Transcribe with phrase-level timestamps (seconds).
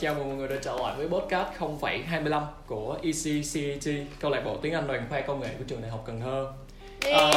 [0.00, 4.56] Chào mừng mọi người đã trở lại với podcast 0.25 của ECCAT, câu lạc bộ
[4.56, 6.46] tiếng Anh đoàn khoa công nghệ của trường Đại học Cần Thơ.
[7.12, 7.30] Ờ,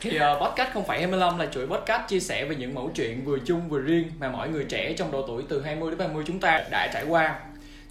[0.00, 3.68] thì uh, podcast 0.25 là chuỗi podcast chia sẻ về những mẫu chuyện vừa chung
[3.68, 6.64] vừa riêng mà mỗi người trẻ trong độ tuổi từ 20 đến 30 chúng ta
[6.70, 7.40] đã trải qua.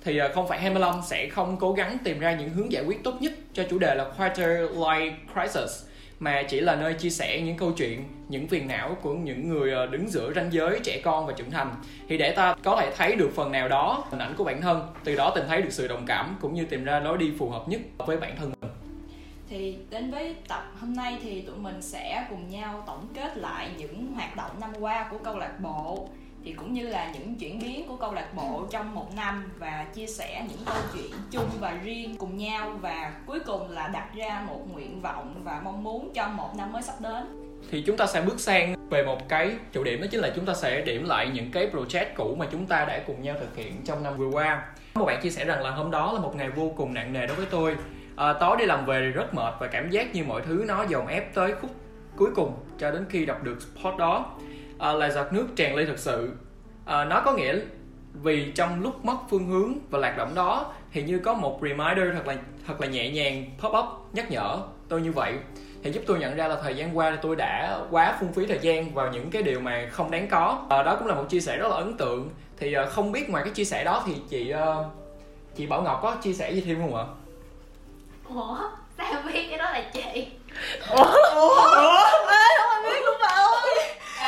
[0.04, 3.34] Thì uh, 0.25 sẽ không cố gắng tìm ra những hướng giải quyết tốt nhất
[3.54, 5.86] cho chủ đề là quarter life crisis
[6.20, 9.72] mà chỉ là nơi chia sẻ những câu chuyện, những phiền não của những người
[9.72, 11.76] ờ, đứng giữa ranh giới trẻ con và trưởng thành.
[12.08, 14.88] Thì để ta có thể thấy được phần nào đó hình ảnh của bản thân,
[15.04, 17.50] từ đó tìm thấy được sự đồng cảm cũng như tìm ra lối đi phù
[17.50, 18.72] hợp nhất với bản thân mình.
[19.50, 23.70] Thì đến với tập hôm nay thì tụi mình sẽ cùng nhau tổng kết lại
[23.78, 26.10] những hoạt động năm qua của câu lạc bộ
[26.46, 29.86] thì cũng như là những chuyển biến của câu lạc bộ trong một năm và
[29.94, 34.10] chia sẻ những câu chuyện chung và riêng cùng nhau và cuối cùng là đặt
[34.16, 37.24] ra một nguyện vọng và mong muốn cho một năm mới sắp đến.
[37.72, 40.46] Thì chúng ta sẽ bước sang về một cái chủ điểm đó chính là chúng
[40.46, 43.56] ta sẽ điểm lại những cái project cũ mà chúng ta đã cùng nhau thực
[43.56, 44.68] hiện trong năm vừa qua.
[44.96, 47.28] Một bạn chia sẻ rằng là hôm đó là một ngày vô cùng nặng nề
[47.28, 47.76] đối với tôi.
[48.16, 50.84] À, tối đi làm về thì rất mệt và cảm giác như mọi thứ nó
[50.84, 51.72] dồn ép tới khúc
[52.16, 54.36] cuối cùng cho đến khi đọc được spot đó
[54.80, 56.30] à, là giọt nước tràn ly thật sự.
[56.86, 57.60] À, nó có nghĩa
[58.14, 62.14] vì trong lúc mất phương hướng và lạc lõng đó thì như có một reminder
[62.14, 62.36] thật là
[62.68, 64.58] thật là nhẹ nhàng pop up nhắc nhở
[64.90, 65.34] tôi như vậy.
[65.84, 68.60] Thì giúp tôi nhận ra là thời gian qua tôi đã quá phung phí thời
[68.62, 70.66] gian vào những cái điều mà không đáng có.
[70.70, 72.30] À, đó cũng là một chia sẻ rất là ấn tượng.
[72.58, 74.86] Thì uh, không biết ngoài cái chia sẻ đó thì chị uh,
[75.56, 77.06] chị Bảo Ngọc có chia sẻ gì thêm không ạ?
[78.30, 78.58] Ủa?
[78.98, 80.28] Sao biết cái đó là chị?
[80.90, 81.06] Ủa?
[81.36, 81.66] Ủa?
[81.76, 83.45] Ê, không ai biết luôn bà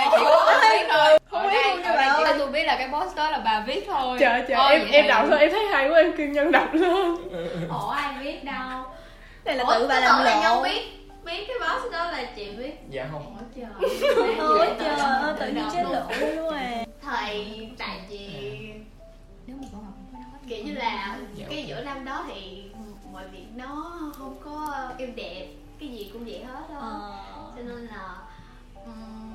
[0.05, 1.19] à, chị có biết thôi.
[1.31, 2.25] Không biết luôn ơi.
[2.25, 4.17] có tôi biết là cái post đó là bà viết thôi.
[4.19, 6.51] Trời trời, Ôi, em vậy em đọc thôi, em thấy hay quá, em kêu nhân
[6.51, 7.29] đọc luôn.
[7.69, 8.83] Ủa ai biết đâu?
[9.43, 10.41] Đây là Ủa, tự bà tôi làm tưởng là lộ.
[10.41, 10.81] nhân biết
[11.23, 13.25] Biết cái post đó là chị biết Dạ không.
[13.25, 15.93] Ủa trời Ôi trời ơi, tự nhiên đọc chết luôn.
[15.93, 18.27] lộ luôn à Thầy tại vì
[19.47, 22.25] nếu mà con học không có nói kiểu như là Dạ, cái giữa năm đó
[22.27, 22.63] thì
[23.13, 25.45] mọi việc nó không có êm đẹp
[25.79, 27.11] cái gì cũng vậy hết đó Ờ.
[27.55, 28.05] cho nên là
[28.85, 29.26] ừm,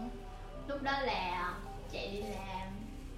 [0.72, 1.54] lúc đó là
[1.92, 2.68] chạy đi làm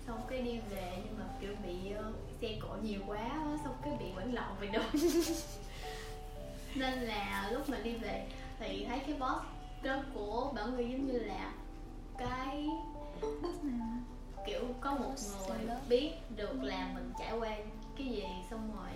[0.07, 3.75] xong cái đi về nhưng mà kiểu bị ờ, xe cộ nhiều quá á, xong
[3.85, 5.03] cái bị quẩn lộn về đường.
[6.75, 8.27] Nên là lúc mà đi về
[8.59, 9.45] thì thấy cái boss
[9.83, 11.53] đó của bảo người giống như là
[12.19, 12.67] cái
[14.47, 15.13] kiểu có một
[15.49, 17.57] người biết được là mình trải qua
[17.99, 18.91] cái gì xong rồi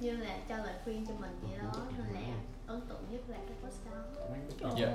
[0.00, 1.72] như là cho lời khuyên cho mình vậy đó.
[1.98, 2.34] Nên là
[2.66, 3.98] ấn tượng nhất là cái post đó
[4.78, 4.86] Dạ.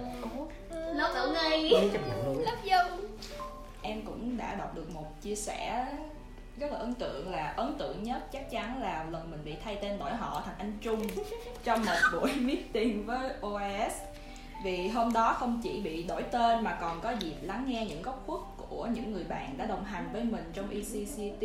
[0.71, 1.69] lớp tử nghi
[2.45, 3.07] lớp du
[3.81, 5.87] em cũng đã đọc được một chia sẻ
[6.57, 9.77] rất là ấn tượng là ấn tượng nhất chắc chắn là lần mình bị thay
[9.81, 11.01] tên đổi họ thành anh Trung
[11.63, 13.93] trong một buổi meeting với OAS
[14.63, 18.01] vì hôm đó không chỉ bị đổi tên mà còn có dịp lắng nghe những
[18.01, 18.39] góc khuất
[18.69, 21.41] của những người bạn đã đồng hành với mình trong ECCT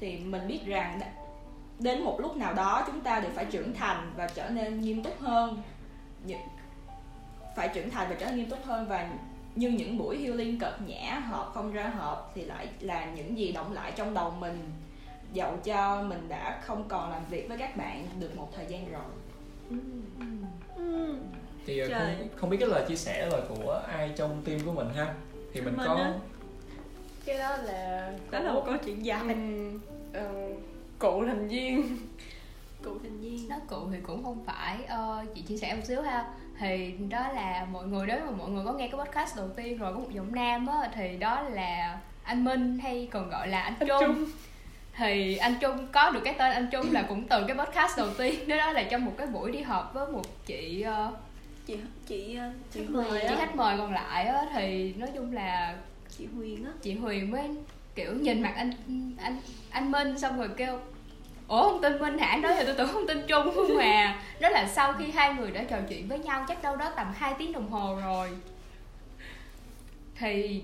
[0.00, 1.00] thì mình biết rằng
[1.80, 5.02] đến một lúc nào đó chúng ta đều phải trưởng thành và trở nên nghiêm
[5.02, 5.62] túc hơn
[7.56, 9.10] phải trưởng thành và trở nên nghiêm túc hơn và
[9.54, 13.52] nhưng những buổi healing cợt nhã hợp không ra hợp thì lại là những gì
[13.52, 14.58] động lại trong đầu mình
[15.32, 18.92] dẫu cho mình đã không còn làm việc với các bạn được một thời gian
[18.92, 19.02] rồi
[20.76, 21.14] Ừ.
[21.66, 22.16] Thì uh, Trời.
[22.18, 25.14] không, không biết cái lời chia sẻ là của ai trong team của mình ha.
[25.52, 26.12] Thì mình Mình có á.
[27.24, 29.78] cái đó là Đó là một câu chuyện dài Ừm,
[30.12, 30.48] ờ,
[31.00, 31.96] cụ thành viên.
[32.84, 33.48] Cụ thành viên.
[33.48, 34.78] Nói cụ thì cũng không phải.
[34.88, 36.24] Ờ, chị chia sẻ một xíu ha.
[36.58, 39.78] Thì đó là mọi người nếu mà mọi người có nghe cái podcast đầu tiên
[39.78, 43.60] rồi có một giọng nam á thì đó là anh Minh hay còn gọi là
[43.60, 44.00] anh Anh Trung.
[44.00, 44.24] Trung.
[44.96, 48.08] thì anh Trung có được cái tên anh Trung là cũng từ cái podcast đầu
[48.18, 48.48] tiên.
[48.48, 51.12] Đó, đó là trong một cái buổi đi họp với một chị ờ,
[51.66, 55.32] Chị chị ờ, chị Khách mời chị khách mời còn lại á thì nói chung
[55.32, 55.76] là
[56.18, 56.70] Chị Huyền á.
[56.82, 57.50] chị Huyền mới
[57.94, 58.72] kiểu nhìn mặt anh
[59.18, 59.36] anh
[59.70, 60.78] anh Minh xong rồi kêu
[61.50, 62.36] Ủa không tin Minh hả?
[62.36, 65.50] Nói là tôi tưởng không tin Trung không mà Đó là sau khi hai người
[65.50, 68.30] đã trò chuyện với nhau chắc đâu đó tầm 2 tiếng đồng hồ rồi.
[70.18, 70.62] Thì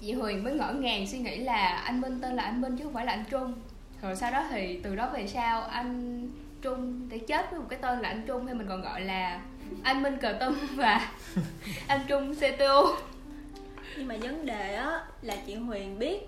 [0.00, 2.84] chị Huyền mới ngỡ ngàng suy nghĩ là anh Minh tên là anh Minh chứ
[2.84, 3.54] không phải là anh Trung.
[4.02, 6.22] Rồi sau đó thì từ đó về sau anh
[6.62, 9.40] Trung để chết với một cái tên là anh Trung hay mình còn gọi là
[9.82, 11.10] anh Minh Cờ Tâm và
[11.86, 12.96] anh Trung CTO
[13.96, 16.18] Nhưng mà vấn đề á là chị Huyền biết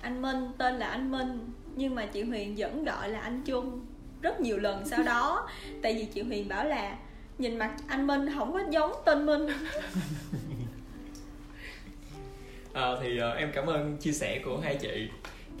[0.00, 3.86] anh Minh tên là anh Minh nhưng mà chị Huyền vẫn gọi là anh Trung
[4.22, 5.48] rất nhiều lần sau đó.
[5.82, 6.96] Tại vì chị Huyền bảo là
[7.38, 9.46] nhìn mặt anh Minh không có giống tên Minh.
[12.72, 15.08] À, thì uh, em cảm ơn chia sẻ của hai chị.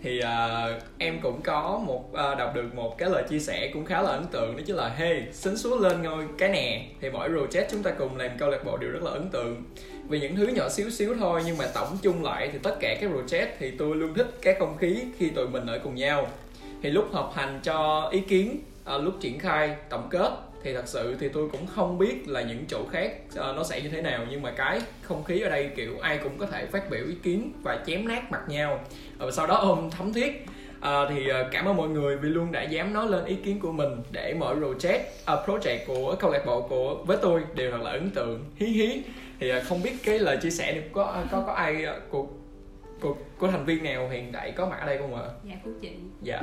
[0.02, 3.84] Thì uh, em cũng có một uh, đọc được một cái lời chia sẻ cũng
[3.84, 6.86] khá là ấn tượng đó chính là hey xính xuống lên ngôi cái nè.
[7.00, 9.64] Thì mỗi project chúng ta cùng làm câu lạc bộ đều rất là ấn tượng
[10.08, 12.96] vì những thứ nhỏ xíu xíu thôi nhưng mà tổng chung lại thì tất cả
[13.00, 16.26] các project thì tôi luôn thích cái không khí khi tụi mình ở cùng nhau.
[16.82, 20.30] Thì lúc họp hành cho ý kiến à, lúc triển khai tổng kết
[20.62, 23.80] thì thật sự thì tôi cũng không biết là những chỗ khác à, nó sẽ
[23.80, 24.26] như thế nào.
[24.30, 27.14] Nhưng mà cái không khí ở đây kiểu ai cũng có thể phát biểu ý
[27.22, 28.80] kiến và chém nát mặt nhau.
[29.18, 30.46] Và sau đó ôm thấm thiết
[30.80, 33.72] À, thì cảm ơn mọi người vì luôn đã dám nói lên ý kiến của
[33.72, 37.80] mình để mở project uh, project của câu lạc bộ của với tôi đều thật
[37.82, 38.44] là ấn tượng.
[38.56, 39.02] Hí hí
[39.40, 42.26] thì uh, không biết cái lời chia sẻ này có có có ai của
[43.00, 45.22] của của thành viên nào hiện tại có mặt ở đây không ạ?
[45.44, 45.90] dạ của chị
[46.22, 46.40] Dạ.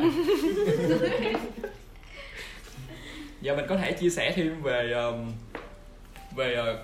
[3.42, 5.32] dạ mình có thể chia sẻ thêm về um,
[6.36, 6.80] về uh,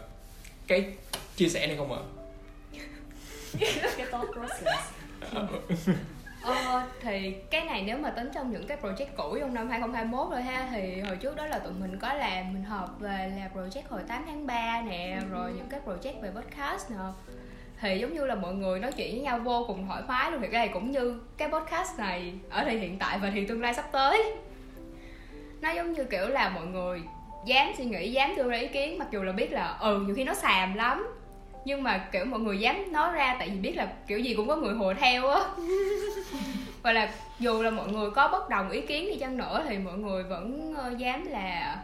[0.67, 0.85] cái
[1.35, 1.99] chia sẻ này không ạ?
[3.97, 4.91] cái thought process
[6.41, 10.31] Ờ, thì cái này nếu mà tính trong những cái project cũ trong năm 2021
[10.31, 13.49] rồi ha thì hồi trước đó là tụi mình có làm mình họp về là
[13.53, 16.97] project hồi 8 tháng 3 nè rồi những cái project về podcast nè.
[17.81, 20.41] Thì giống như là mọi người nói chuyện với nhau vô cùng thoải mái luôn
[20.41, 23.61] thì cái này cũng như cái podcast này ở thời hiện tại và thì tương
[23.61, 24.23] lai sắp tới.
[25.61, 27.01] Nó giống như kiểu là mọi người
[27.45, 30.15] dám suy nghĩ dám đưa ra ý kiến mặc dù là biết là ừ nhiều
[30.15, 31.20] khi nó xàm lắm
[31.65, 34.47] nhưng mà kiểu mọi người dám nói ra tại vì biết là kiểu gì cũng
[34.47, 35.41] có người hùa theo á.
[36.81, 39.77] Và là dù là mọi người có bất đồng ý kiến đi chăng nữa thì
[39.77, 41.77] mọi người vẫn ờ, dám là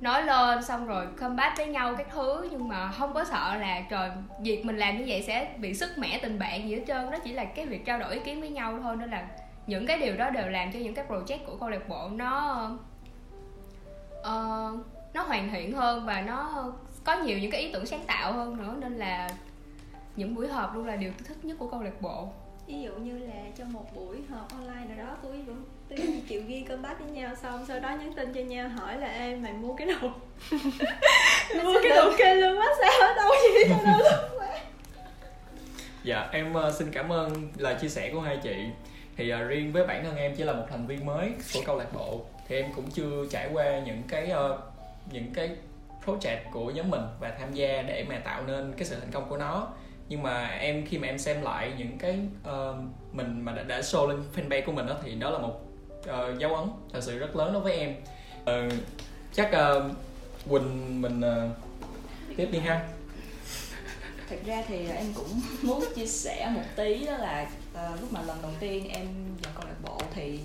[0.00, 2.48] nói lên xong rồi combat với nhau các thứ.
[2.50, 4.10] Nhưng mà không có sợ là trời
[4.40, 7.10] việc mình làm như vậy sẽ bị sức mẻ tình bạn gì hết trơn.
[7.10, 8.96] Đó chỉ là cái việc trao đổi ý kiến với nhau thôi.
[8.96, 9.26] Nên là
[9.66, 12.70] những cái điều đó đều làm cho những cái project của câu lạc bộ nó
[14.22, 14.70] ờ,
[15.14, 16.64] nó hoàn thiện hơn và nó
[17.04, 19.28] có nhiều những cái ý tưởng sáng tạo hơn nữa nên là
[20.16, 22.28] những buổi họp luôn là điều tôi thích nhất của câu lạc bộ.
[22.66, 25.98] Ví dụ như là trong một buổi họp online nào đó tôi vẫn tôi
[26.28, 29.42] chịu ghi combat với nhau xong sau đó nhắn tin cho nhau hỏi là em
[29.42, 30.08] mày mua cái đồ
[31.64, 33.68] mua cái đồ kê lương massage ở đâu vậy?
[33.84, 34.20] Đâu
[36.04, 38.56] Dạ em uh, xin cảm ơn lời chia sẻ của hai chị.
[39.16, 41.78] Thì uh, riêng với bản thân em chỉ là một thành viên mới của câu
[41.78, 44.60] lạc bộ thì em cũng chưa trải qua những cái uh,
[45.12, 45.50] những cái
[46.06, 49.28] project của nhóm mình và tham gia để mà tạo nên cái sự thành công
[49.28, 49.68] của nó.
[50.08, 52.18] Nhưng mà em khi mà em xem lại những cái
[52.48, 52.76] uh,
[53.12, 55.60] mình mà đã, đã show lên fanpage của mình đó thì đó là một
[55.98, 57.94] uh, dấu ấn thật sự rất lớn đối với em.
[58.42, 58.72] Uh,
[59.34, 59.92] chắc uh,
[60.50, 62.88] quỳnh mình uh, tiếp đi ha.
[64.28, 68.22] Thật ra thì em cũng muốn chia sẻ một tí đó là uh, lúc mà
[68.22, 69.06] lần đầu tiên em
[69.42, 70.40] vào câu lạc bộ thì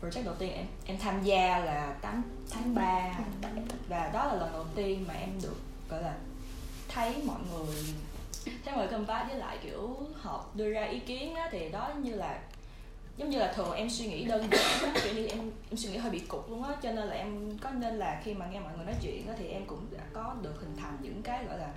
[0.00, 3.18] project đầu tiên em em tham gia là 8 tháng 3
[3.88, 5.56] và đó là lần đầu tiên mà em được
[5.90, 6.14] gọi là
[6.88, 7.76] thấy mọi người
[8.64, 11.92] thấy mọi người tác với lại kiểu họp đưa ra ý kiến á, thì đó
[12.02, 12.38] như là
[13.16, 15.90] giống như là thường em suy nghĩ đơn giản á, kiểu như em em suy
[15.90, 18.46] nghĩ hơi bị cục luôn á cho nên là em có nên là khi mà
[18.46, 21.22] nghe mọi người nói chuyện á, thì em cũng đã có được hình thành những
[21.22, 21.68] cái gọi là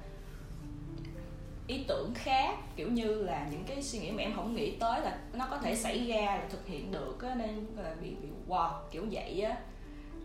[1.72, 5.02] ý tưởng khác kiểu như là những cái suy nghĩ mà em không nghĩ tới
[5.02, 8.28] là nó có thể xảy ra là thực hiện được á nên là bị bị
[8.48, 9.56] wow kiểu vậy á.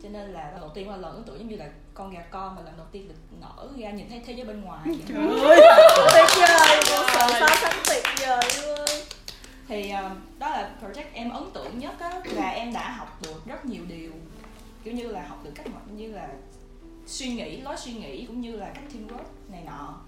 [0.02, 2.20] Cho nên là lần đầu tiên là lần ấn tượng giống như là con gà
[2.20, 4.96] con mà lần đầu tiên được nở ra nhìn thấy thế giới bên ngoài vậy.
[6.12, 8.88] tuyệt vời một sự so sánh tuyệt vời luôn.
[9.68, 13.46] Thì um, đó là project em ấn tượng nhất á và em đã học được
[13.46, 14.12] rất nhiều điều.
[14.84, 15.66] Kiểu như là học được cách
[15.96, 16.28] như là
[17.06, 20.00] suy nghĩ lối suy nghĩ cũng như là cách teamwork này nọ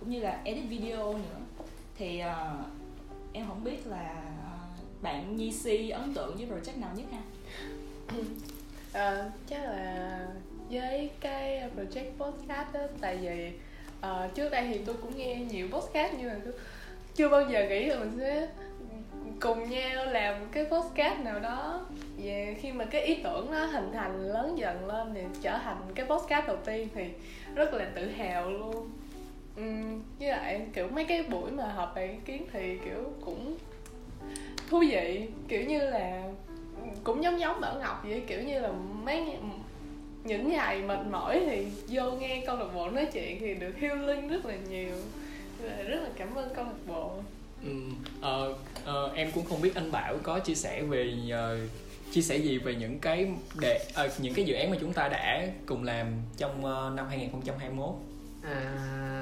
[0.00, 1.64] cũng như là edit video nữa.
[1.98, 2.66] Thì uh,
[3.32, 7.22] em không biết là uh, bạn Nhi Si ấn tượng với project nào nhất ha?
[8.18, 10.26] Uh, chắc là
[10.70, 13.50] với cái project podcast đó tại vì
[14.06, 16.54] uh, trước đây thì tôi cũng nghe nhiều podcast nhưng mà tôi
[17.14, 18.48] chưa bao giờ nghĩ là mình sẽ
[19.40, 21.86] cùng nhau làm cái podcast nào đó.
[22.16, 25.76] Và khi mà cái ý tưởng nó hình thành lớn dần lên thì trở thành
[25.94, 27.04] cái podcast đầu tiên thì
[27.54, 28.90] rất là tự hào luôn.
[29.60, 33.56] Ừm, với lại kiểu mấy cái buổi mà họp bài ý kiến thì kiểu cũng
[34.70, 35.28] thú vị.
[35.48, 36.22] Kiểu như là
[37.04, 38.72] cũng giống giống Bảo Ngọc vậy kiểu như là
[39.04, 39.38] mấy ngày-
[40.24, 44.28] những ngày mệt mỏi thì vô nghe câu lạc bộ nói chuyện thì được healing
[44.28, 44.94] rất là nhiều.
[45.86, 47.12] Rất là cảm ơn câu lạc bộ.
[47.64, 47.70] Ừ,
[48.20, 51.58] ờ, ờ, em cũng không biết anh Bảo có chia sẻ về ờ,
[52.12, 53.26] chia sẻ gì về những cái
[53.60, 57.06] đề ờ, những cái dự án mà chúng ta đã cùng làm trong ờ, năm
[57.08, 57.94] 2021
[58.42, 59.19] À,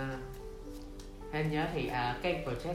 [1.33, 2.75] em nhớ thì à, cái project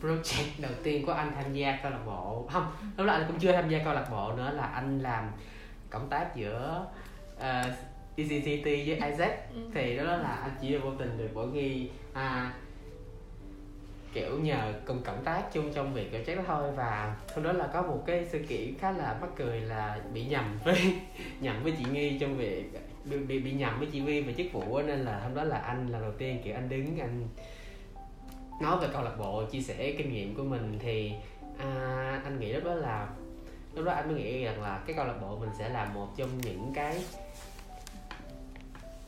[0.00, 2.46] project đầu tiên của anh tham gia câu lạc bộ.
[2.50, 5.30] Không lúc đó anh cũng chưa tham gia câu lạc bộ nữa là anh làm
[5.90, 6.86] cộng tác giữa
[7.36, 7.74] uh,
[8.16, 12.52] ECCT với Isaac thì đó là anh chỉ vô tình được bổ nghi à,
[14.12, 16.72] kiểu nhờ cùng cộng tác chung trong việc project đó thôi.
[16.76, 20.24] Và hôm đó là có một cái sự kiện khá là mắc cười là bị
[20.24, 20.94] nhầm với
[21.40, 22.64] nhầm với chị nghi trong việc
[23.04, 25.58] bị, bị, bị nhầm với chị vi về chức vụ nên là hôm đó là
[25.58, 27.28] anh lần đầu tiên kiểu anh đứng anh
[28.60, 31.12] nói về câu lạc bộ chia sẻ kinh nghiệm của mình thì
[31.58, 33.08] à, anh nghĩ lúc đó là
[33.74, 36.08] lúc đó anh mới nghĩ rằng là cái câu lạc bộ mình sẽ là một
[36.16, 37.04] trong những cái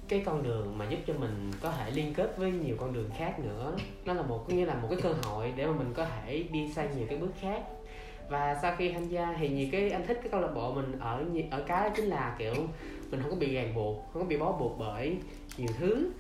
[0.09, 3.11] cái con đường mà giúp cho mình có thể liên kết với nhiều con đường
[3.19, 3.77] khác nữa.
[4.05, 6.73] Nó là một nghĩa là một cái cơ hội để mà mình có thể đi
[6.73, 7.63] sang nhiều cái bước khác.
[8.29, 10.99] Và sau khi tham gia thì nhiều cái anh thích cái câu lạc bộ mình
[11.01, 12.55] ở ở cái đó chính là kiểu
[13.11, 15.17] mình không có bị ràng buộc không có bị bó buộc bởi
[15.57, 16.13] nhiều thứ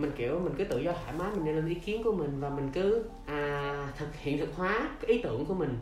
[0.00, 2.40] mình kiểu mình cứ tự do thoải mái mình nên lên ý kiến của mình
[2.40, 5.78] và mình cứ à, thực hiện thực hóa cái ý tưởng của mình.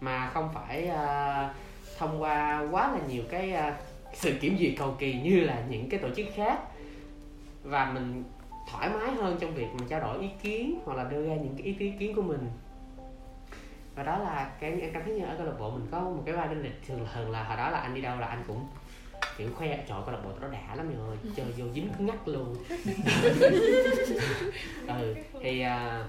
[0.00, 1.54] Mà không phải à,
[1.98, 3.76] thông qua quá là nhiều cái à,
[4.14, 6.58] sự kiểm duyệt cầu kỳ như là những cái tổ chức khác.
[7.62, 8.24] Và mình
[8.70, 11.54] thoải mái hơn trong việc mình trao đổi ý kiến hoặc là đưa ra những
[11.56, 12.50] cái ý, ý kiến của mình.
[13.94, 16.22] Và đó là cái em cảm thấy như ở câu lạc bộ mình có một
[16.26, 18.44] cái vai đinh lịch thường thường là hồi đó là anh đi đâu là anh
[18.46, 18.66] cũng
[19.38, 22.06] kiểu khoe trời câu lạc bộ tao nó đã lắm rồi chơi vô dính cứng
[22.06, 22.56] ngắc luôn.
[24.88, 26.04] Ừ thì à,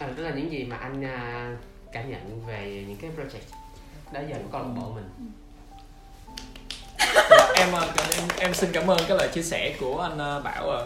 [0.00, 1.56] ừ, đó là những gì mà anh à,
[1.92, 3.54] cảm nhận về những cái project
[4.12, 5.10] đó giờ của câu lạc bộ mình.
[7.30, 7.68] Dạ, em,
[8.16, 10.82] em em xin cảm ơn cái lời chia sẻ của anh Bảo ạ.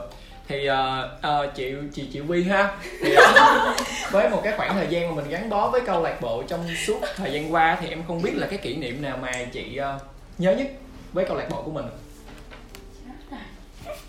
[0.52, 2.78] Thì ờ, ờ, chị chị chị Vi ha.
[3.00, 3.74] Thì ờ,
[4.10, 6.60] với một cái khoảng thời gian mà mình gắn bó với câu lạc bộ trong
[6.86, 9.76] suốt thời gian qua thì em không biết là cái kỷ niệm nào mà chị
[9.76, 9.98] ờ,
[10.38, 10.66] nhớ nhất
[11.12, 11.84] với câu lạc bộ của mình.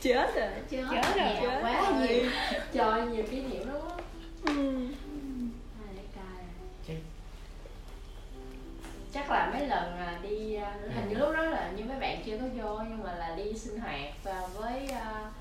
[0.01, 0.50] Chết rồi.
[0.69, 1.41] Chết Chết rồi.
[1.41, 2.23] nhiều quá nhiều.
[2.73, 4.03] Trời nhiều kỷ niệm lắm á.
[4.45, 4.88] Ừ.
[6.88, 6.95] Cài.
[9.13, 12.23] chắc là mấy lần à, đi à, hình như lúc đó là như mấy bạn
[12.25, 15.31] chưa có vô nhưng mà là đi sinh hoạt và với à,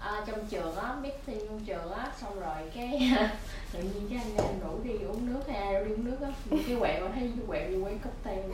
[0.00, 3.12] à, trong trường á meeting trong trường á xong rồi cái
[3.72, 6.16] tự nhiên cái anh em rủ đi uống nước hay ai rủ đi uống nước
[6.22, 8.38] á Thì cái quẹo thấy cái quẹo đi quán cocktail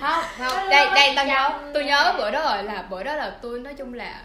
[0.00, 3.38] không không đây đây tao nhớ tôi nhớ bữa đó rồi là bữa đó là
[3.42, 4.22] tôi nói chung là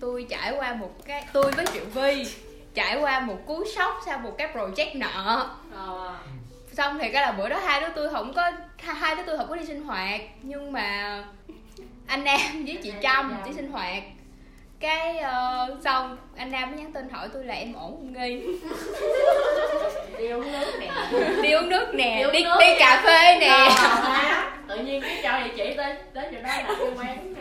[0.00, 2.26] tôi trải qua một cái tôi với triệu vi
[2.74, 6.14] trải qua một cú sốc sau một cái project nợ ờ,
[6.72, 9.48] xong thì cái là bữa đó hai đứa tôi không có hai đứa tôi không
[9.48, 11.18] có đi sinh hoạt nhưng mà
[12.06, 13.54] anh Nam với chị Trâm đi Trâm.
[13.54, 14.02] sinh hoạt.
[14.80, 18.40] Cái ờ, xong anh Nam mới nhắn tin hỏi tôi là em ổn không nghi?
[20.18, 20.88] Đi uống nước nè.
[21.42, 23.48] Đi uống nước nè Đi uống đi nước đi cà phê nè.
[23.48, 24.50] Ờ, má.
[24.68, 27.34] tự nhiên cái cho địa chỉ tới tới chỗ đó là cái quán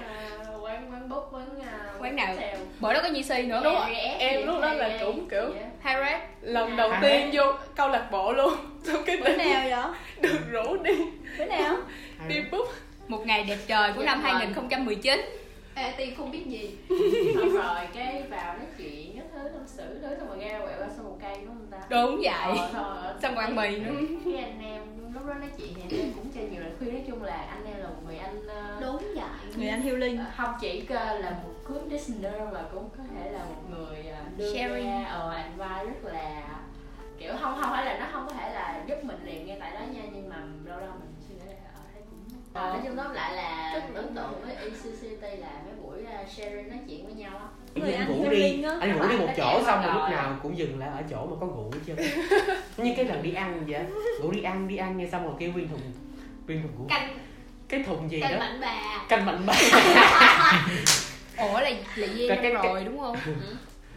[0.62, 2.28] quán quán bút quán à, Quán nào?
[2.28, 2.58] cocktail.
[2.80, 3.94] bữa đó có Nhi Si nữa Đúng không?
[4.20, 5.62] Em lúc đó là cũng kiểu Dạ.
[5.82, 8.54] Harriet lần đầu Hai tiên vô câu lạc bộ luôn.
[8.84, 9.84] Xong cái bữa nào vậy?
[10.22, 10.94] Được rủ đi.
[11.38, 11.76] Bữa nào?
[12.28, 12.68] Đi búp
[13.14, 14.34] một ngày đẹp trời của Dạ năm vâng.
[14.34, 15.20] 2019
[15.76, 16.78] Ê, tiên không biết gì.
[17.36, 20.80] Xong rồi cái vào nói chuyện cái thứ tâm sự thứ xong rồi ra quẹo
[20.80, 21.78] ra sau một cây đúng không ta?
[21.90, 22.58] Đúng vậy.
[22.58, 23.92] Ờ, thôi, xong ăn mì nữa.
[24.26, 24.82] Cái anh em
[25.14, 26.94] lúc đó nói chuyện thì anh em cũng cho nhiều lời khuyên.
[26.94, 29.26] Nói chung là anh em là một người anh ờ, đúng vậy.
[29.58, 30.18] Người anh healing.
[30.18, 34.18] Ờ, không chỉ là một good listener mà cũng có thể là một người ờ,
[34.38, 34.86] đưa Sharing.
[34.86, 36.44] ra ờ, advice rất là
[37.20, 39.72] kiểu không không phải là nó không có thể là giúp mình liền ngay tại
[39.74, 42.80] đó nha nhưng mà lâu lâu mình suy nghĩ là ờ, thấy cũng Ờ, nói
[42.86, 46.80] chung tóm lại là rất ấn tượng với ECCT là mấy buổi uh, sharing nói
[46.88, 47.46] chuyện với nhau á.
[47.76, 48.64] Người anh ngủ đi.
[48.80, 51.36] anh ngủ đi một chỗ xong rồi lúc nào cũng dừng lại ở chỗ mà
[51.40, 51.96] có ngủ trơn
[52.78, 53.86] như cái lần đi ăn vậy
[54.22, 55.82] ngủ đi ăn đi ăn nghe xong rồi kêu viên thùng
[56.48, 56.86] viên thùng ngủ.
[56.90, 57.18] Canh.
[57.70, 58.40] Cái thùng gì canh đó?
[58.40, 59.06] Mạnh bà.
[59.10, 59.54] Canh mạnh bà.
[61.38, 63.18] Ủa là là Duyên Cái- năm cái- rồi đúng không?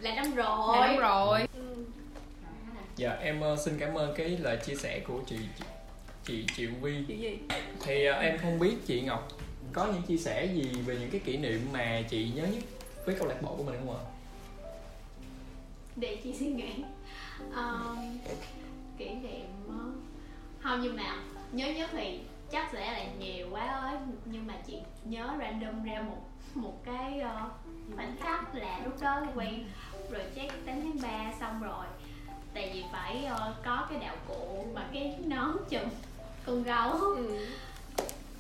[0.01, 0.89] Là năm là rồi.
[0.89, 1.47] Đúng rồi
[2.97, 5.37] dạ em ờ, xin cảm ơn cái lời chia sẻ của chị
[6.27, 7.39] chị Triệu Vi chuyện gì
[7.81, 9.29] thì ờ, em không biết chị Ngọc
[9.73, 12.63] có những chia sẻ gì về những cái kỷ niệm mà chị nhớ nhất
[13.05, 14.03] với câu lạc bộ của mình không ạ?
[15.97, 16.73] Để chị suy nghĩ.
[17.57, 18.19] Um,
[18.99, 19.75] kỷ niệm ờ,
[20.61, 21.17] không nhưng mà
[21.53, 23.97] nhớ nhất thì chắc sẽ là nhiều quá ấy.
[24.25, 26.23] Nhưng mà chị nhớ random ra một
[26.55, 27.51] một cái ờ,
[27.97, 29.65] khoảnh khắc là lúc đó quen
[30.11, 31.87] project 8 tháng 3 xong rồi.
[32.55, 35.89] Tại vì phải ờ, có cái đạo cụ và cái nón chùm
[36.47, 37.17] con gấu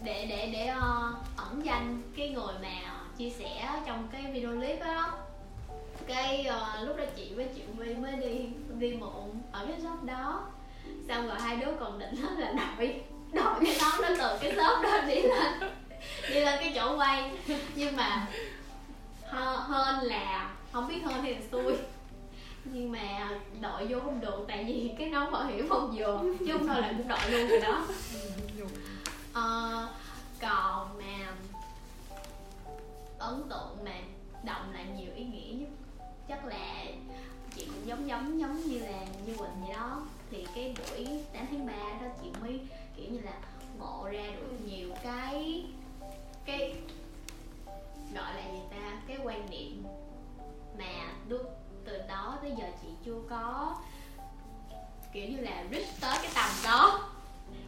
[0.02, 2.68] để để để ờ, ẩn danh cái người mà
[3.18, 5.12] chia sẻ trong cái video clip đó.
[6.06, 8.46] Cái ờ, lúc đó chị với chị Vi mới đi
[8.78, 10.44] đi muộn ở cái shop đó.
[11.08, 13.00] Xong rồi hai đứa còn định hết là đội
[13.32, 15.52] đội cái nón đó từ cái shop đó đi lên
[16.30, 17.30] đi lên cái chỗ quay.
[17.74, 18.26] Nhưng mà
[19.24, 21.76] hơ- hơn là không biết hơn thì là xui
[22.72, 23.30] nhưng mà
[23.60, 26.80] đội vô không được tại vì cái nón bảo hiểm không vừa chứ không thôi
[26.80, 27.86] là cũng đội luôn rồi đó.
[29.32, 29.88] Ờ,
[30.40, 31.34] còn mà
[33.18, 33.94] ấn tượng mà
[34.42, 35.68] động lại nhiều ý nghĩa nhất
[36.28, 36.84] chắc là
[37.56, 40.02] chị cũng giống giống giống như là như quỳnh vậy đó.
[40.30, 42.60] Thì cái buổi 8 tháng 3 đó chị mới
[42.96, 43.32] kiểu như là
[43.78, 45.64] ngộ ra được nhiều cái
[46.44, 46.74] cái
[48.14, 49.84] gọi là gì ta cái quan niệm
[50.78, 51.42] mà đứa
[51.86, 53.76] từ đó tới giờ chị chưa có
[55.12, 57.08] kiểu như là reach tới cái tầm đó.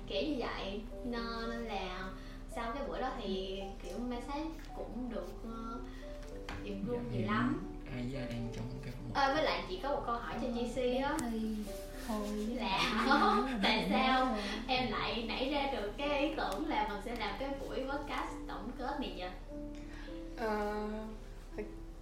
[0.06, 0.80] Kiểu như vậy.
[1.04, 2.10] Nên, là
[2.54, 7.70] sau cái buổi đó thì kiểu message cũng được uh, improve nhiều lắm.
[7.94, 10.48] ai da đang trong cái phòng à, với lại chị có một câu hỏi cho
[10.48, 11.16] GC á.
[11.30, 11.40] Thì
[12.06, 13.02] thôi là
[13.62, 17.48] tại sao em lại nảy ra được cái ý tưởng là mình sẽ làm cái
[17.60, 19.30] buổi podcast tổng kết này vậy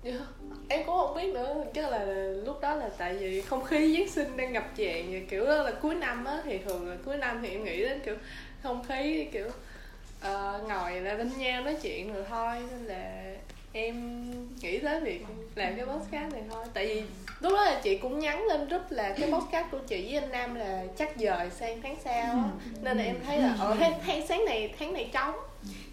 [0.07, 0.21] yeah.
[0.69, 2.05] em cũng không biết nữa chắc là
[2.45, 5.63] lúc đó là tại vì không khí giáng sinh đang ngập tràn và kiểu đó
[5.63, 8.15] là cuối năm á thì thường là cuối năm thì em nghĩ đến kiểu
[8.63, 9.47] không khí kiểu
[10.21, 13.35] uh, ngồi là bên nhau nói chuyện rồi thôi nên là
[13.73, 14.25] em
[14.61, 17.03] nghĩ tới việc làm cái podcast này thôi tại vì
[17.41, 20.31] lúc đó là chị cũng nhắn lên group là cái podcast của chị với anh
[20.31, 22.51] Nam là chắc dời sang tháng sau á
[22.83, 25.35] nên là em thấy là ở tháng, tháng sáng này tháng này trống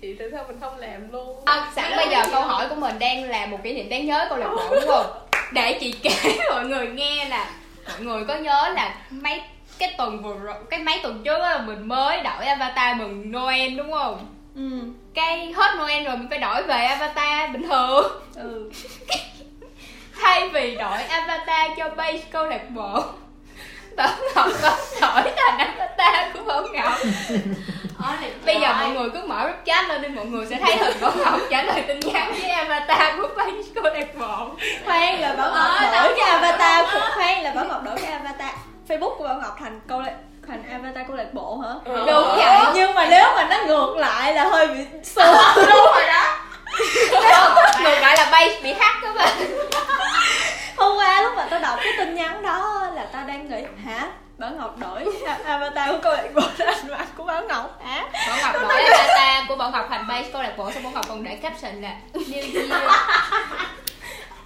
[0.01, 1.39] thì tại sao mình không làm luôn.
[1.45, 4.25] À, sẵn bây giờ câu hỏi của mình đang là một kỷ niệm đáng nhớ
[4.29, 5.05] câu lạc bộ đúng không?
[5.53, 7.51] Để chị kể mọi người nghe là
[7.87, 9.41] mọi người có nhớ là mấy
[9.77, 13.75] cái tuần vừa rồi cái mấy tuần trước á mình mới đổi avatar mừng Noel
[13.75, 14.27] đúng không?
[14.55, 14.79] Ừ.
[15.13, 18.11] Cái hết Noel rồi mình phải đổi về avatar bình thường.
[18.35, 18.71] Ừ.
[20.21, 23.03] Thay vì đổi avatar cho base câu lạc bộ
[23.95, 24.71] Bảo Ngọc có
[25.01, 26.93] đổi thành avatar của Bảo Ngọc
[28.45, 30.97] Bây giờ mọi người cứ mở group chat lên đi mọi người sẽ thấy hình
[31.01, 34.47] Bảo Ngọc trả lời tin nhắn với avatar của base câu lạc bộ
[34.85, 38.11] khoan là bảo ngọc Ờ, đổi cái avatar của khoan là bảo ngọc đổi cái
[38.11, 38.51] avatar.
[38.87, 40.13] Facebook của bảo ngọc thành câu lạc
[40.47, 41.69] thành avatar câu lạc bộ hả?
[41.85, 42.03] Ừ.
[42.07, 42.59] Đúng vậy.
[42.73, 45.23] Nhưng mà nếu mà nó ngược lại là hơi bị xô.
[45.55, 46.37] Đúng rồi đó.
[47.83, 49.29] Ngược lại là base bị hack các bạn
[50.77, 54.11] hôm qua lúc mà tao đọc cái tin nhắn đó là tao đang nghĩ hả?
[54.37, 55.05] Bảo ngọc đổi
[55.45, 58.05] avatar của câu lạc bộ thành mặt của bảo ngọc hả?
[58.27, 61.05] Bảo Ngọc đổi avatar của Bảo Ngọc thành base câu lạc bộ Xong Bảo Ngọc
[61.09, 62.71] còn để caption là New Year.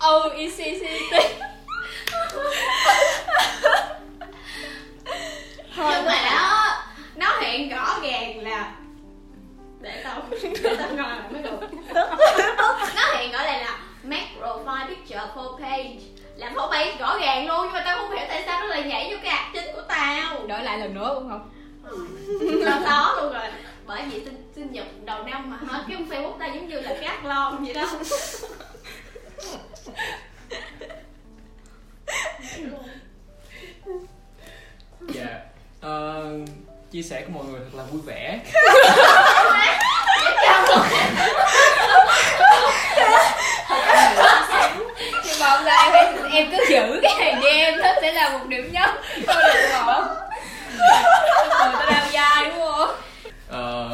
[0.07, 1.13] Oh ECCT
[5.75, 6.77] thôi nhưng mà nó
[7.16, 8.72] nó hiện rõ ràng là
[9.81, 11.59] để tao để tao ngồi lại mới được.
[12.96, 16.00] Nó hiện rõ ràng là make profile picture for page
[16.37, 18.83] là for page rõ ràng luôn nhưng mà tao không hiểu tại sao nó lại
[18.83, 20.47] nhảy vô cái ạc chính của tao.
[20.47, 21.50] Đổi lại lần nữa đúng không?
[22.65, 23.43] lo đó luôn rồi.
[23.85, 26.95] Bởi vì sinh, sinh nhật đầu năm mà hả cái facebook ta giống như là
[27.01, 27.85] cát lon vậy đó.
[35.01, 35.39] Dạ
[35.81, 36.23] Ờ,
[36.91, 38.39] chia sẻ của mọi người thật là vui vẻ
[45.48, 48.72] Hôm nay em, em cứ giữ cái này cho em Nó sẽ là một điểm
[48.72, 48.90] nhấn.
[49.27, 50.01] Câu lạc bộ
[51.66, 52.90] Người ta đang dai đúng không?
[53.50, 53.90] Ờ,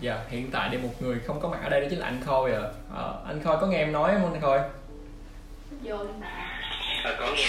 [0.00, 2.20] dạ hiện tại đây một người không có mặt ở đây đó chính là anh
[2.26, 2.62] khôi ạ.
[2.94, 4.58] Ờ, anh khôi có nghe em nói không anh khôi?
[5.82, 5.96] Vô
[7.04, 7.44] Ờ, có nghe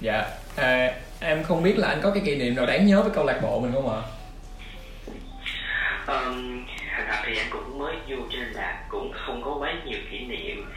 [0.00, 0.24] dạ.
[0.56, 3.24] À, em không biết là anh có cái kỷ niệm nào đáng nhớ với câu
[3.24, 4.02] lạc bộ mình không ạ?
[6.06, 6.64] Um,
[6.96, 9.98] Thật ra thì anh cũng mới vô cho nên là cũng không có quá nhiều
[10.10, 10.70] kỷ niệm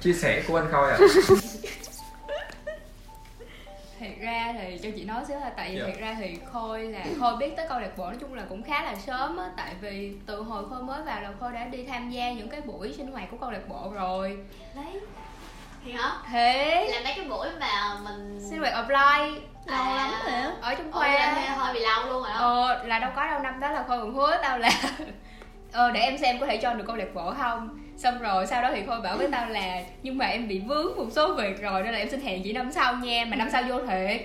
[0.00, 0.98] chia sẻ của anh khôi ạ.
[4.00, 5.86] Thiệt ra thì cho chị nói xíu là tại vì Dạ.
[5.86, 8.62] thiệt ra thì Khôi là Khôi biết tới câu lạc bộ nói chung là cũng
[8.62, 11.84] khá là sớm á Tại vì từ hồi Khôi mới vào là Khôi đã đi
[11.84, 14.38] tham gia những cái buổi sinh hoạt của câu lạc bộ rồi.
[14.74, 15.00] Đấy
[15.84, 16.12] thì hả?
[16.30, 16.88] Thế.
[16.92, 19.34] Là mấy cái buổi mà mình sinh hoạt offline.
[19.66, 19.94] Lâu À.
[19.96, 22.38] lắm rồi ở trong Ôi, là khoa hơi bị lâu luôn rồi đó.
[22.38, 24.70] Ờ là đâu có đâu năm đó là Khôi còn hứa tao là
[25.72, 28.62] Ờ để em xem có thể cho được câu lạc bộ không Xong rồi sau
[28.62, 31.62] đó thì Khôi bảo với tao là Nhưng mà em bị vướng một số việc
[31.62, 34.20] rồi Nên là em xin hẹn chị năm sau nha Mà năm sau vô thiệt.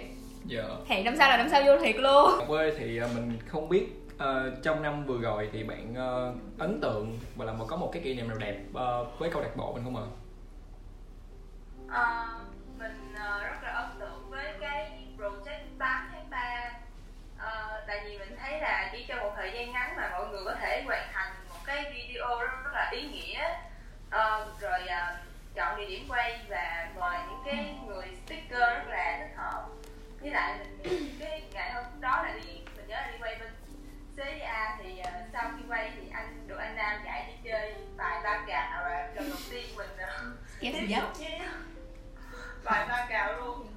[0.46, 0.64] Dạ.
[0.88, 2.32] Hẹn năm sau là năm sau vô thiệt luôn.
[2.48, 6.82] Quê thì ờ, mình không biết ờ, trong năm vừa rồi thì bạn ờ, ấn
[6.82, 9.56] tượng và là một có một cái kỷ niệm nào đẹp ờ, với câu lạc
[9.56, 10.08] bộ mình không ạ?
[11.90, 12.26] Ờ,
[12.80, 16.72] mình ờ, rất là ấn tượng với cái project 8 tháng 3
[17.38, 20.42] Ờ, tại vì mình thấy là chỉ trong một thời gian ngắn mà mọi người
[20.46, 21.34] có thể hoàn thành
[21.66, 23.50] cái video rất, rất là ý nghĩa.
[24.10, 25.18] Ờ, rồi ờ,
[25.56, 29.68] chọn địa điểm quay và mời những cái người speaker rất là thích hợp.
[30.22, 33.50] Với lại mình cái ngày hôm đó là đi mình nhớ là đi quay bên
[34.18, 38.22] CA thì uh, sau khi quay thì anh được anh Nam dạy đi chơi bài
[38.24, 41.40] ba cào và lần đầu tiên mình uh, tiếp xúc với
[42.64, 43.68] bài ba cào luôn.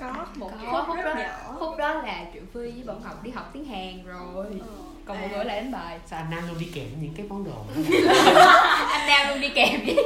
[0.00, 1.56] Có một Có, cái khúc rất đó nhỏ.
[1.58, 4.46] khúc đó là triệu phi với bọn học đi học tiếng hàn rồi.
[4.60, 4.89] Ờ.
[5.10, 5.98] còn mọi người lại đánh bài.
[6.06, 7.52] Sao anh nam luôn đi kèm những cái món đồ
[8.88, 9.96] anh nam luôn đi kèm với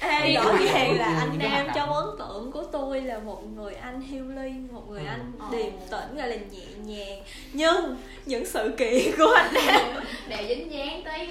[0.00, 1.92] Ê, Đi rõ ràng là anh Nam trong động.
[1.96, 5.06] ấn tượng của tôi là một người anh healing một người Ừ.
[5.06, 5.46] anh Ờ.
[5.52, 7.20] điềm tĩnh gọi là nhẹ nhàng.
[7.52, 7.96] Nhưng
[8.26, 9.84] những sự kiện của anh Nam
[10.28, 11.28] đều dính dáng tới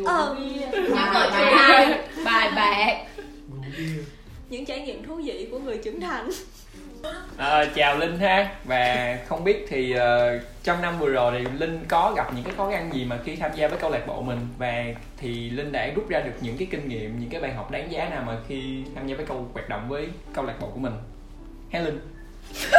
[0.00, 0.96] uh, ờ, những người
[1.32, 2.96] trai bài bạc.
[4.50, 6.30] Những trải nghiệm thú vị của người trưởng thành
[7.36, 8.50] À, chào Linh ha.
[8.64, 12.54] Và không biết thì ờ, trong năm vừa rồi thì Linh có gặp những cái
[12.56, 14.48] khó khăn gì mà khi tham gia với câu lạc bộ mình?
[14.58, 14.84] Và
[15.16, 17.92] thì Linh đã rút ra được những cái kinh nghiệm những cái bài học đáng
[17.92, 20.80] giá nào mà khi tham gia với câu hoạt động với câu lạc bộ của
[20.80, 20.92] mình?
[21.72, 22.00] Ha Linh.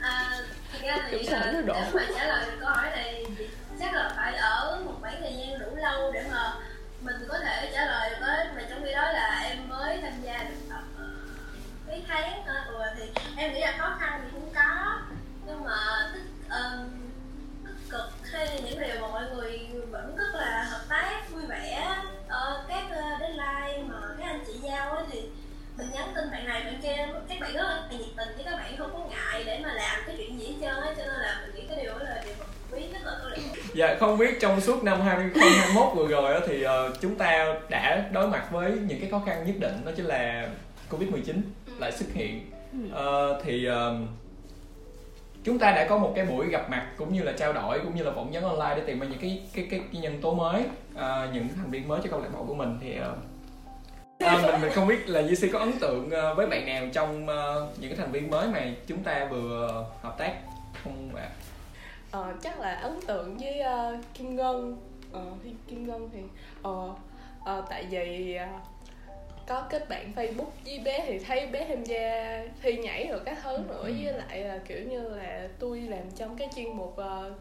[0.00, 0.30] À,
[0.72, 1.74] thật ra thì Đúng rồi, nó đổ.
[1.74, 3.46] để mà trả lời câu hỏi này thì
[3.80, 6.52] chắc là phải ở một khoảng thời gian đủ lâu để mà
[7.00, 10.12] mình có thể trả lời được hết mà trong khi đó là em mới tham
[10.22, 10.82] gia được tập
[11.94, 15.00] mấy tháng thôi ừ, thì em nghĩ là khó khăn thì cũng có.
[15.46, 16.88] Nhưng mà tích, um,
[17.64, 21.96] tích cực khi những điều mà mọi người vẫn rất là hợp tác vui vẻ
[22.34, 25.20] Ờ, các ờ, deadline mà các anh chị giao ấy thì
[25.76, 26.96] mình nhắn tin bạn này bạn kia
[27.28, 30.00] các bạn rất là nhiệt tình chứ các bạn không có ngại để mà làm
[30.06, 32.22] cái chuyện gì hết trơn á cho nên là mình nghĩ cái điều đó là
[32.24, 33.36] điều mà quý nhất ở
[33.74, 38.08] Dạ không biết trong suốt năm 2021 vừa rồi đó, thì uh, chúng ta đã
[38.12, 40.48] đối mặt với những cái khó khăn nhất định đó chính là
[40.90, 41.40] Covid-19
[41.78, 42.50] lại xuất hiện.
[42.92, 43.98] Ờ, thì ờ,
[45.44, 47.94] chúng ta đã có một cái buổi gặp mặt cũng như là trao đổi cũng
[47.94, 50.34] như là phỏng vấn online để tìm ra những cái cái cái, cái nhân tố
[50.34, 50.62] mới,
[50.94, 53.16] ờ, những thành viên mới cho câu lạc bộ của mình thì ờ,
[54.18, 57.26] ờ, mình mình không biết là GC có ấn tượng ờ, với bạn nào trong
[57.26, 60.34] ờ, những cái thành viên mới mà chúng ta vừa hợp tác
[60.84, 61.28] không ạ?
[62.10, 64.76] Ờ, chắc là ấn tượng với ờ, Kim Ngân
[65.12, 66.20] ờ, thì Kim Ngân thì
[66.62, 66.90] ờ,
[67.44, 68.46] ờ, tại vì ờ,
[69.46, 73.38] có kết bạn Facebook với bé thì thấy bé tham gia thi nhảy rồi các
[73.42, 73.82] thứ nữa.
[73.82, 77.32] Với lại là kiểu như là tôi làm trong cái chuyên mục uh,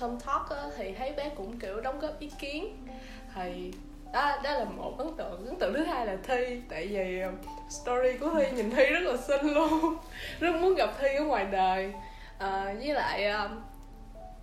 [0.00, 2.86] Tom Talk á, thì thấy bé cũng kiểu đóng góp ý kiến.
[3.34, 3.72] Thì
[4.12, 5.46] đó đó là một ấn tượng.
[5.46, 6.60] Ấn tượng thứ hai là thi.
[6.68, 7.32] Tại vì ờ,
[7.70, 9.96] story của thi nhìn thi rất là xinh luôn.
[10.40, 11.92] Rất muốn gặp thi ở ngoài đời.
[12.38, 13.32] Ờ, với lại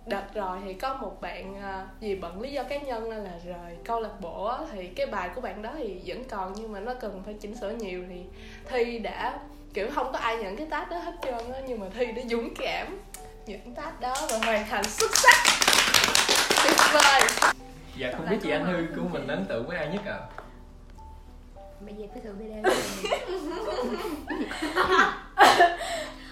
[0.06, 3.32] đợt rồi thì có một bạn à, vì bận lý do cá nhân nên là
[3.46, 6.80] rời câu lạc bộ thì cái bài của bạn đó thì vẫn còn nhưng mà
[6.80, 8.24] nó cần phải chỉnh sửa nhiều thì
[8.68, 9.38] thi đã
[9.74, 12.22] kiểu không có ai nhận cái task đó hết trơn á nhưng mà thi đã
[12.30, 12.98] dũng cảm
[13.46, 15.36] nhận task đó và hoàn thành xuất sắc.
[16.64, 17.22] Tuyệt vời.
[17.96, 20.18] Dạ không biết chị Anh Hư của mình ấn tượng với ai nhất ạ?
[21.80, 22.62] Bây giờ cái thử video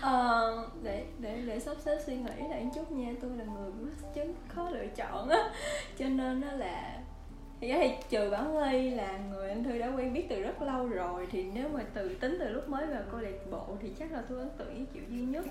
[0.01, 3.13] Ờ, để để để sắp xếp suy nghĩ lại chút nha.
[3.23, 5.39] Tôi là người mắc chứng khó lựa chọn á.
[5.99, 6.99] Cho nên nó là
[7.61, 10.87] thì thì trừ Bảo Ly là người anh Thư đã quen biết từ rất lâu
[10.87, 11.27] rồi.
[11.31, 14.23] Thì nếu mà từ tính từ lúc mới vào câu lạc bộ thì chắc là
[14.29, 15.45] tôi ấn tượng với Triệu duy nhất.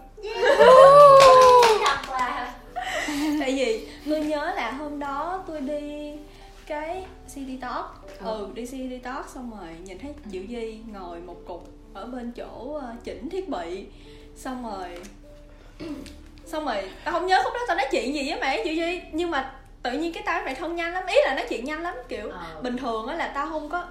[1.86, 2.56] Thật là
[3.40, 6.14] tại vì tôi nhớ là hôm đó tôi đi
[6.68, 7.86] cái city talk.
[8.20, 12.32] Ừ đi city talk xong rồi nhìn thấy Triệu Duy ngồi một cục ở bên
[12.32, 13.86] chỗ ờ, chỉnh thiết bị.
[14.36, 14.98] Xong rồi
[16.46, 19.02] xong rồi tao không nhớ khúc đó tao nói chuyện gì với mẹ Triệu Duy
[19.12, 21.66] nhưng mà tự nhiên cái tao với mẹ thân nhanh lắm ý là nói chuyện
[21.66, 22.62] nhanh lắm kiểu Ờ.
[22.62, 23.86] bình thường á là tao không có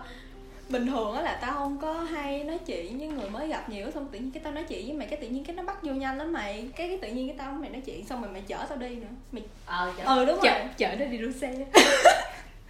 [0.69, 3.91] bình thường á là tao không có hay nói chuyện với người mới gặp nhiều
[3.91, 5.83] xong tự nhiên cái tao nói chuyện với mày cái tự nhiên cái nó bắt
[5.83, 6.69] vô nhanh lắm mày.
[6.77, 8.79] Cái cái tự nhiên cái tao với mày nói chuyện xong rồi mày chở tao
[8.79, 9.07] đi nữa.
[9.33, 10.05] Mày ờ chở.
[10.05, 10.45] Ừ đúng rồi.
[10.45, 11.55] chở chở nó đi đua xe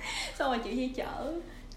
[0.38, 1.32] xong rồi chị Duy chở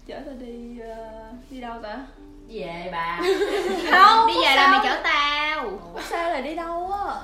[0.06, 2.06] chở tao đi ờ, đi đâu ta?
[2.48, 3.20] Về bà.
[3.90, 5.80] Không đi về là mày chở tao.
[5.94, 7.14] Ủa sao là đi đâu á.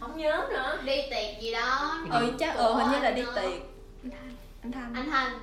[0.00, 0.78] Không nhớ nữa.
[0.84, 1.98] Đi tiệc gì đó.
[2.10, 3.62] Ừ chắc ừ hình như là đi tiệc.
[4.62, 4.94] Anh thanh.
[4.94, 5.38] Anh thanh.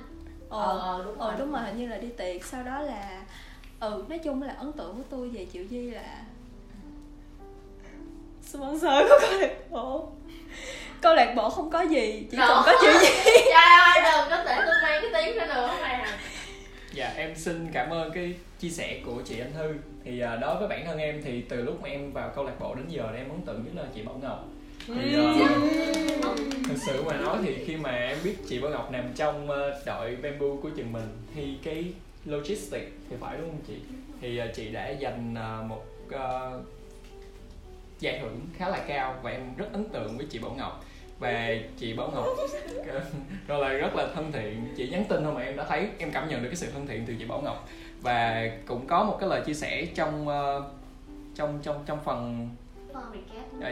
[0.48, 2.44] Ờ ờ đúng ờ đúng rồi hình như là đi tiệc.
[2.44, 3.22] Sau đó là
[3.80, 6.22] ừ nói chung là ấn tượng của tôi về triệu duy là
[8.42, 10.08] sponsor của câu lạc bộ
[11.06, 14.44] câu lạc bộ không có gì chỉ còn có triệu duy trời ơi đừng có
[14.46, 16.18] để tôi mang cái tiếng đó nữa mày à.
[16.92, 19.74] Dạ em xin cảm ơn cái chia sẻ của chị Anh Thư.
[20.04, 22.60] Thì à, đối với bản thân em thì từ lúc mà em vào câu lạc
[22.60, 24.44] bộ đến giờ thì em ấn tượng nhất là chị Bảo Ngọc.
[24.86, 25.48] Thì à,
[26.68, 29.80] thật sự mà nói thì khi mà em biết chị Bảo Ngọc nằm trong ờ,
[29.86, 31.84] đội bamboo của trường mình thì cái
[32.24, 33.74] logistics thì phải đúng không chị?
[34.20, 36.60] Thì ờ, chị đã dành ờ, một ờ,
[38.00, 40.85] giải thưởng khá là cao và em rất ấn tượng với chị Bảo Ngọc
[41.18, 42.26] và chị Bảo Ngọc.
[43.48, 44.74] Rồi là rất là thân thiện.
[44.76, 46.86] Chị nhắn tin thôi mà em đã thấy em cảm nhận được cái sự thân
[46.86, 47.68] thiện từ chị Bảo Ngọc.
[48.00, 50.64] Và cũng có một cái lời chia sẻ trong uh,
[51.34, 52.48] trong trong trong phần
[52.90, 52.96] uh,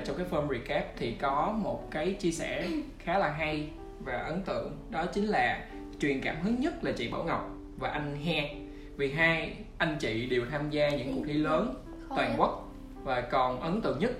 [0.04, 3.68] trong cái form recap thì có một cái chia sẻ khá là hay
[4.00, 4.76] và ấn tượng.
[4.90, 5.64] Đó chính là
[6.00, 8.54] truyền cảm hứng nhất là chị Bảo Ngọc và anh He.
[8.96, 11.74] Vì hai anh chị đều tham gia những cuộc thi lớn
[12.16, 14.10] toàn quốc và còn ấn tượng nhất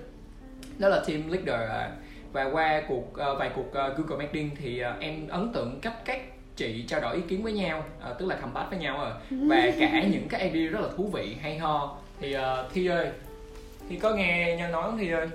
[0.77, 1.91] đó là team leader à.
[2.35, 6.05] Và qua cuộc uh, vài cuộc uh, Google Meeting thì uh, em ấn tượng cách
[6.05, 6.21] các
[6.55, 9.11] chị trao đổi ý kiến với nhau uh, tức là combat với nhau rồi.
[9.49, 11.97] Và cả những cái idea rất là thú vị hay ho.
[12.19, 12.41] Thì uh,
[12.73, 13.09] Thi ơi
[13.89, 15.27] Thi có nghe nhân nói không Thi ơi?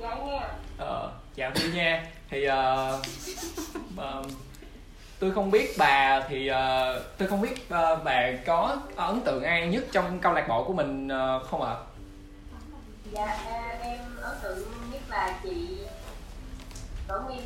[0.00, 0.40] Dạ nghe
[0.78, 2.06] Ờ, chào Thi nha.
[2.30, 2.52] Thì uh,
[3.96, 4.30] um,
[5.18, 9.66] tôi không biết bà thì uh, tôi không biết uh, bà có ấn tượng ai
[9.66, 11.74] nhất trong câu lạc bộ của mình uh, không ạ?
[13.12, 15.78] Dạ à, em ấn tượng nhất là chị
[17.08, 17.42] Bảo Nguyên.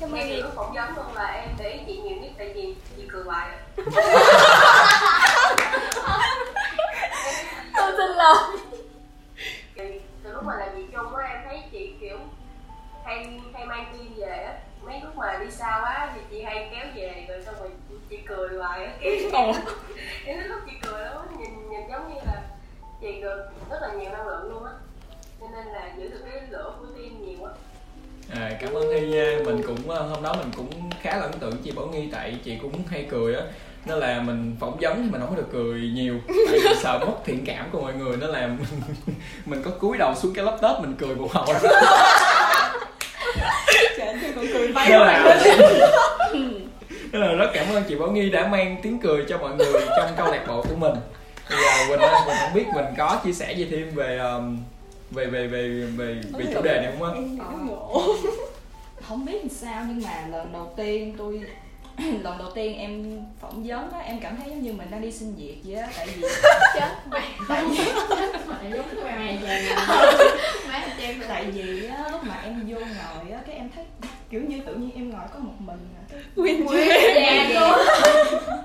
[0.00, 2.74] Cảm ơn lúc phỏng vấn luôn là em để ý chị nhiều nhất tại vì
[2.96, 3.48] chị cười hoài
[7.76, 8.36] tôi tin lời
[9.74, 12.18] Thì từ lúc mà làm việc chung á em thấy chị kiểu
[13.04, 14.54] hay hay mang tim về á
[14.88, 17.70] mấy lúc mà đi xa quá thì chị hay kéo về rồi xong rồi
[18.10, 22.42] chị cười hoài á kiểu lúc chị cười đó nhìn nhìn giống như là
[23.00, 24.72] chị được rất là nhiều năng lượng luôn á.
[25.40, 27.52] Cho nên là giữ được cái lửa của tim nhiều á.
[28.30, 31.32] À, cảm ơn Thi nha mình cũng uh, hôm đó mình cũng khá là ấn
[31.32, 33.42] tượng chị Bảo Nghi tại chị cũng hay cười á.
[33.86, 36.14] Nên là mình phỏng vấn thì mình không có được cười nhiều.
[36.26, 38.80] Tại vì sợ mất thiện cảm của mọi người nên là mình,
[39.46, 41.46] mình có cúi đầu xuống cái laptop mình cười một hồi
[43.96, 44.14] trời
[44.52, 44.90] cười bay
[47.12, 49.72] nên là rất cảm ơn chị Bảo Nghi đã mang tiếng cười cho mọi người
[49.96, 50.94] trong câu lạc bộ của mình
[51.48, 54.58] thì uh, Quỳnh ơi, Quỳnh không biết mình có chia sẻ gì thêm về um,
[55.10, 57.20] về về về về về chủ đề này không á
[59.08, 61.42] không biết làm sao nhưng mà lần đầu tiên tôi
[62.22, 65.12] lần đầu tiên em phỏng vấn á em cảm thấy giống như mình đang đi
[65.12, 66.22] xin việc vậy á tại vì
[67.48, 67.64] tại
[68.62, 69.68] vì giống mày về
[70.68, 73.84] má em tại vì á lúc mà em vô ngồi á cái em thấy
[74.30, 76.16] kiểu như tự nhiên em ngồi có một mình à.
[76.36, 77.78] Quen Dạ, dạng luôn.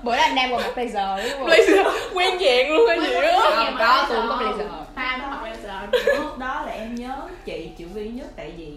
[0.02, 1.48] bữa đó anh đang qua mặt blazer đúng không?
[1.48, 5.40] Blazer quen dạng luôn hay gì á không có tôi có blazer pha nó mặc
[5.44, 5.88] blazer
[6.20, 8.72] lúc đó là em nhớ chị Triệu Vi nhất tại vì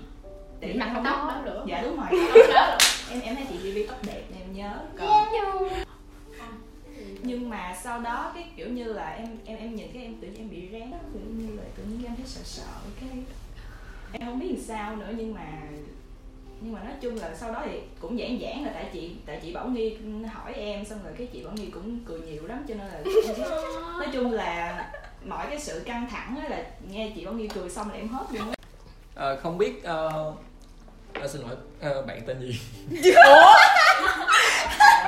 [0.61, 1.63] Chị mặc không tóc có- đó nữa.
[1.67, 2.07] dạ đúng rồi.
[3.11, 4.21] Em em thấy chị Vi tóc đẹp
[4.57, 5.27] nhớ còn
[7.21, 10.27] nhưng mà sau đó cái kiểu như là em em em nhìn cái em tự
[10.27, 12.63] nhiên em bị rén á, kiểu như là tự nhiên em thấy sợ sợ
[12.99, 13.09] cái
[14.11, 15.09] em không biết làm sao nữa.
[15.17, 15.45] Nhưng mà
[16.61, 19.39] nhưng mà nói chung là sau đó thì cũng giãn giãn là tại chị tại
[19.43, 19.97] chị Bảo Nghi
[20.33, 23.01] hỏi em xong rồi cái chị Bảo Nghi cũng cười nhiều lắm cho nên là
[23.99, 24.91] nói chung là
[25.25, 28.07] mọi cái sự căng thẳng á là nghe chị Bảo Nghi cười xong là em
[28.07, 28.55] hết luôn á.
[29.15, 30.33] Ờ, không biết ờ,
[31.13, 32.59] ờ, xin lỗi ờ, bạn tên gì?
[33.03, 33.15] Trời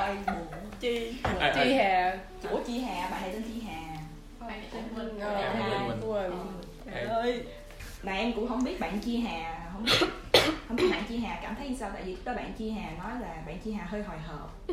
[0.10, 0.48] ơi, buồn.
[0.80, 1.14] chi.
[1.24, 2.18] À, à, Chi Hà.
[2.50, 3.98] Ủa Chi Hà, bà này tên Chi Hà?
[4.48, 5.20] Bạn tên Quỳnh.
[6.02, 6.32] Quỳnh
[6.86, 7.44] Trời ơi.
[8.04, 10.08] Mà em cũng không biết bạn Chi Hà Không biết
[10.68, 11.90] không biết bạn Chi Hà cảm thấy sao?
[11.94, 14.68] Tại vì tới bạn Chi Hà nói là bạn Chi Hà hơi hồi hộp.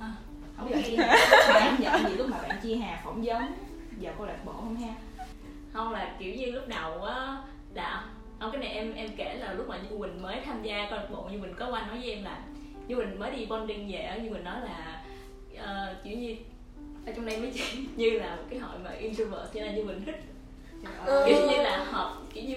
[0.00, 0.10] Hả?
[0.56, 1.16] Không biết bạn Chi Hà
[1.48, 3.54] Bạn em nhận gì lúc mà bạn Chi Hà phỏng vấn?
[4.00, 4.94] Vào câu lạc bộ không ha?
[5.72, 7.36] Không là kiểu như lúc đầu á
[7.74, 8.04] là
[8.40, 10.98] không cái này em em kể là lúc mà như quỳnh mới tham gia câu
[10.98, 12.38] lạc bộ như quỳnh có qua nói với em là
[12.88, 15.04] như quỳnh mới đi bonding về như quỳnh nói là
[15.58, 16.36] ờ, kiểu như
[17.06, 19.84] ở trong đây mới chỉ như là một cái hội mà introvert cho nên như
[19.84, 20.20] quỳnh thích.
[21.26, 22.56] Kiểu như là hợp kiểu như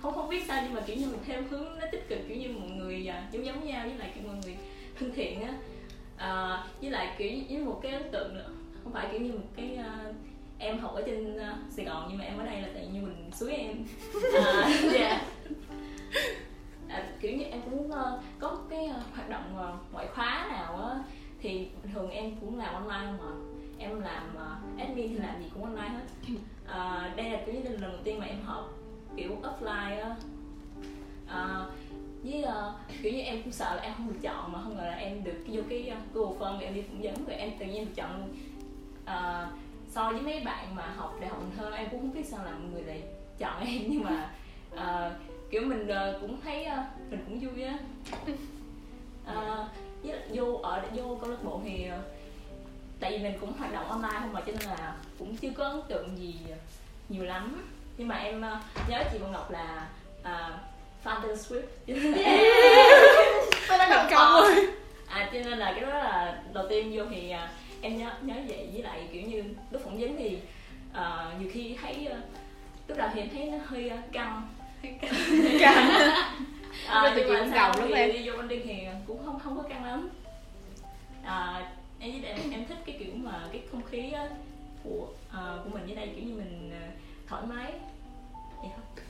[0.00, 2.36] không không biết sao nhưng mà kiểu như mình theo hướng nó tích cực kiểu
[2.36, 4.56] như mọi người à, giống giống nhau với lại kiểu mọi người
[4.98, 5.54] thân thiện á.
[6.16, 8.48] À, với lại kiểu như với một cái ấn tượng nữa
[8.84, 10.12] không phải kiểu như một cái à,
[10.58, 13.00] em học ở trên à, Sài Gòn nhưng mà em ở đây là tại như
[13.00, 13.84] mình suối em.
[14.34, 15.26] À, dạ.
[16.88, 20.46] à, kiểu như em cũng ờ, có một cái ờ, hoạt động ờ, ngoại khóa
[20.50, 20.98] nào á
[21.40, 23.30] thì thường em cũng làm online mà.
[23.78, 26.32] Em làm ờ, admin thì làm gì cũng online hết.
[26.66, 28.72] À, đây là kiểu như lần đầu tiên mà em học
[29.16, 30.16] kiểu offline á.
[31.26, 31.66] À,
[32.22, 34.82] với ờ, kiểu như em cũng sợ là em không được chọn mà không ngờ
[34.82, 37.66] là em được vô cái ờ, Google Form em đi phỏng vấn rồi em tự
[37.66, 38.34] nhiên được chọn
[39.04, 39.48] à,
[39.88, 42.44] so với mấy bạn mà học đại học Cần Thơ em cũng không biết sao
[42.44, 43.02] là mọi người lại
[43.38, 43.82] chọn em.
[43.88, 44.30] Nhưng mà
[44.70, 45.14] ờ,
[45.50, 47.78] kiểu mình ờ, cũng thấy ờ, mình cũng vui á.
[50.02, 51.86] Với lại vô ở vô câu lạc bộ thì
[53.00, 55.64] tại vì mình cũng hoạt động online không mà cho nên là cũng chưa có
[55.64, 56.34] ấn tượng gì
[57.08, 57.64] nhiều lắm.
[57.96, 58.40] Nhưng mà em
[58.88, 59.88] nhớ chị Vân Ngọc là
[60.20, 60.54] uh,
[61.04, 61.62] fan Taylor Swift.
[63.68, 64.66] Tôi đang gặp công rồi.
[65.06, 68.34] À cho nên là cái đó là đầu tiên vô thì à, em nhớ nhớ
[68.48, 68.68] vậy.
[68.72, 70.38] Với lại kiểu như lúc phỏng vấn thì
[70.92, 72.18] à, nhiều khi thấy à,
[72.88, 74.42] lúc đầu thì em thấy nó hơi căng
[75.60, 75.90] Căng.
[76.86, 78.12] à, chịu mà cũng gồng lắm em.
[78.12, 78.74] đi vô bonding thì
[79.06, 80.08] cũng không không có căng lắm
[81.24, 84.28] à, em với em, em thích cái kiểu mà cái không khí á,
[84.84, 86.88] của ờ, của mình dưới đây kiểu như mình ờ,
[87.28, 87.72] thoải mái
[88.62, 89.06] vậy thôi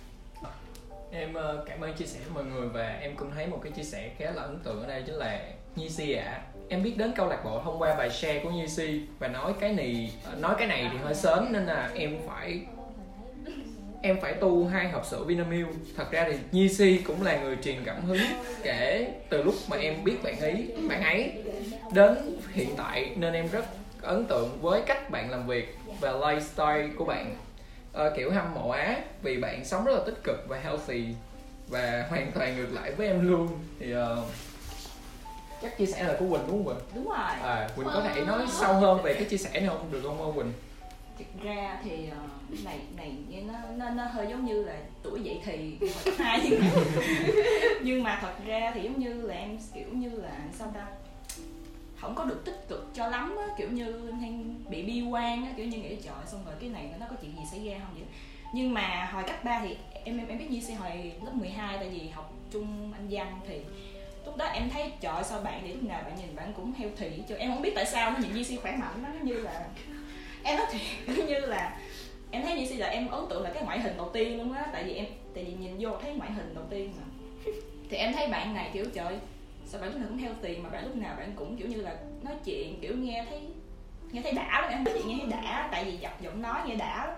[1.12, 3.72] em ờ, cảm ơn chia sẻ của mọi người và em cũng thấy một cái
[3.72, 5.40] chia sẻ khá là ấn tượng ở đây chính là
[5.76, 8.68] Nhi Si ạ em biết đến câu lạc bộ thông qua bài share của Nhi
[8.68, 12.61] Si và nói cái này nói cái này thì hơi sớm nên là em phải
[14.02, 15.68] em phải tu hai hộp sữa Vinamilk.
[15.96, 18.20] Thật ra thì Nhi Si cũng là người truyền cảm hứng
[18.62, 21.32] kể từ lúc mà em biết bạn ấy bạn ấy
[21.92, 23.12] đến hiện tại.
[23.16, 23.64] Nên em rất
[24.02, 27.37] ấn tượng với cách bạn làm việc và lifestyle của bạn.
[27.92, 31.04] Ờ, kiểu hâm mộ á vì bạn sống rất là tích cực và healthy
[31.68, 33.48] và hoàn toàn ngược lại với em luôn.
[33.80, 34.24] Thì ờ,
[35.62, 36.94] chắc chia sẻ là của Quỳnh đúng không Quỳnh?
[36.94, 37.16] đúng rồi.
[37.42, 39.92] À, Quỳnh có thể nói sâu hơn về cái chia sẻ này không?
[39.92, 40.52] Được không Quỳnh?
[41.18, 45.20] Thực ra thì uh, này này nghe nó nó nó hơi giống như là tuổi
[45.22, 46.66] dậy thì hồi hai nhưng mà,
[47.83, 50.87] nhưng mà thật ra thì giống như là em kiểu như là sao ta
[52.00, 54.35] không có được tích cực cho lắm á kiểu như hay
[54.68, 57.33] bị bi quan á kiểu như nghĩ trời xong rồi cái này nó có chuyện
[57.37, 58.07] gì xảy ra không vậy?
[58.55, 61.79] Nhưng mà hồi cấp 3 thì em em, em biết như sẽ hồi lớp 12
[61.79, 63.61] tại vì học chung anh văn thì
[64.26, 66.88] lúc đó em thấy trời sao bạn thì lúc nào bạn nhìn bạn cũng heo
[66.96, 69.35] thị cho em không biết tại sao nó nhìn như Si khỏe mạnh nó như
[69.35, 69.66] là
[70.46, 71.76] em nói thiệt như là
[72.30, 74.66] em thấy như là em ấn tượng là cái ngoại hình đầu tiên luôn á,
[74.72, 77.02] tại vì em, tại vì nhìn vô thấy ngoại hình đầu tiên mà.
[77.90, 79.18] Thì em thấy bạn này kiểu, trời,
[79.66, 81.80] sao bạn lúc nào cũng theo tiền mà bạn lúc nào bạn cũng kiểu như
[81.80, 83.40] là nói chuyện, kiểu nghe thấy
[84.12, 86.61] nghe thấy đã lắm em nói chuyện nghe thấy đã, tại vì dọc giọng nói
[86.66, 87.06] nghe đã.
[87.06, 87.16] Lắm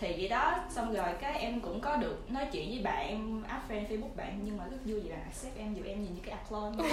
[0.00, 3.42] thì vậy đó, xong rồi cái em cũng có được nói chuyện với bạn em
[3.48, 6.14] add friend facebook bạn, nhưng mà rất vui vì là accept em, dù em nhìn
[6.14, 6.76] như cái clone.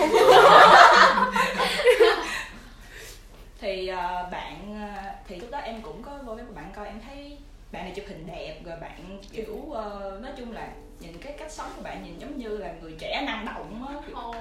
[3.62, 7.00] thì ờ, bạn ờ, thì lúc đó em cũng có vô với bạn coi em
[7.08, 7.38] thấy
[7.72, 11.52] bạn này chụp hình đẹp rồi bạn kiểu ờ, nói chung là nhìn cái cách
[11.52, 13.96] sống của bạn nhìn giống như là người trẻ năng động á.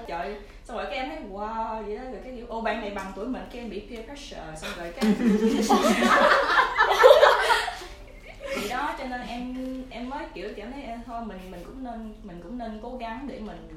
[0.07, 2.91] Trời xong rồi cái em thấy wow vậy đó rồi cái kiểu ô bạn này
[2.91, 3.43] bằng tuổi mình.
[3.53, 5.13] Cái em bị peer pressure xong rồi cái
[8.57, 9.57] thì đó cho nên em
[9.91, 13.29] em mới kiểu cảm thấy thôi mình mình cũng nên mình cũng nên cố gắng
[13.31, 13.69] để mình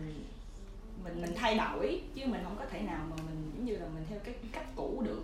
[1.03, 3.85] mình mình thay đổi chứ mình không có thể nào mà mình giống như là
[3.93, 5.23] mình theo cái cách cũ được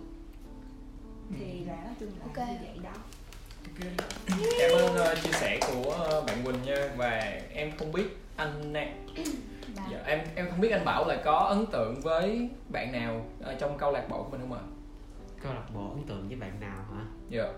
[1.38, 2.48] thì là nói chung là Ok.
[2.48, 2.92] như vậy đó.
[4.58, 6.90] Cảm ơn ờ, chia sẻ của ờ, bạn Quỳnh nha.
[6.96, 8.94] Và em không biết anh nè.
[9.92, 13.54] Dạ, em em không biết anh Bảo là có ấn tượng với bạn nào ờ,
[13.54, 14.62] trong câu lạc bộ của mình không ạ?
[15.42, 17.04] câu lạc bộ ấn tượng với bạn nào hả?
[17.28, 17.52] Dạ.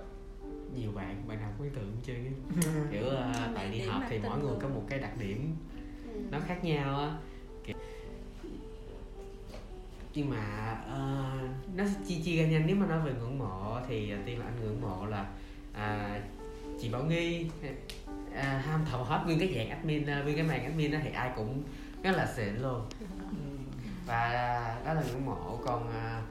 [0.75, 2.31] nhiều bạn bạn nào cũng ấn tượng á.
[2.93, 5.57] Kiểu ờ, tại đi học thì mỗi người có một cái đặc điểm
[6.31, 7.11] nó khác nhau á
[10.15, 11.31] nhưng mà ờ,
[11.75, 12.67] nó chia chia ra nhanh.
[12.67, 15.27] Nếu mà nói về ngưỡng mộ thì đầu tiên là anh ngưỡng mộ là
[15.75, 16.21] à,
[16.81, 17.47] chị Bảo Nghi
[18.37, 21.11] à, ham thầu hết nguyên cái dạng admin à, nguyên cái màn admin đó thì
[21.11, 21.63] ai cũng
[22.03, 22.87] rất là xịn luôn.
[24.07, 24.31] Và
[24.87, 25.61] đó là ngưỡng mộ.
[25.65, 26.23] Còn à,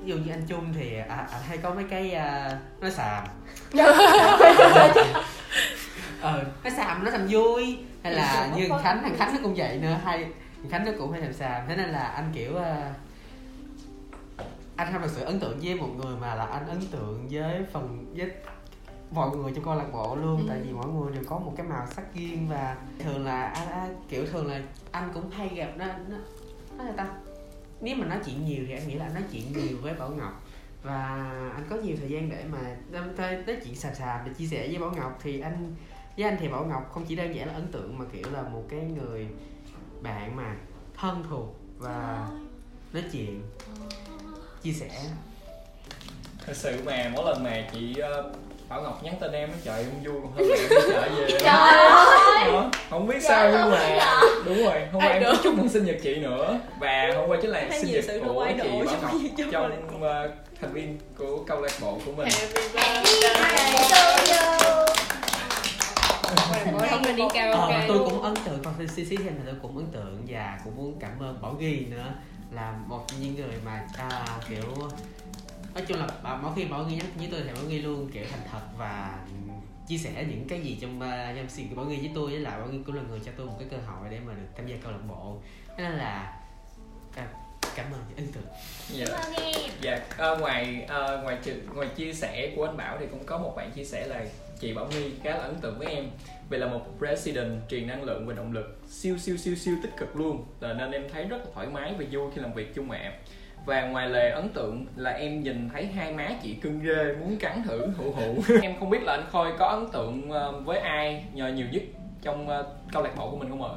[0.00, 3.24] ví dụ như anh Trung thì à, anh hay có mấy cái à, nói xàm.
[6.20, 7.78] Ờ nó xàm nó xàm vui.
[8.02, 10.26] Hay là như thằng khánh thằng khánh nó cũng vậy nữa hay
[10.70, 11.68] khánh nó cũng hay làm xàm.
[11.68, 12.94] Thế nên là anh kiểu à,
[14.76, 17.64] anh không thật sự ấn tượng với một người mà là anh ấn tượng với
[17.72, 18.30] phần với
[19.10, 20.46] mọi người trong câu lạc bộ luôn.
[20.48, 23.68] Tại vì mỗi người đều có một cái màu sắc riêng và thường là anh,
[23.68, 26.16] anh kiểu thường là anh cũng hay gặp nó nó
[26.78, 27.08] nó là ta?
[27.80, 30.10] Nếu mà nói chuyện nhiều thì anh nghĩ là anh nói chuyện nhiều với bảo
[30.10, 30.42] ngọc.
[30.82, 31.06] Và
[31.54, 33.02] anh có nhiều thời gian để mà nói,
[33.46, 35.18] nói chuyện xàm xàm để chia sẻ với bảo ngọc.
[35.22, 35.74] Thì anh
[36.16, 38.42] với anh thì bảo ngọc không chỉ đơn giản là ấn tượng mà kiểu là
[38.42, 39.28] một cái người
[40.04, 40.54] bạn mà
[41.00, 42.26] thân thuộc và
[42.92, 43.42] nói chuyện
[44.62, 44.88] chia sẻ.
[46.46, 48.32] Thật sự mà mỗi lần mà chị ờ,
[48.68, 51.26] Bảo Ngọc nhắn tin em trời em vui còn hơn mẹ chợ về.
[51.30, 52.52] Trời ơi!
[52.52, 54.10] Đó, không biết sao nhưng mà
[54.44, 56.58] đúng rồi hôm qua em có chúc mừng sinh nhật chị nữa.
[56.80, 60.72] Và hôm qua chính là sinh nhật của chị Bảo trong Ngọc trong ờ, thành
[60.72, 62.28] viên của câu lạc bộ của mình
[66.90, 68.10] không nên đi Ờ, karaoke tôi luôn.
[68.10, 68.88] cũng ấn tượng còn thêm
[69.36, 72.14] thì tôi cũng ấn tượng và cũng muốn cảm ơn Bảo Ghi nữa.
[72.50, 74.62] Là một trong những người mà à, kiểu
[75.74, 78.10] nói chung là bảo, mỗi khi Bảo Ghi tin với tôi thì Bảo Ghi luôn
[78.12, 79.18] kiểu thành thật và
[79.88, 82.30] chia sẻ những cái gì trong uh, trong của Bảo Ghi với tôi.
[82.30, 84.32] Với lại Bảo Ghi cũng là người cho tôi một cái cơ hội để mà
[84.32, 85.36] được tham gia câu lạc bộ.
[85.78, 86.32] Nên là
[87.16, 87.26] à,
[87.74, 88.44] cảm ơn ấn tượng.
[88.90, 89.06] Dạ.
[89.80, 93.38] Dạ ờ, ngoài ờ, ngoài trừ- ngoài chia sẻ của anh Bảo thì cũng có
[93.38, 94.24] một bạn chia sẻ là
[94.60, 96.04] chị Bảo My khá là ấn tượng với em.
[96.48, 99.92] Vì là một president truyền năng lượng và động lực siêu siêu siêu siêu tích
[99.98, 100.44] cực luôn.
[100.60, 103.12] Là nên em thấy rất là thoải mái và vui khi làm việc chung ạ
[103.66, 107.36] và ngoài lề ấn tượng là em nhìn thấy hai má chị cưng ghê muốn
[107.38, 108.42] cắn thử hụ hụ.
[108.62, 111.82] Em không biết là anh khôi có ấn tượng ờ, với ai nhờ nhiều nhất
[112.22, 113.74] trong ờ, câu lạc bộ của mình không ạ?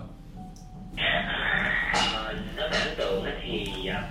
[0.96, 4.04] À, nói ấn tượng thì à,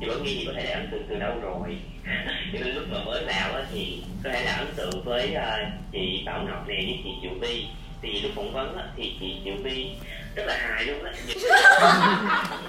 [0.00, 1.76] thì Nghi thì có thể là ấn tượng từ lâu rồi?
[2.52, 5.72] Cho nên lúc mà mới vào á thì có thể là ấn tượng với à,
[5.92, 7.66] chị Bảo Ngọc nè với chị Triệu Vi
[8.02, 9.90] thì lúc phỏng vấn á thì chị Triệu Vi
[10.34, 11.12] rất là hài luôn á.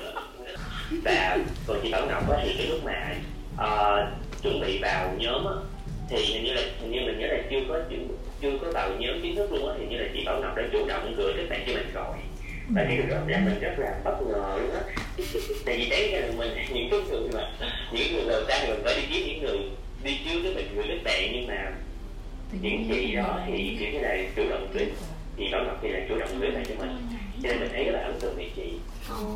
[1.03, 3.15] Và còn chị Bảo Ngọc á thì cái lúc mà
[3.57, 4.07] ờ,
[4.43, 5.53] chuẩn bị vào nhóm á
[6.09, 7.97] thì hình như là hình như mình nhớ là chưa có chưa,
[8.41, 10.63] chưa có vào nhóm chính thức luôn á thì như là chị Bảo Ngọc đã
[10.71, 12.15] chủ động gửi kết bạn cho mình rồi
[12.76, 14.82] và cái điều đó mình rất là bất ngờ luôn á.
[15.65, 17.51] Tại vì đấy là mình những cái người mà
[17.91, 19.57] những người đầu tiên mình phải đi kiếm những người
[20.03, 21.32] đi trước cái mình gửi kết bạn.
[21.34, 21.72] Nhưng mà
[22.61, 24.88] những chị đó thì kiểu như là chủ động gửi
[25.38, 26.97] chị Bảo Ngọc thì là chủ động gửi bạn cho mình.
[27.43, 28.74] Cho nên mình thấy rất là ấn tượng về chị.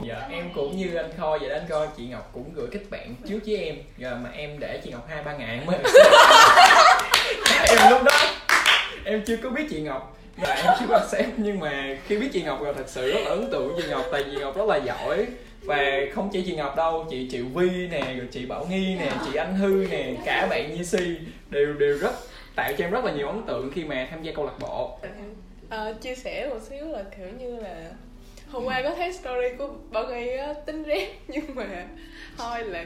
[0.07, 1.55] Dạ em cũng như anh khôi vậy đó.
[1.55, 3.75] Anh khôi chị ngọc cũng gửi kết bạn trước với em.
[3.97, 5.77] Giờ mà em để chị ngọc hai ba ngàn mới
[7.69, 8.11] em lúc đó
[9.05, 12.29] em chưa có biết chị ngọc và em chưa có xem nhưng mà khi biết
[12.33, 14.57] chị ngọc rồi thật sự rất là ấn tượng với chị ngọc tại chị ngọc
[14.57, 15.25] rất là giỏi
[15.61, 19.11] và không chỉ chị ngọc đâu chị triệu vi nè rồi chị bảo nghi nè
[19.25, 21.17] chị anh hư nè cả bạn nhi si
[21.49, 22.11] đều đều rất
[22.55, 24.97] tạo cho em rất là nhiều ấn tượng khi mà tham gia câu lạc bộ
[25.69, 27.89] Ờ, chia sẻ một xíu là kiểu như là
[28.51, 31.85] hôm qua có thấy story của bảo nghi á tính rét nhưng mà
[32.37, 32.85] thôi là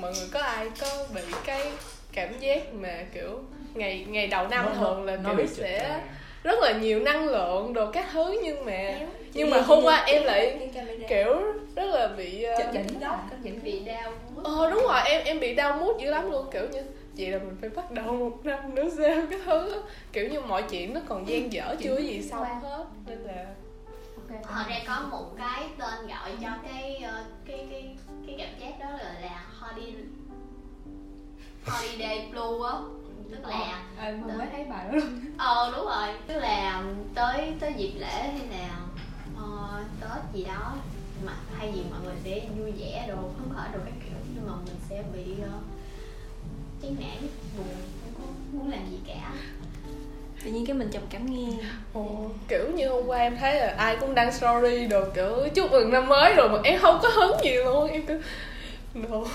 [0.00, 1.62] mọi người có ai có bị cái
[2.12, 3.40] cảm giác mà kiểu
[3.74, 6.00] ngày ngày đầu năm Nó- thường là nó kiểu sẽ.
[6.46, 8.98] Rất là nhiều năng lượng đồ các thứ nhưng mà
[9.32, 10.70] nhưng mà hôm qua em lại
[11.08, 11.34] kiểu
[11.74, 14.12] rất là bị ờ, chỉnh góc chỉnh bị đau
[14.44, 16.82] ờ đúng rồi em em bị đau mút dữ lắm luôn kiểu như
[17.16, 19.72] vậy là mình phải bắt đầu một năm nữa sao cái thứ.
[19.72, 19.78] Á.
[20.12, 23.46] kiểu như mọi chuyện nó còn dang dở chưa gì xong hết nên là
[24.44, 28.78] Họ ra có một cái tên gọi cho cái ờ, cái cái cái cảm giác
[28.80, 30.04] đó là là holiday
[31.66, 32.78] holiday blue á
[33.30, 35.20] tức là em mới thấy bài đó luôn.
[35.38, 36.08] Ờ đúng rồi.
[36.26, 36.82] Tức là
[37.14, 38.76] tới tới dịp lễ hay là
[39.36, 40.74] ờ, tết gì đó
[41.24, 44.46] mà hay gì mọi người sẽ vui vẻ đồ phấn khởi đồ các kiểu nhưng
[44.46, 45.62] mà mình sẽ bị uh,
[46.82, 47.66] chán nản buồn
[48.02, 49.32] không có muốn làm gì cả.
[50.44, 51.48] Tự nhiên cái mình trầm cảm nghe.
[51.92, 55.70] Ồ, kiểu như hôm qua em thấy là ai cũng đăng story đồ kiểu chúc
[55.70, 58.20] mừng năm mới rồi mà em không có hứng gì luôn em cứ
[59.08, 59.26] đồ.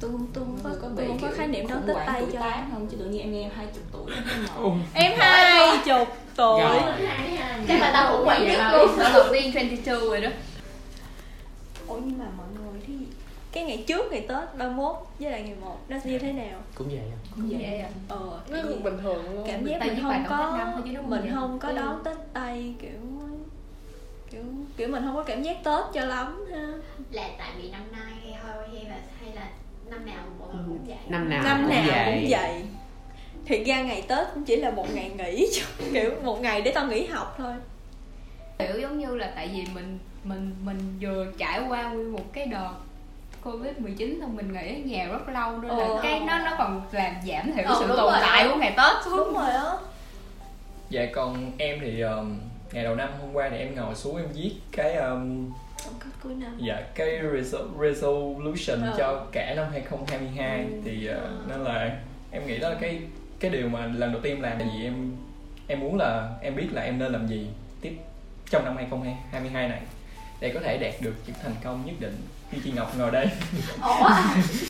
[0.00, 2.86] Tôi tôi không có, bị không có khái niệm đón tết tay cho tác không?
[2.90, 4.12] Chứ tự nhiên em nghe em hai chục tuổi
[4.94, 6.62] em hai chục tuổi.
[7.68, 10.30] Chắc là tao cũng quản nhất luôn đầu tiên 22 rồi đó.
[11.86, 12.94] Ủa nhưng mà mọi người thì
[13.52, 16.58] cái ngày trước ngày tết 31 với lại ngày 1 nó như thế nào?
[16.74, 19.46] Cũng vậy à cũng vậy à ờ nó cũng bình thường luôn.
[19.46, 20.68] cảm giác Tại mình không có
[21.06, 22.90] mình không có đón tết tay kiểu
[24.30, 24.42] kiểu
[24.76, 26.66] kiểu mình không có cảm giác tết cho lắm ha.
[27.10, 29.48] Là tại vì năm nay thôi hay là hay là
[29.90, 30.96] năm nào mọi người cũng vậy.
[31.08, 32.04] Năm nào năm cũng nào vậy.
[32.20, 32.62] cũng vậy.
[33.46, 35.46] Thiệt ra ngày tết cũng chỉ là một ngày nghỉ
[35.92, 37.52] kiểu một ngày để tao nghỉ học thôi.
[38.58, 42.46] Kiểu giống như là tại vì mình mình mình vừa trải qua nguyên một cái
[42.46, 42.72] đợt
[43.44, 46.00] covid 19 xong mình nghỉ ở nhà rất lâu nên là Ờ.
[46.02, 48.18] cái nó nó còn làm giảm thiểu Ờ, sự tồn rồi.
[48.22, 49.04] tại của ngày tết.
[49.04, 49.72] Xuống đúng rồi á
[50.90, 52.38] dạ còn em thì um,
[52.72, 55.50] ngày đầu năm hôm qua thì em ngồi xuống em viết cái um,
[55.84, 56.58] tổng kết cuối năm.
[56.66, 58.94] Dạ cái resol- resolution Ờ.
[58.98, 60.80] cho cả năm 2022 Ừ.
[60.84, 61.98] thì uh, nên là
[62.30, 63.00] em nghĩ đó là cái
[63.40, 65.16] cái điều mà lần đầu tiên làm là gì em
[65.66, 67.46] em muốn là em biết là em nên làm gì
[67.80, 67.96] tiếp
[68.50, 69.80] trong năm 2022 này
[70.40, 72.16] để có thể đạt được những thành công nhất định.
[72.52, 73.28] Như chị Ngọc ngồi đây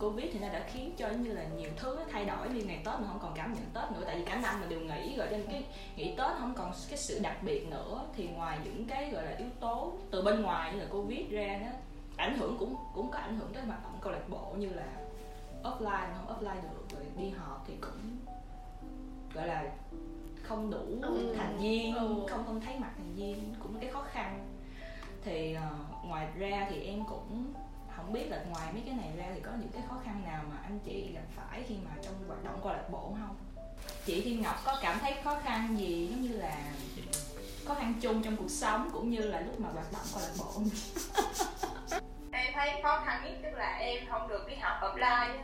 [0.00, 2.82] Covid thì nó đã khiến cho như là nhiều thứ nó thay đổi như ngày
[2.84, 5.16] Tết mình không còn cảm nhận Tết nữa tại vì cả năm mình đều nghỉ
[5.16, 5.64] rồi nên cái
[5.96, 9.36] nghỉ Tết không còn cái sự đặc biệt nữa thì ngoài những cái gọi là
[9.38, 11.70] yếu tố từ bên ngoài như là Covid ra nó
[12.16, 14.86] ảnh hưởng cũng cũng có ảnh hưởng tới hoạt động câu lạc bộ như là
[15.62, 18.16] offline không offline được rồi đi họp thì cũng
[19.34, 19.70] gọi là
[20.42, 21.34] không đủ Ừ.
[21.38, 22.14] thành viên Ừ.
[22.30, 24.46] không không thấy mặt thành viên cũng là cái khó khăn
[25.24, 25.68] thì ờ,
[26.04, 27.52] ngoài ra thì em cũng
[28.10, 30.42] không biết là ngoài mấy cái này ra thì có những cái khó khăn nào
[30.50, 33.36] mà anh chị gặp phải khi mà trong hoạt động câu lạc bộ không?
[34.04, 36.56] Chị Thiên Ngọc có cảm thấy khó khăn gì, giống như là
[37.64, 40.32] khó khăn chung trong cuộc sống cũng như là lúc mà hoạt động câu lạc
[40.38, 40.68] bộ không?
[42.32, 45.38] em thấy khó khăn nhất tức là em không được đi học offline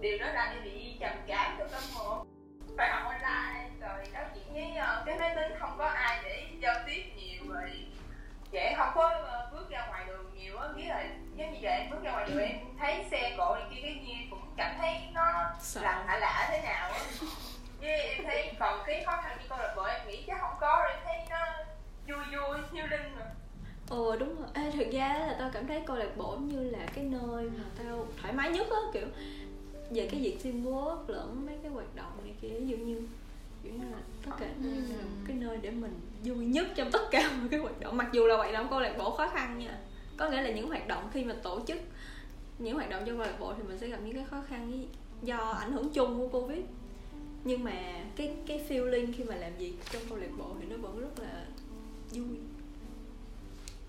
[0.00, 2.26] điều đó làm em bị trầm cảm trong tâm hồn.
[2.76, 6.46] Phải học online rồi nói chuyện với ờ, cái máy tính không có ai để
[6.60, 7.70] giao tiếp nhiều rồi
[8.54, 11.04] dễ không có ờ, bước ra ngoài đường nhiều á nghĩa là
[11.36, 13.94] giống như vậy em bước ra ngoài đường em thấy xe cộ này kia cái
[14.06, 15.22] gì cũng cảm thấy nó
[15.74, 17.00] lạ lạ lạ thế nào á.
[17.80, 20.54] Với em thấy còn cái khó khăn như câu lạc bộ em nghĩ chắc không
[20.60, 21.46] có rồi em thấy nó
[22.08, 23.26] vui vui hiu linh mà.
[23.90, 24.48] Ồ ừ đúng rồi.
[24.54, 27.64] Ê, thực ra là tao cảm thấy câu lạc bộ như là cái nơi mà
[27.78, 29.06] tao thoải mái nhất á kiểu
[29.90, 33.08] về cái việc teamwork lẫn mấy cái hoạt động này kia ví dụ như
[33.64, 37.02] kiểu như là tất cả đây là cái nơi để mình vui nhất trong tất
[37.10, 37.96] cả mọi cái hoạt động.
[37.96, 39.78] Mặc dù là hoạt động câu lạc bộ khó khăn nha
[40.16, 41.78] có nghĩa là những hoạt động khi mà tổ chức
[42.58, 44.72] những hoạt động trong câu lạc bộ thì mình sẽ gặp những cái khó khăn
[44.72, 44.86] ý-
[45.22, 46.60] do ảnh hưởng chung của covid.
[47.44, 50.76] Nhưng mà cái cái feeling khi mà làm việc trong câu lạc bộ thì nó
[50.76, 51.44] vẫn rất là
[52.12, 52.36] vui.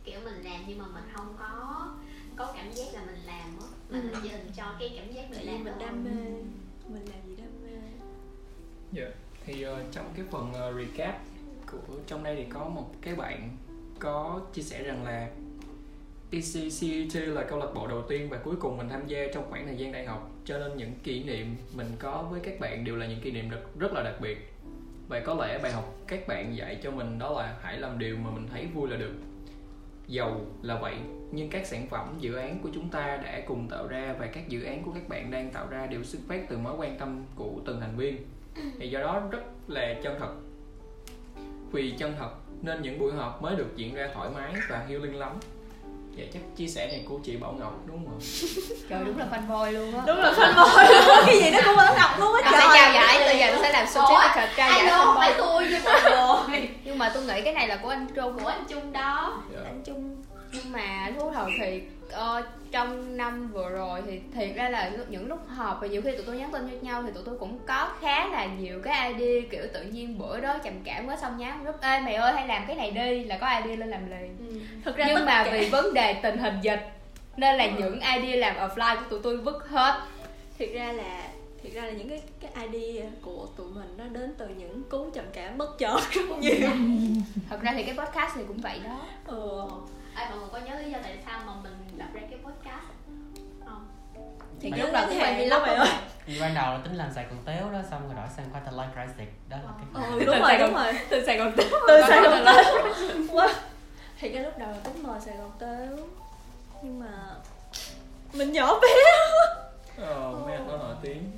[0.04, 1.88] Kiểu mình làm nhưng mà mình không có
[2.36, 3.68] có cảm giác là mình làm á.
[3.90, 4.10] Mà Ừ.
[4.14, 6.12] mình dành cho cái cảm giác tại mình vì làm mình đam mê
[6.94, 7.78] mình làm gì đam mê.
[8.92, 9.08] Dạ.
[9.46, 11.22] Thì uh, trong cái phần uh, recap
[11.72, 13.50] của trong đây thì có một cái bạn
[14.00, 15.30] có chia sẻ rằng là
[16.32, 19.66] ECCET là câu lạc bộ đầu tiên và cuối cùng mình tham gia trong khoảng
[19.68, 20.32] thời gian đại học.
[20.46, 23.50] Cho nên những kỷ niệm mình có với các bạn đều là những kỷ niệm
[23.50, 24.54] rất, rất là đặc biệt.
[25.08, 28.18] Và có lẽ bài học các bạn dạy cho mình đó là hãy làm điều
[28.18, 29.14] mà mình thấy vui là được.
[30.08, 30.96] Giàu là vậy
[31.32, 34.50] nhưng các sản phẩm dự án của chúng ta đã cùng tạo ra và các
[34.50, 37.24] dự án của các bạn đang tạo ra đều xuất phát từ mối quan tâm
[37.36, 38.18] của từng thành viên
[38.80, 40.32] thì do đó rất là chân thật.
[41.72, 42.30] Vì chân thật
[42.62, 45.40] nên những buổi họp mới được diễn ra thoải mái và healing lắm.
[46.16, 48.20] Dạ chắc chia sẻ này của chị Bảo Ngọc đúng không
[48.90, 50.04] trời đúng là fanboy luôn á.
[50.08, 51.18] Đúng là fanboy luôn.
[51.26, 53.64] Cái gì nó cũng ở ngọc luôn á Tao sẽ trao giải bây giờ tôi
[53.64, 56.02] sẽ làm certificate trao giải không phải tôi với mọi
[56.50, 56.70] người.
[56.84, 58.40] Nhưng mà tôi nghĩ cái này là của anh Trung.
[58.40, 59.44] Của anh Trung đó.
[59.54, 59.60] Dạ.
[59.66, 60.24] anh chung
[60.56, 61.82] nhưng mà thú thật thì
[62.12, 66.12] ờ, trong năm vừa rồi thì thiệt ra là những lúc họp và nhiều khi
[66.12, 69.14] tụi tôi nhắn tin cho nhau thì tụi tôi cũng có khá là nhiều cái
[69.14, 72.34] idea kiểu tự nhiên bữa đó trầm cảm quá xong nhắn group ê mày ơi
[72.34, 74.38] hay làm cái này đi là có idea lên làm liền.
[74.86, 76.90] Thực ra nhưng mà cả- vì vấn đề tình hình dịch
[77.38, 80.02] nên là những idea làm offline của tụi tôi vứt hết.
[80.58, 81.28] Thiệt ra là
[81.64, 85.10] thiệt ra là những cái cái idea của tụi mình nó đến từ những cú
[85.14, 86.70] trầm cảm bất chợt rất nhiều.
[87.50, 89.02] Thật ra thì cái podcast này cũng vậy đó.
[89.28, 89.62] Ừ.
[90.16, 92.86] Ai mọi người có nhớ lý do tại sao mà mình lập ra cái podcast
[93.66, 93.88] không?
[94.62, 95.90] thì lúc đầu cũng thèm vậy lắm mày ơi
[96.26, 98.74] Vì ban đầu là tính làm xài còn téo đó xong rồi đổi sang quarter
[98.74, 100.94] life crisis đó là cái ừ đúng rồi đúng rồi.
[101.10, 102.46] Từ sài gòn tới từ sài gòn
[103.32, 103.54] quá.
[104.20, 105.88] Thì cái lúc đầu là tính mời sài gòn tới
[106.84, 107.08] nhưng mà
[108.34, 108.88] mình nhỏ bé.
[109.98, 111.32] Ờ, mấy anh đó nổi tiếng.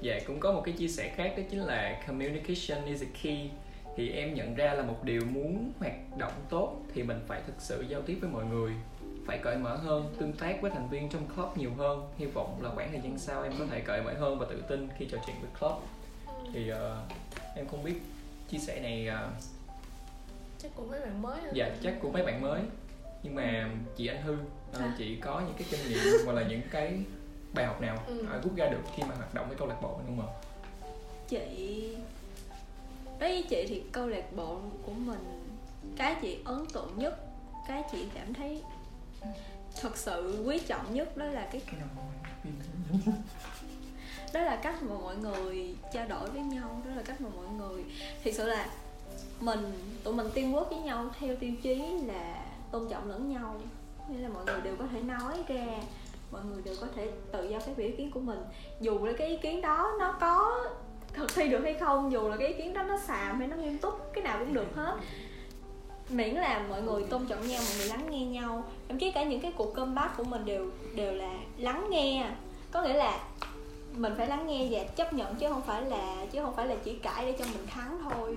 [0.00, 3.50] Dạ cũng có một cái chia sẻ khác đó chính là communication is a key
[3.96, 7.54] thì em nhận ra là một điều muốn hoạt động tốt thì mình phải thực
[7.58, 8.72] sự giao tiếp với mọi người
[9.26, 12.08] phải cởi mở hơn tương tác với thành viên trong club nhiều hơn.
[12.18, 14.62] Hy vọng là khoảng thời gian sau em có thể cởi mở hơn và tự
[14.68, 15.82] tin khi trò chuyện với club.
[16.52, 17.02] Thì ờ,
[17.56, 17.94] em không biết
[18.48, 19.30] chia sẻ này ờ,
[20.58, 22.60] chắc cũng mấy bạn mới dạ chắc của mấy bạn mới.
[23.22, 24.36] Nhưng mà chị anh hư
[24.72, 24.94] À.
[24.98, 26.98] chị có những cái kinh nghiệm hoặc là những cái
[27.54, 28.26] bài học nào Ừ.
[28.44, 30.26] rút ra được khi mà hoạt động với câu lạc bộ không ạ?
[31.28, 31.96] Chị
[33.18, 35.42] đối với chị thì câu lạc bộ của mình
[35.96, 37.20] cái chị ấn tượng nhất
[37.68, 38.62] cái chị cảm thấy
[39.80, 41.62] thật sự quý trọng nhất đó là cái
[44.32, 47.46] đó là cách mà mọi người trao đổi với nhau đó là cách mà mọi
[47.48, 47.84] người
[48.24, 48.68] thực sự là
[49.40, 49.72] mình
[50.04, 51.74] tụi mình teamwork với nhau theo tiêu chí
[52.06, 53.60] là tôn trọng lẫn nhau.
[54.08, 55.66] Nghĩa là mọi người đều có thể nói ra
[56.32, 58.38] mọi người đều có thể tự do phát biểu ý kiến của mình.
[58.80, 60.64] Dù là cái ý kiến đó nó có
[61.16, 63.56] thực thi được hay không dù là cái ý kiến đó nó xàm hay nó
[63.56, 64.96] nghiêm túc cái nào cũng được hết.
[66.08, 68.64] Miễn là mọi người tôn trọng nhau mọi người lắng nghe nhau.
[68.88, 72.30] Thậm chí cả những cái cuộc comeback của mình đều đều là lắng nghe.
[72.70, 73.20] Có nghĩa là
[73.92, 76.76] mình phải lắng nghe và chấp nhận chứ không phải là chứ không phải là
[76.84, 78.36] chỉ cãi để cho mình thắng thôi.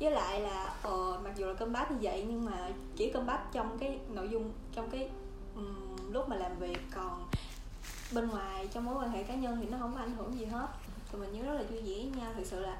[0.00, 3.78] Với lại là ờ, mặc dù là comeback như vậy nhưng mà chỉ comeback trong
[3.78, 5.08] cái nội dung trong cái
[5.56, 6.78] um, lúc mà làm việc.
[6.94, 7.24] Còn
[8.14, 10.44] bên ngoài trong mối quan hệ cá nhân thì nó không có ảnh hưởng gì
[10.44, 10.66] hết
[11.12, 12.32] tụi mình nhớ rất là vui vẻ với nhau.
[12.36, 12.76] Thực sự là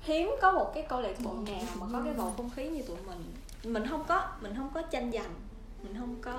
[0.00, 2.82] hiếm có một cái câu lạc bộ nào mà có cái bầu không khí như
[2.82, 3.34] tụi mình.
[3.64, 5.34] Mình không có mình không có tranh giành.
[5.82, 6.32] Mình không có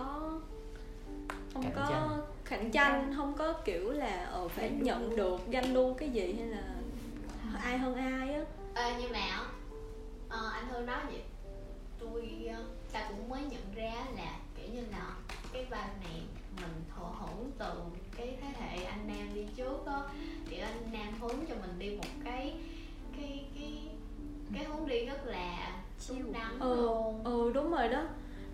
[1.53, 2.21] không Cạnh có tranh.
[2.45, 6.47] cạnh tranh không có kiểu là ờ phải nhận được ganh đua cái gì hay
[6.47, 6.63] là
[7.63, 8.41] ai hơn ai á.
[8.75, 9.43] Ê, nhưng mà á,
[10.29, 11.21] ờ, anh Hương nói vậy
[11.99, 15.15] tôi ờ, ta cũng mới nhận ra là kiểu như là
[15.53, 16.21] cái ban này
[16.55, 17.73] mình thụ hưởng từ
[18.21, 19.99] cái thế hệ anh Nam đi trước á.
[20.49, 22.53] Kiểu anh Nam hướng cho mình đi một cái
[23.17, 23.73] cái cái
[24.53, 25.71] cái hướng đi rất là
[26.09, 28.03] đúng đắn ừ luôn ừ đúng rồi đó.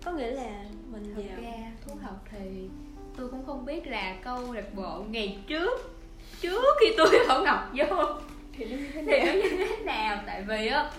[0.04, 2.68] Có nghĩa là mình thật vào ra thú thật thì
[3.16, 5.94] tôi cũng không biết là câu lạc bộ ngày trước
[6.40, 8.04] trước khi tôi bảo ngọc vô
[8.52, 9.26] thì nó như thế thì nào?
[9.26, 10.22] nó như thế nào?
[10.26, 10.90] Tại vì á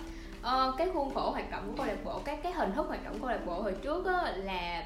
[0.42, 3.04] ờ, cái khuôn khổ hoạt động của câu lạc bộ các cái hình thức hoạt
[3.04, 4.84] động của câu lạc bộ hồi trước á là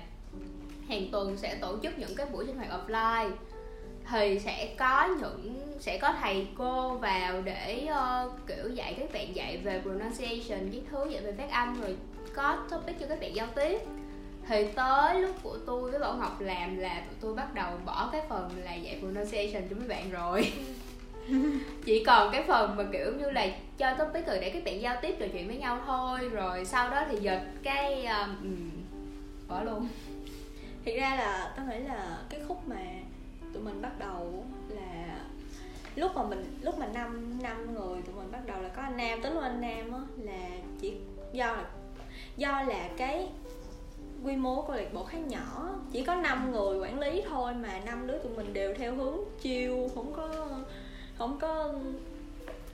[0.89, 3.31] hàng tuần sẽ tổ chức những cái buổi sinh hoạt offline
[4.11, 9.37] thì sẽ có những sẽ có thầy cô vào để ờ, kiểu dạy các bạn
[9.37, 11.97] dạy về pronunciation viết thứ dạy về phát âm rồi
[12.35, 13.81] có topic cho các bạn giao tiếp.
[14.49, 18.09] Thì tới lúc của tôi với Bảo Ngọc làm là tụi tôi bắt đầu bỏ
[18.13, 20.53] cái phần là dạy pronunciation cho mấy bạn rồi.
[21.85, 23.47] Chỉ còn cái phần mà kiểu như là
[23.79, 26.19] cho topic để các bạn giao tiếp trò chuyện với nhau thôi.
[26.33, 28.71] Rồi sau đó thì dịch cái um,
[29.49, 29.89] bỏ luôn.
[30.85, 32.77] Thiệt ra là tao nghĩ là cái khúc mà
[33.55, 35.21] tụi mình bắt đầu là
[35.97, 38.97] lúc mà mình, lúc mà năm năm người tụi mình bắt đầu là có anh
[38.97, 40.49] Nam, tính luôn anh Nam á, là
[40.81, 40.95] chỉ
[41.33, 41.65] do là
[42.37, 43.29] do là cái
[44.25, 47.81] quy mô câu lạc bộ khá nhỏ, chỉ có 5 người quản lý thôi mà
[47.87, 50.49] năm đứa tụi mình đều theo hướng chiêu, không có
[51.19, 51.75] không có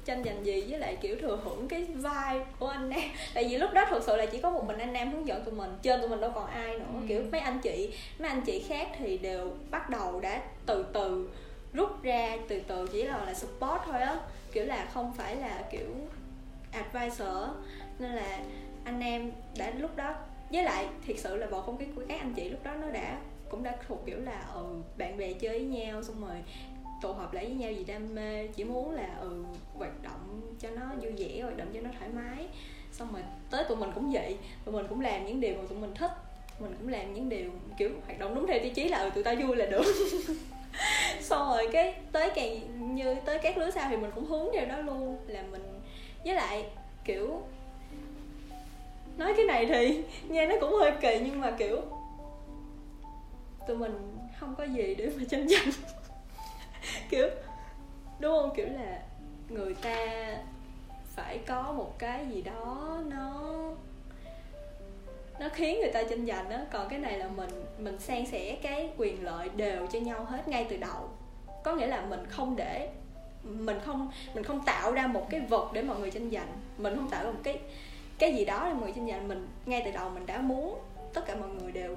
[0.04, 3.00] tranh giành gì với lại kiểu thừa hưởng cái vibe của anh Nam
[3.34, 5.44] tại vì lúc đó thực sự là chỉ có một mình anh Nam hướng dẫn
[5.44, 6.84] tụi mình trên tụi mình đâu còn ai nữa.
[6.94, 7.00] Ừ.
[7.08, 11.30] kiểu mấy anh chị mấy anh chị khác thì đều bắt đầu đã từ từ
[11.72, 14.16] rút ra từ từ chỉ là là support thôi á.
[14.52, 15.94] Kiểu là không phải là kiểu
[16.72, 17.48] advisor
[17.98, 18.40] nên là
[18.84, 20.14] anh em đã lúc đó
[20.50, 22.90] với lại thiệt sự là bầu không khí của các anh chị lúc đó nó
[22.90, 23.18] đã
[23.50, 24.64] cũng đã thuộc kiểu là ừ,
[24.98, 26.36] bạn bè chơi với nhau xong rồi
[27.02, 29.44] tụ họp lại với nhau vì đam mê, chỉ muốn là ừ
[29.74, 32.46] hoạt động cho nó vui vẻ, hoạt động cho nó thoải mái.
[32.92, 35.78] Xong rồi tới tụi mình cũng vậy, tụi mình cũng làm những điều mà tụi
[35.78, 36.10] mình thích.
[36.58, 39.24] Mình cũng làm những điều, kiểu, hoạt động đúng theo tiêu chí là ừ tụi
[39.24, 39.82] tao vui là được.
[41.20, 42.58] Xong rồi cái tới càng,
[42.96, 45.16] như tới các lứa sau thì mình cũng hướng theo đó luôn.
[45.26, 45.80] Là mình,
[46.24, 46.64] với lại,
[47.04, 47.42] kiểu,
[49.16, 51.80] nói cái này thì nghe nó cũng hơi kỳ nhưng mà kiểu,
[53.68, 55.70] tụi mình không có gì để mà tranh giành
[57.10, 57.28] kiểu
[58.18, 58.50] đúng không?
[58.56, 59.02] Kiểu là
[59.48, 59.96] người ta
[61.04, 63.52] phải có một cái gì đó nó
[65.40, 66.64] nó khiến người ta tranh giành á.
[66.72, 70.48] Còn cái này là mình mình san sẻ cái quyền lợi đều cho nhau hết
[70.48, 71.08] ngay từ đầu.
[71.64, 72.88] Có nghĩa là mình không để
[73.42, 76.96] mình không mình không tạo ra một cái vật để mọi người tranh giành mình
[76.96, 77.60] không tạo ra một cái
[78.18, 80.78] cái gì đó để mọi người tranh giành mình ngay từ đầu mình đã muốn
[81.14, 81.96] tất cả mọi người đều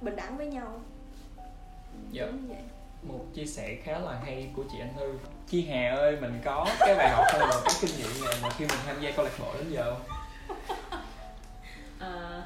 [0.00, 0.80] bình đẳng với nhau.
[2.12, 2.26] Dạ.
[2.48, 2.58] Vậy.
[3.02, 6.66] Một chia sẻ khá là hay của chị Anh Thư Chi Hà ơi mình có
[6.80, 9.24] cái bài học hay là cái kinh nghiệm nào mà khi mình tham gia câu
[9.24, 10.16] lạc bộ đến giờ không?
[11.98, 12.42] Ờ,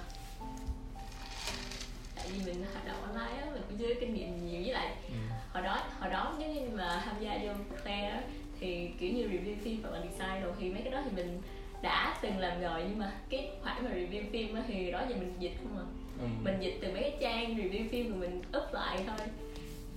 [2.16, 4.72] tại vì mình hoạt động online á mình cũng chưa có kinh nghiệm nhiều với
[4.72, 5.14] lại Ừ.
[5.52, 7.52] hồi đó hồi đó nếu như mà tham gia vô
[7.82, 8.22] Claire á,
[8.60, 11.42] thì kiểu như review phim hoặc là design rồi thì mấy cái đó thì mình
[11.82, 15.16] đã từng làm rồi nhưng mà cái khoản mà review phim á, thì đó giờ
[15.16, 15.84] mình dịch không à
[16.20, 16.26] Ừ.
[16.42, 19.26] mình dịch từ mấy cái trang review phim rồi mình up lại thôi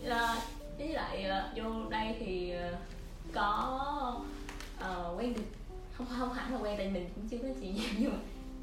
[0.06, 0.38] Ờ,
[0.78, 2.78] với lại ờ, vô đây thì ờ,
[3.34, 4.22] có
[4.78, 5.42] uh, quen được
[5.94, 8.18] không không hẳn là quen tại mình cũng chưa có chị nhiều nhưng mà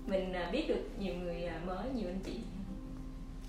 [0.07, 2.41] mình biết được nhiều người mới nhiều anh chị.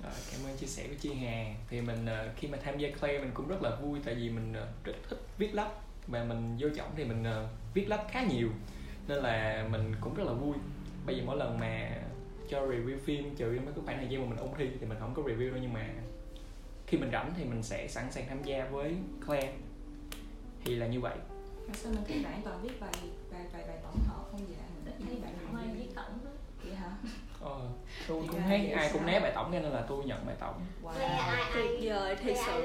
[0.04, 1.56] Rồi, cảm ơn chia sẻ của Chi Hà.
[1.70, 2.06] Thì mình
[2.36, 5.22] khi mà tham gia Clay mình cũng rất là vui tại vì mình rất thích
[5.38, 5.72] viết lách
[6.08, 7.24] và mình vô trọng thì mình
[7.74, 8.50] viết lách khá nhiều
[9.08, 10.56] nên là mình cũng rất là vui.
[11.06, 11.92] Bây giờ mỗi lần mà
[12.50, 14.98] cho review phim trừ mấy cái khoảng thời gian mà mình ôn thi thì mình
[15.00, 15.90] không có review đâu nhưng mà
[16.88, 19.54] khi mình rảnh thì mình sẽ sẵn sàng tham gia với Claire
[20.64, 21.16] thì là như vậy.
[21.68, 22.92] Mà sao mình thấy bạn toàn viết bài
[23.32, 24.58] bài bài bài tổng hợp không vậy?
[24.86, 26.32] Mình ít thấy bạn không ai viết tổng hết
[26.64, 26.92] vậy hả?
[27.42, 27.70] Ờ,
[28.08, 30.62] tôi cũng thấy ai cũng né bài tổng nên là tôi nhận bài tổng.
[30.82, 32.62] Claire ai ai tuyệt vời ai sự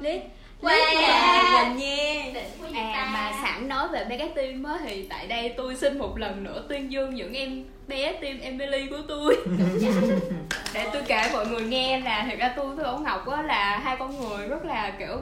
[0.00, 0.22] biết
[0.62, 5.26] lít là Quỳnh vậy À mà sẵn nói về mấy cái team á thì tại
[5.26, 9.36] đây tôi xin một lần nữa tuyên dương những em bé team Emily của tôi.
[10.74, 13.78] Để tôi kể mọi người nghe là thực ra tôi với Bảo Ngọc á là
[13.84, 15.16] hai con người rất là kiểu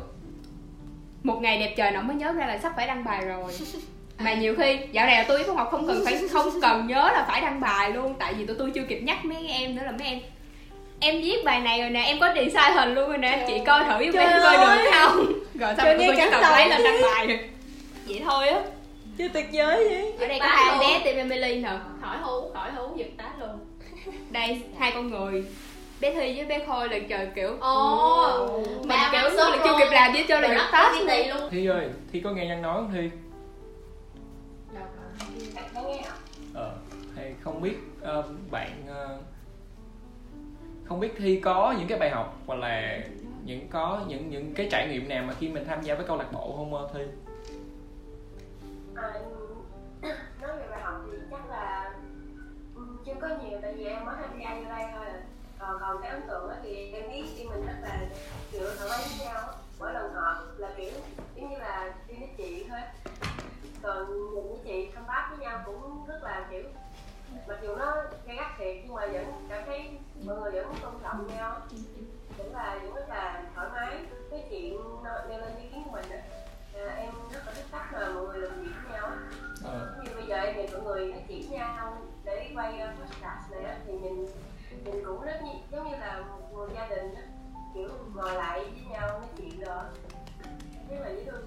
[1.22, 3.53] một ngày đẹp trời nó mới nhớ ra là sắp phải đăng bài rồi.
[4.18, 6.87] Mà nhiều khi dạo này là tôi với Bảo Ngọc không cần phải không cần
[6.87, 8.14] nhớ là phải đăng bài luôn.
[8.18, 10.20] Tại vì tụi tôi chưa kịp nhắc mấy em nữa là mấy em
[11.01, 13.45] em viết bài này rồi nè em có design hình luôn rồi nè.
[13.49, 15.27] Chị coi thử giúp Trời em coi được không?
[15.55, 17.39] Rồi xong tụi tôi nghe chỉ cần cảm lấy lên đăng bài rồi.
[18.07, 18.61] Vậy thôi á.
[19.19, 21.71] Chưa tuyệt vời vậy ở đây có hai bé team Emily nè.
[22.03, 23.59] Khỏi hú khỏi hú giật tát luôn.
[24.31, 25.45] Đây hai con người.
[26.01, 29.77] Bé Thi với bé Khôi là trời kiểu Ồ, mình ba kiểu sốt là chưa
[29.79, 30.93] kịp làm hết trơn là Rồi giật tát.
[31.29, 31.51] luôn.
[31.51, 33.11] Thi ơi Thi có nghe Nhân nói không Thi?
[35.55, 36.03] Bạn có nghe.
[36.55, 36.73] Ờ
[37.17, 39.06] thì không biết ờ, bạn ờ,
[40.97, 43.01] không biết thi có những cái bài học hoặc là
[43.45, 46.17] những có những những cái trải nghiệm nào mà khi mình tham gia với câu
[46.17, 47.01] lạc bộ không ờ, thi?
[48.95, 49.13] À,
[50.43, 51.95] nói về bài học thì chắc là
[53.07, 55.07] chưa có nhiều tại vì em mới tham gia vô đây thôi.
[55.59, 58.01] Còn còn cái ấn tượng thì em biết khi mình rất là
[58.53, 59.43] kiểu thoải mái với nhau
[59.79, 60.93] mỗi lần họp là kiểu
[61.37, 62.81] giống như là đi với chị thôi.
[63.83, 66.63] Còn những với chị thăm bác với nhau cũng rất là kiểu
[67.49, 69.91] mặc dù nó gay gắt thiệt nhưng mà vẫn cảm thấy
[70.25, 70.75] mọi người vẫn
[71.17, 71.61] trọng nhau
[72.39, 74.79] vẫn là vẫn rất là thoải mái cái chuyện
[75.29, 76.19] nêu lên ý kiến của mình á.
[76.75, 79.17] À, em rất là thích cách mà mọi người làm việc với nhau á.
[79.64, 83.01] Ờ, như bây giờ em nhìn mọi người nói chuyện với nhau để quay uh,
[83.01, 84.27] podcast này á thì nhìn
[84.85, 87.23] mình cũng rất như, giống như là một người gia đình á.
[87.75, 89.85] Kiểu ngồi lại với nhau nói chuyện đó
[90.91, 91.47] rất là dễ thương.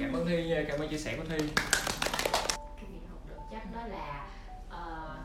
[0.00, 1.38] Cảm ơn thi nha cảm ơn chia sẻ của thi.
[2.80, 4.26] Kinh nghiệm học được chắc đó là
[4.68, 5.16] ờ,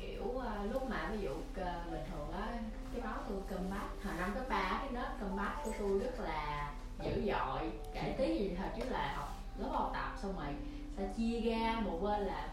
[0.00, 2.58] kiểu ờ, lúc mà ví dụ ờ, bình thường á
[2.96, 3.86] cái đó tôi cầm bát.
[4.04, 6.72] Hồi năm cấp ba cái lớp cầm bát của tôi rất là
[7.04, 7.72] dữ dội.
[7.94, 9.28] Kể tí gì hồi trước là học
[9.58, 10.54] lớp học tập xong rồi
[10.96, 12.48] sẽ chia ra một bên là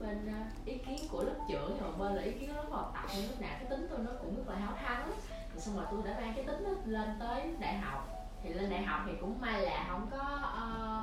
[0.00, 2.68] bên ờ, ý kiến của lớp trưởng rồi một bên là ý kiến của lớp
[2.70, 3.16] học tập.
[3.16, 5.10] Lúc nào cái tính tôi nó cũng rất là háo thắng.
[5.52, 8.08] Rồi xong rồi tôi đã mang cái tính đó lên tới đại học.
[8.42, 11.02] Thì lên đại học thì cũng may là không có ờ,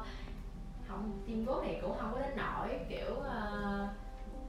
[0.88, 2.80] không team group thì cũng không có đến nổi.
[2.89, 3.88] Kiểu ờ,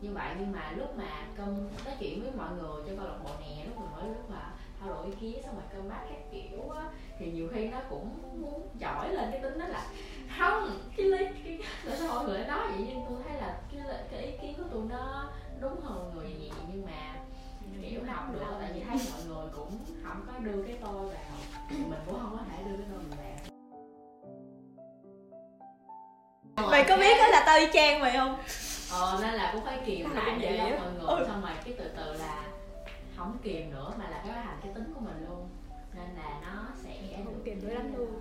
[0.02, 3.18] như vậy nhưng mà lúc mà công nói chuyện với mọi người trong câu lạc
[3.24, 6.00] bộ nè lúc mà mỗi lúc mà thao đổi ý kiến xong rồi cơm bát
[6.10, 6.82] các kiểu á
[7.18, 8.08] thì nhiều khi nó cũng
[8.40, 9.86] muốn giỏi lên cái tính đó là
[10.38, 12.86] không cái lý cái tại sao mọi người nói vậy?
[12.88, 15.30] Nhưng tôi thấy là cái cái ý kiến của tôi nó
[15.60, 17.14] đúng hơn mọi người vậy nhưng mà
[17.90, 21.14] kiểu học được tại vì thấy mọi người cũng không có đưa cái tôi vào
[21.70, 23.28] thì mình cũng không có thể đưa cái tôi mình vào.
[26.70, 28.38] Mày có biết đó là tao y chang mày không
[28.92, 31.24] ờ nên là cũng phải kìm Tao lại để vậy cho mọi người Ừ.
[31.28, 32.48] xong rồi cái từ từ là
[33.16, 35.48] không kìm nữa mà là cái thành cái tính của mình luôn.
[35.94, 38.20] Nên là nó sẽ không kìm dữ lắm luôn.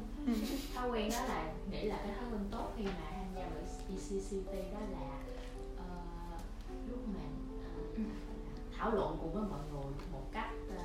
[0.76, 3.64] Thói quen đó là nghĩ là cái thói quen tốt khi mà tham gia vào
[3.90, 5.08] ECCT đó là
[5.78, 5.86] ờ,
[6.90, 7.62] lúc mình
[7.98, 8.04] ờ,
[8.78, 10.84] thảo luận cùng với mọi người một cách ờ,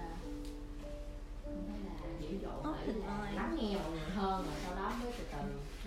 [1.45, 3.33] không là dữ dội Ốc phải hình là ơi.
[3.35, 5.39] lắng nghe mọi người hơn rồi sau đó mới từ từ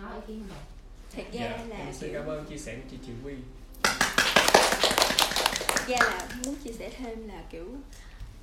[0.03, 0.63] nói ý kiến của mình.
[1.15, 3.37] Thật ra dạ là em xin cảm ơn chia sẻ của chị Triệu thật
[5.87, 7.65] ra là muốn chia sẻ thêm là kiểu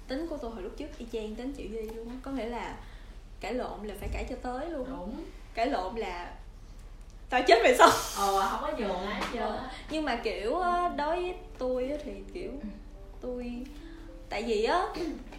[0.09, 2.15] tính của tôi hồi lúc trước y chang tính chị duy luôn á.
[2.23, 2.77] Có nghĩa là
[3.41, 5.25] cãi lộn là phải cãi cho tới luôn đúng.
[5.55, 6.33] Cãi lộn là
[7.31, 9.71] tao chết về sau ờ không có nhường ai hết trơn á.
[9.91, 12.51] nhưng mà kiểu á, đối với tôi á thì kiểu
[13.21, 13.53] tôi
[14.29, 14.83] tại vì á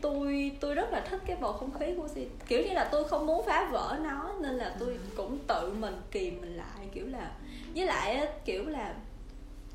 [0.01, 3.03] tôi tôi rất là thích cái bầu không khí của si kiểu như là tôi
[3.03, 7.07] không muốn phá vỡ nó nên là tôi cũng tự mình kìm mình lại kiểu
[7.07, 7.31] là
[7.75, 8.93] với lại á, kiểu là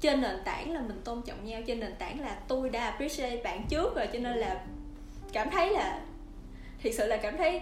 [0.03, 3.43] trên nền tảng là mình tôn trọng nhau trên nền tảng là tôi đã appreciate
[3.43, 4.65] bạn trước rồi cho nên là
[5.33, 6.01] cảm thấy là
[6.79, 7.61] thiệt sự là cảm thấy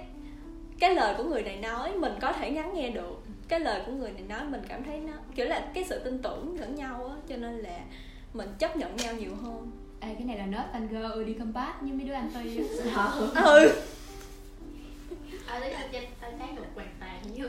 [0.78, 3.92] cái lời của người này nói mình có thể ngắn nghe được cái lời của
[3.92, 7.06] người này nói mình cảm thấy nó kiểu là cái sự tin tưởng lẫn nhau
[7.06, 7.80] á cho nên là
[8.34, 9.70] mình chấp nhận nhau nhiều hơn.
[10.00, 12.60] Ê, cái này là nết anh girl ưa đi combat như mấy đứa anh ti
[12.94, 13.12] á.
[13.44, 13.72] Ừ.
[15.46, 17.48] À đấy là trên tay thấy được hoàn toàn như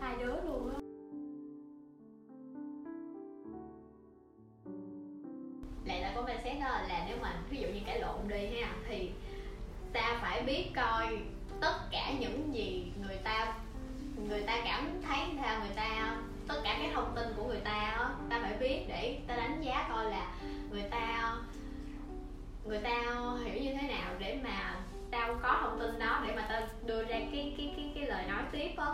[0.00, 0.85] hai đứa luôn á
[5.86, 8.60] lại là có mindset xét đó, là nếu mà ví dụ như cãi lộn đi
[8.60, 9.10] ha, thì
[9.92, 11.18] ta phải biết coi
[11.60, 13.54] tất cả những gì người ta
[14.28, 16.16] người ta cảm thấy sao người ta,
[16.48, 19.86] tất cả cái thông tin của người ta ta phải biết để ta đánh giá
[19.88, 20.34] coi là
[20.70, 21.34] người ta
[22.64, 23.04] người ta
[23.44, 24.74] hiểu như thế nào để mà
[25.10, 28.24] tao có thông tin đó để mà tao đưa ra cái cái cái cái lời
[28.28, 28.86] nói tiếp á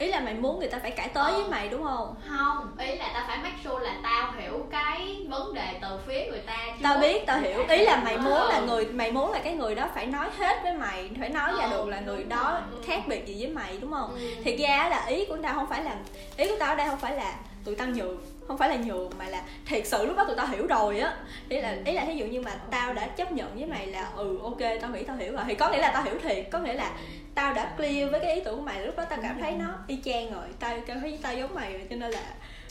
[0.00, 2.96] ý là mày muốn người ta phải cãi tới với mày đúng không không ý
[2.96, 6.56] là tao phải make sure là tao hiểu cái vấn đề từ phía người ta
[6.66, 6.80] trước.
[6.82, 8.66] tao biết tao hiểu ý là mày muốn là Ừ.
[8.66, 11.64] người mày muốn là cái người đó phải nói hết với mày phải nói ra
[11.64, 12.82] Ừ, được là người đó ừ.
[12.86, 14.20] khác biệt gì với mày đúng không Ừ.
[14.44, 15.96] thiệt ra là ý của tao không phải là
[16.36, 17.34] ý của tao ở đây không phải là
[17.64, 18.18] tụi tao nhường
[18.50, 21.14] không phải là nhường mà là thiệt sự lúc đó tụi tao hiểu rồi á.
[21.48, 24.10] Ý là ý là ví dụ như mà tao đã chấp nhận với mày là
[24.16, 26.46] ừ ok tao nghĩ tao hiểu rồi thì có nghĩa là tao hiểu thiệt.
[26.50, 26.92] Có nghĩa là
[27.34, 29.66] tao đã clear với cái ý tưởng của mày lúc đó tao cảm thấy nó
[29.86, 32.22] y chang rồi tao cảm thấy tao giống mày rồi cho nên là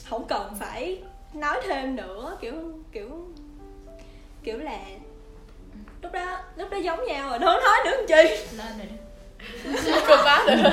[0.05, 1.01] không cần phải
[1.34, 2.53] nói thêm nữa kiểu
[2.91, 3.27] kiểu
[4.43, 4.80] kiểu là
[6.01, 8.38] lúc đó lúc đó giống nhau rồi đâu nói nữa làm chi?
[8.57, 10.69] Lên rồi Cơ bá được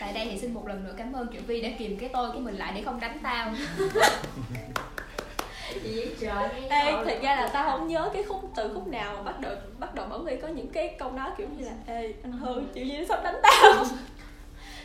[0.00, 2.30] tại đây thì xin một lần nữa cảm ơn Triệu Vi đã kìm cái tôi
[2.32, 3.52] của mình lại để không đánh tao.
[6.70, 9.52] Ê, thật ra là tao không nhớ cái khúc từ khúc nào mà bắt đầu
[9.78, 12.62] bắt đầu bởi vì có những cái câu nói kiểu như là ê anh hư
[12.74, 13.84] chịu gì sắp đánh tao.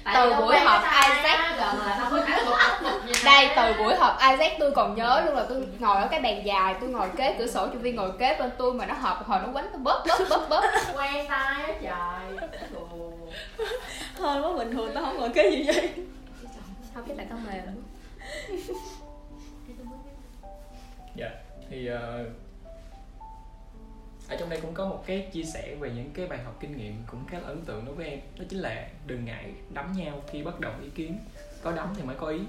[0.14, 1.40] Từ buổi họp Isaac.
[1.58, 2.08] Gần là
[2.46, 5.98] có áp lực đây từ buổi họp Isaac tôi còn nhớ luôn là tôi ngồi
[5.98, 8.74] ở cái bàn dài tôi ngồi kế cửa sổ Triệu Vi ngồi kế bên tôi
[8.74, 10.64] mà nó họp hồi nó quánh tôi bóp bóp bóp bóp
[10.98, 12.50] quen tay á trời
[14.18, 15.90] Thôi quá bình thường tao không ngồi cái gì vậy
[16.94, 17.64] không cái tại tao mềm?
[21.16, 21.30] Dạ
[21.70, 22.26] thì ờ,
[24.30, 26.78] ở trong đây cũng có một cái chia sẻ về những cái bài học kinh
[26.78, 28.20] nghiệm cũng khá là ấn tượng đối với em.
[28.40, 31.18] Đó chính là đừng ngại đấm nhau khi bất đồng ý kiến.
[31.64, 32.40] Có đấm thì mới có ý.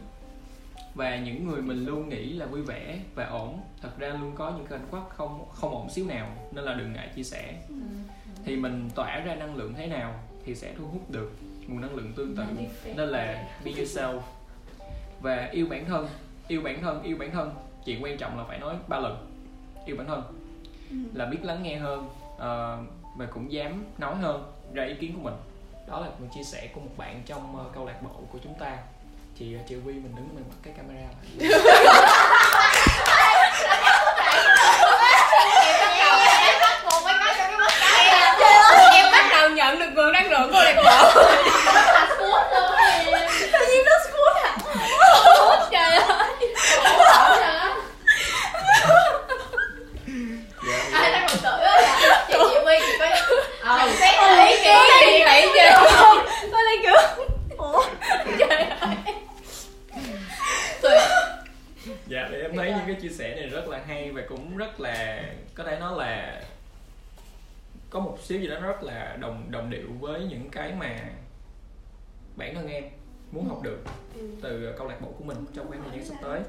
[0.95, 4.53] Và những người mình luôn nghĩ là vui vẻ và ổn thật ra luôn có
[4.57, 7.55] những cái khắc không không ổn xíu nào nên là đừng ngại chia sẻ.
[8.45, 10.15] Thì mình tỏa ra năng lượng thế nào
[10.47, 11.31] thì sẽ thu hút được
[11.67, 12.43] nguồn năng lượng tương tự.
[12.95, 14.21] Nên là be yourself.
[15.21, 16.09] Và yêu bản thân
[16.49, 17.55] yêu bản thân yêu bản thân.
[17.85, 19.27] Chuyện quan trọng là phải nói ba lần.
[19.87, 20.23] Yêu bản thân.
[21.15, 22.09] Là biết lắng nghe hơn
[23.17, 25.35] và cũng dám nói hơn ra ý kiến của mình.
[25.89, 28.55] Đó là một chia sẻ của một bạn trong ờ, câu lạc bộ của chúng
[28.55, 28.77] ta.
[29.39, 31.15] Chị ờ, chị Vi mình đứng mình bật cái camera lại
[38.93, 40.83] em bắt đầu nhận được nguồn năng lượng của lạc bộ
[43.53, 44.57] tự nhiên nó squat hả
[45.71, 46.29] trời ơi
[50.69, 53.07] dạ, ai đang một tuổi á chị chị Huy chị có
[53.67, 54.15] Ờ, nhận xét
[54.49, 55.49] ý kiến chị nghĩ gì
[56.53, 56.95] tôi lại kiểu
[57.57, 57.85] ủa
[62.07, 64.81] dạ thì em thấy những cái chia sẻ này rất là hay và cũng rất
[64.81, 65.23] là
[65.55, 66.43] có thể nói là
[67.91, 70.97] có một xíu gì đó nó rất là đồng đồng điệu với những cái mà
[72.37, 72.85] bản thân em
[73.33, 73.79] muốn học được
[74.43, 76.41] từ câu lạc bộ của mình trong khoảng thời gian sắp tới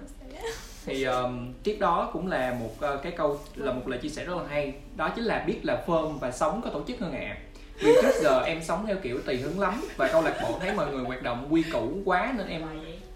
[0.85, 4.25] thì um, tiếp đó cũng là một uh, cái câu là một lời chia sẻ
[4.25, 4.73] rất là hay.
[4.95, 7.37] Đó chính là biết là phơm và sống có tổ chức hơn ạ.
[7.79, 10.73] Vì trước giờ em sống theo kiểu tùy hứng lắm và câu lạc bộ thấy
[10.73, 12.61] mọi người hoạt động quy củ quá nên em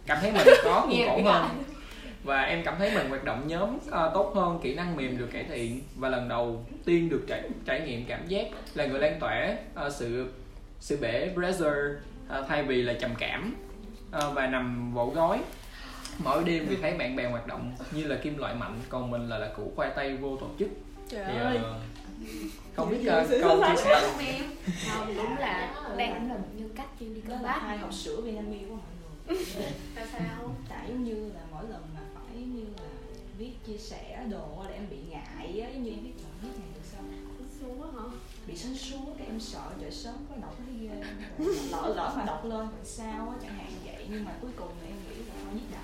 [0.06, 1.46] cảm thấy mình có khuôn khổ hơn.
[2.24, 5.30] và em cảm thấy mình hoạt động nhóm ờ, tốt hơn kỹ năng mềm được
[5.34, 5.82] cải thiện.
[5.96, 9.90] Và lần đầu tiên được trải trải nghiệm cảm giác là người lan tỏa ờ,
[9.90, 10.30] sự
[10.80, 13.56] sự bể pressure ờ, thay vì là trầm cảm
[14.12, 15.40] ờ, và nằm vỗ gói
[16.18, 19.30] mỗi đêm vì thấy bạn bè hoạt động như là kim loại mạnh còn mình
[19.30, 20.70] là là củ khoai tây vô tổ chức.
[21.10, 21.58] Trời thì ơi.
[21.58, 21.80] ờ,
[22.76, 24.02] không biết ờ, câu chia sẻ.
[24.02, 24.46] Không em
[24.90, 27.60] không đúng là cũng là một như cách chuyên đi cơ là bác.
[27.62, 28.86] hai hộp sữa Vinamilk của mọi
[29.28, 29.38] người.
[29.96, 30.56] Tại sao?
[30.70, 32.90] Tại như là mỗi lần mà phải như là
[33.38, 36.68] viết chia sẻ đồ là em bị ngại á như em viết chọn viết này
[36.76, 37.02] được sao?
[37.62, 38.04] Xuống hả?
[38.48, 41.04] Bị sinh xuống cái em sợ trời sớm có đọc thấy ghê
[41.72, 44.06] lỡ lỡ mà đọc lên làm sao á chẳng hạn vậy.
[44.10, 45.81] Nhưng mà cuối cùng thì em nghĩ là thôi viết đại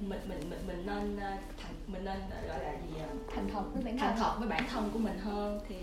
[0.00, 3.00] mình mình mình mình nên ờ, thành mình nên ờ, gọi là gì
[3.34, 5.76] thành thật với bản thành thật với bản thân của mình hơn thì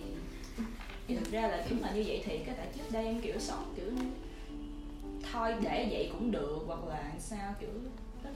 [1.07, 3.39] thì thực ra là nếu mà như vậy thì cái tại trước đây em kiểu
[3.39, 3.85] sống kiểu
[5.31, 7.69] thôi để vậy cũng được hoặc là sao kiểu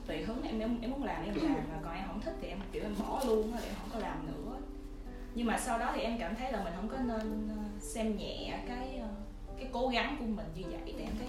[0.07, 2.47] tùy hứng em em, em muốn làm em làm mà còn em không thích thì
[2.47, 4.57] em kiểu em bỏ luôn á em không có làm nữa.
[5.35, 8.17] Nhưng mà sau đó thì em cảm thấy là mình không có nên ờ, xem
[8.17, 9.01] nhẹ cái
[9.57, 11.27] cái cố gắng của mình như vậy thì em thấy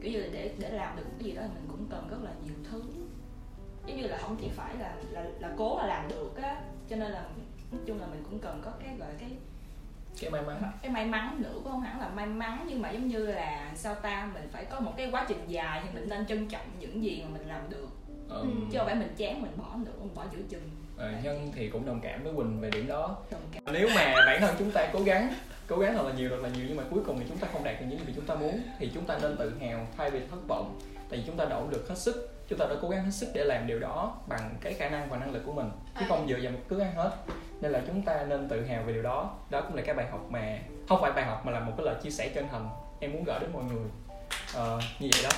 [0.00, 2.18] kiểu như là để để làm được cái gì đó thì mình cũng cần rất
[2.22, 2.82] là nhiều thứ
[3.88, 6.60] giống như là không chỉ phải là là là cố là làm được á.
[6.90, 7.22] Cho nên là
[7.72, 9.30] nói chung là mình cũng cần có cái gọi cái
[10.20, 10.62] cái may mắn.
[10.82, 13.72] Cái may mắn nữa cũng không hẳn là may mắn nhưng mà giống như là
[13.74, 16.66] sao ta mình phải có một cái quá trình dài thì mình nên trân trọng
[16.78, 17.88] những gì mà mình làm được.
[18.28, 20.70] Ờ, chứ không phải mình chán mình bỏ nữa mình bỏ giữa chừng.
[20.96, 23.16] Ờ, nhân thì cũng đồng cảm với quỳnh về điểm đó.
[23.30, 23.62] Đồng cảm.
[23.72, 25.34] Nếu mà bản thân chúng ta cố gắng
[25.66, 27.48] cố gắng thật là nhiều thật là nhiều nhưng mà cuối cùng thì chúng ta
[27.52, 30.10] không đạt được những gì chúng ta muốn thì chúng ta nên tự hào thay
[30.10, 30.80] vì thất vọng.
[31.08, 33.10] Tại vì chúng ta đã nỗ lực hết sức chúng ta đã cố gắng hết
[33.10, 35.70] sức để làm điều đó bằng cái khả năng và năng lực của mình.
[35.98, 37.16] Chứ không dựa vào một thứ ai hết.
[37.60, 39.30] Nên là chúng ta nên tự hào về điều đó.
[39.50, 41.86] Đó cũng là cái bài học mà không phải bài học mà là một cái
[41.86, 42.68] lời chia sẻ chân thành.
[43.00, 43.84] Em muốn gửi đến mọi người.
[44.54, 45.30] Ờ, như vậy đó.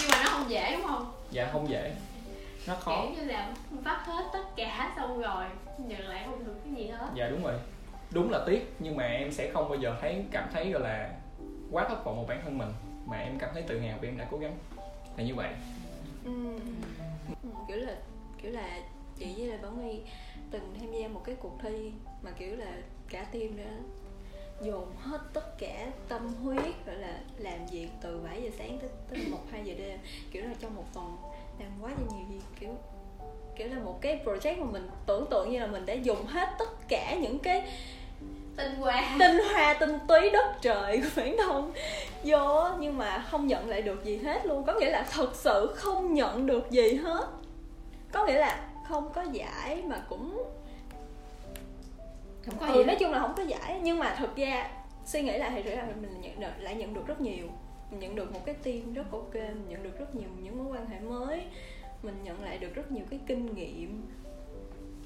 [0.00, 1.12] Nhưng mà nó không dễ đúng không?
[1.30, 1.92] Dạ không dễ.
[2.66, 3.02] Nó khó.
[3.02, 5.44] Kiểu như là vắt hết tất cả xong rồi
[5.78, 7.06] nhận lại không được cái gì hết.
[7.14, 7.54] Dạ đúng rồi.
[8.10, 11.10] Đúng là tiếc nhưng mà em sẽ không bao giờ thấy cảm thấy gọi là
[11.70, 12.72] quá thất vọng một bản thân mình.
[13.06, 14.56] Mà em cảm thấy tự hào vì em đã cố gắng
[15.16, 15.54] là như vậy
[16.24, 16.30] Ừ.
[17.42, 17.96] Ừ, kiểu là
[18.42, 18.78] kiểu là
[19.18, 20.00] chị với lại Bảo Nghi
[20.50, 21.92] từng tham gia một cái cuộc thi
[22.22, 22.76] mà kiểu là
[23.08, 23.70] cả team đã
[24.62, 28.90] dồn hết tất cả tâm huyết gọi là làm việc từ 7 giờ sáng tới
[29.10, 29.98] tới một hai giờ đêm
[30.30, 31.16] kiểu là trong một tuần
[31.60, 32.70] làm quá là nhiều việc kiểu
[33.56, 36.48] kiểu là một cái project mà mình tưởng tượng như là mình đã dùng hết
[36.58, 37.62] tất cả những cái
[38.56, 39.16] tinh hoa.
[39.18, 41.72] Tinh hoa tinh túy đất trời của bản thân
[42.24, 44.64] vô nhưng mà không nhận lại được gì hết luôn.
[44.64, 47.26] Có nghĩa là thật sự không nhận được gì hết.
[48.12, 50.44] Có nghĩa là không có giải mà cũng
[52.46, 53.80] không có ừ, gì nói chung là không có giải.
[53.82, 54.70] Nhưng mà thực ra
[55.06, 57.46] suy nghĩ lại thì thực ra mình nhận được, lại nhận được rất nhiều.
[57.90, 60.76] Mình nhận được một cái team rất ok mình nhận được rất nhiều những mối
[60.76, 61.42] quan hệ mới.
[62.02, 64.02] Mình nhận lại được rất nhiều cái kinh nghiệm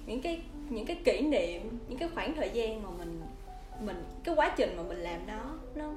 [0.06, 0.40] những cái
[0.70, 3.22] những cái kỷ niệm những cái khoảng thời gian mà mình
[3.80, 5.92] mình cái quá trình mà mình làm nó nó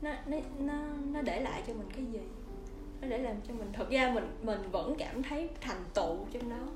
[0.00, 0.74] nó nó nó,
[1.12, 2.20] nó để lại cho mình cái gì?
[3.00, 6.50] Nó để làm cho mình thật ra mình mình vẫn cảm thấy thành tựu trong
[6.50, 6.68] đó.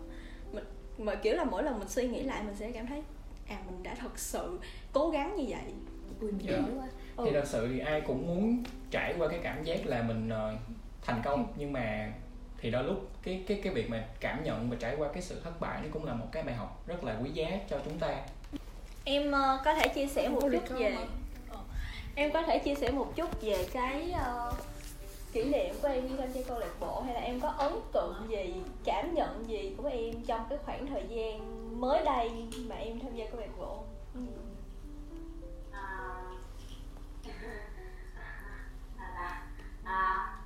[0.52, 0.64] Mình
[0.98, 3.02] mà kiểu là mỗi lần mình suy nghĩ lại mình sẽ cảm thấy
[3.48, 4.60] à mình đã thật sự
[4.92, 5.74] cố gắng như vậy.
[6.20, 6.88] Ui mình dễ quá.
[7.16, 7.24] Ừ.
[7.26, 10.56] thì thật sự thì ai cũng muốn trải qua cái cảm giác là mình ờ,
[11.02, 11.52] thành công.
[11.56, 12.12] Nhưng mà
[12.58, 15.40] thì đôi lúc cái cái cái việc mà cảm nhận và trải qua cái sự
[15.44, 17.98] thất bại nó cũng là một cái bài học rất là quý giá cho chúng
[17.98, 18.22] ta
[19.04, 20.96] em ờ, có thể chia sẻ một chút về
[21.50, 21.58] Ờ.
[22.14, 24.52] em có thể chia sẻ một chút về cái ờ,
[25.32, 27.72] kỷ niệm của em khi tham gia câu lạc bộ hay là em có ấn
[27.92, 31.40] tượng gì cảm nhận gì của em trong cái khoảng thời gian
[31.80, 32.30] mới đây
[32.68, 33.82] mà em tham gia câu lạc bộ
[34.14, 34.20] ừ.
[35.72, 36.14] à,
[38.98, 39.42] à,
[39.84, 40.38] à,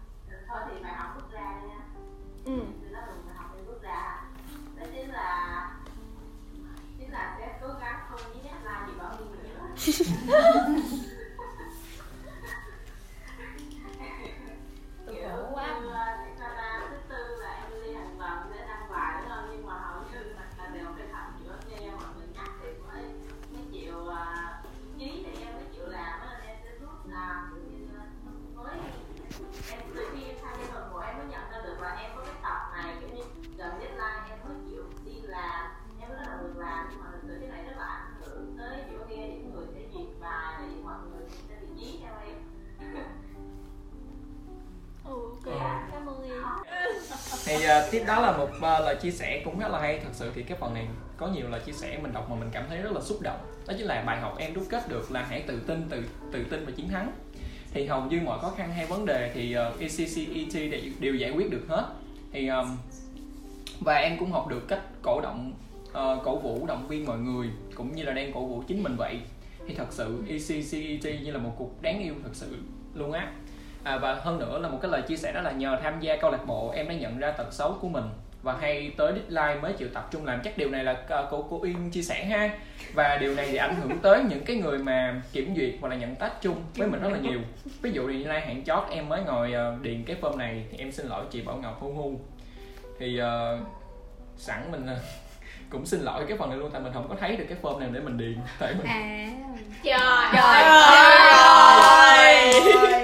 [0.48, 1.80] thôi thì bài học rút ra đi nha
[2.44, 2.60] ừ.
[9.86, 10.64] Nữa
[47.64, 49.98] À, tiếp đó là một à, lời chia sẻ cũng rất là hay.
[49.98, 50.86] Thật sự thì cái phần này
[51.16, 53.38] có nhiều lời chia sẻ mình đọc mà mình cảm thấy rất là xúc động.
[53.66, 56.02] Đó chính là bài học em đúc kết được là hãy tự tin tự
[56.32, 57.12] tự tin và chiến thắng.
[57.72, 61.14] Thì hầu như mọi khó khăn hay vấn đề thì à, uh, ECCET đều, đều
[61.14, 61.86] giải quyết được hết.
[62.32, 62.76] Thì um,
[63.80, 65.52] và em cũng học được cách cổ động
[65.88, 68.96] uh, cổ vũ động viên mọi người cũng như là đang cổ vũ chính mình
[68.96, 69.20] vậy.
[69.68, 72.56] Thì thật sự ECCET như là một cuộc đáng yêu thật sự
[72.94, 73.32] luôn á
[73.84, 76.16] à, và hơn nữa là một cái lời chia sẻ đó là nhờ tham gia
[76.16, 78.04] câu lạc bộ em đã nhận ra tật xấu của mình.
[78.42, 80.40] Và hay tới deadline mới chịu tập trung làm.
[80.44, 82.50] Chắc điều này là uh, cô cô Yên chia sẻ ha.
[82.94, 85.96] Và điều này thì ảnh hưởng tới những cái người mà kiểm duyệt hoặc là
[85.96, 87.40] nhận tách chung với mình rất là nhiều.
[87.82, 90.78] Ví dụ như nay hạn chót em mới ngồi uh, điền cái form này thì
[90.78, 92.20] em xin lỗi chị Bảo Ngọc hu hu
[92.98, 93.26] thì uh,
[94.36, 94.98] sẵn mình uh,
[95.70, 97.78] cũng xin lỗi cái phần này luôn tại mình không có thấy được cái form
[97.78, 98.36] này để mình điền.
[98.58, 99.30] Tại mình à.
[99.82, 99.98] Trời
[100.32, 100.62] Trời
[102.62, 103.03] ơi.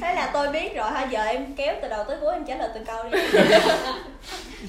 [0.00, 2.56] Thế là tôi biết rồi ha, giờ em kéo từ đầu tới cuối em trả
[2.56, 3.18] lời từng câu đi.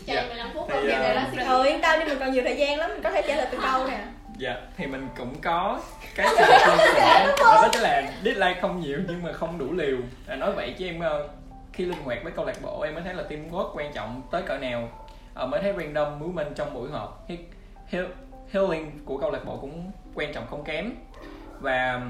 [0.05, 2.43] Chờ 15 phút Thì, không giờ đó xin Ừ yên tâm đi, mình còn nhiều
[2.45, 3.99] thời gian lắm, mình có thể trả lời từng câu nè.
[4.37, 5.79] Dạ thì mình cũng có
[6.15, 6.43] cái sự
[6.77, 9.97] chia sẻ đó chính là deadline không nhiều nhưng mà không đủ liều.
[10.27, 11.27] À, nói vậy chứ em ờ,
[11.73, 14.41] khi linh hoạt với câu lạc bộ em mới thấy là teamwork quan trọng tới
[14.41, 14.89] cỡ nào.
[15.35, 17.35] À, mới thấy random movement trong buổi họp He-
[17.87, 18.05] heal,
[18.51, 20.91] healing của câu lạc bộ cũng quan trọng không kém.
[21.59, 22.01] Và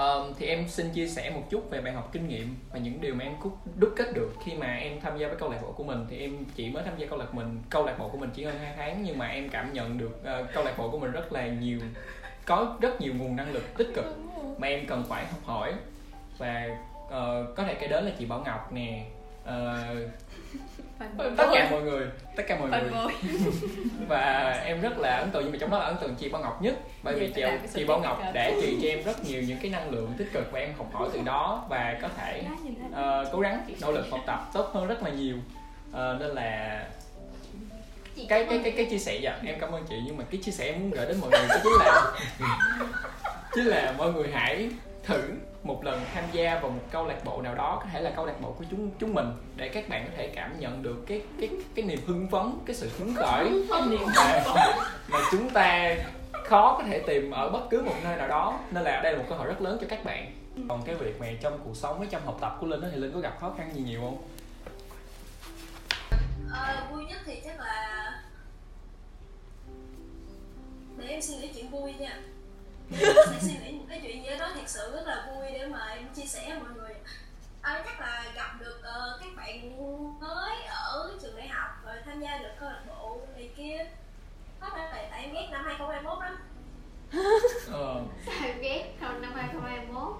[0.00, 3.00] Ờ, thì em xin chia sẻ một chút về bài học kinh nghiệm và những
[3.00, 5.58] điều mà em cút- đúc kết được khi mà em tham gia với câu lạc
[5.62, 6.06] bộ của mình.
[6.10, 8.44] Thì em chỉ mới tham gia câu lạc mình câu lạc bộ của mình chỉ
[8.44, 11.10] hơn 2 tháng nhưng mà em cảm nhận được ờ, câu lạc bộ của mình
[11.10, 11.78] rất là nhiều
[12.46, 14.04] có rất nhiều nguồn năng lực tích cực
[14.58, 15.74] mà em cần phải học hỏi.
[16.38, 16.68] Và
[17.10, 19.04] ờ, có thể kể đến là chị Bảo Ngọc nè
[21.36, 22.06] tất cả mọi người.
[22.36, 22.80] Tất cả mọi người.
[24.08, 26.42] và em rất là ấn tượng nhưng mà trong đó là ấn tượng chị Bảo
[26.42, 26.74] Ngọc nhất.
[27.02, 27.42] Bởi vì chị,
[27.74, 30.52] chị Bảo Ngọc đã truyền cho em rất nhiều những cái năng lượng tích cực
[30.52, 32.42] và em học hỏi từ đó và có thể
[32.92, 35.36] ờ, cố gắng nỗ lực học tập tốt hơn rất là nhiều.
[35.92, 36.84] Ờ, nên là
[38.28, 40.52] cái cái cái cái chia sẻ dạ em cảm ơn chị nhưng mà cái chia
[40.52, 42.12] sẻ em muốn gửi đến mọi người đó chính là
[43.54, 44.70] chính là mọi người hãy
[45.02, 45.22] thử
[45.62, 48.26] một lần tham gia vào một câu lạc bộ nào đó có thể là câu
[48.26, 51.22] lạc bộ của chúng chúng mình để các bạn có thể cảm nhận được cái
[51.40, 54.44] cái cái niềm hưng phấn cái sự hứng khởi mà,
[55.08, 55.96] mà chúng ta
[56.44, 58.60] khó có thể tìm ở bất cứ một nơi nào đó.
[58.70, 60.32] Nên là đây là một cơ hội rất lớn cho các bạn.
[60.68, 62.98] Còn cái việc mà trong cuộc sống với trong học tập của linh á, thì
[62.98, 64.22] linh có gặp khó khăn gì nhiều không?
[66.52, 68.12] Ờ, vui nhất thì chắc là
[70.96, 72.20] để em suy nghĩ chuyện vui nha
[72.98, 75.66] em sẽ suy nghĩ một cái chuyện gì đó thật sự rất là vui để
[75.66, 76.94] mà em chia sẻ với mọi người.
[77.62, 79.78] À, chắc là gặp được ờ, các bạn
[80.20, 83.86] mới ở trường đại học rồi tham gia được câu lạc bộ này kia.
[84.60, 86.36] Có thể là tại em ghét năm 2021 lắm?
[87.72, 90.16] Ờ, sao em ghét không năm 2021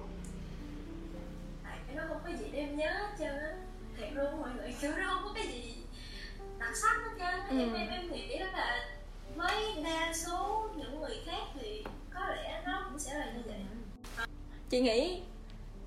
[1.65, 3.53] tại nó không có gì để em nhớ hết trơn á.
[3.97, 5.77] Thiệt luôn mọi người kiểu nó không có cái gì
[6.59, 7.47] đặc sắc hết trơn á.
[7.51, 8.89] em em nghĩ là
[9.35, 13.57] với đa số những người khác thì có lẽ nó cũng sẽ là như vậy
[14.69, 15.23] Chị nghĩ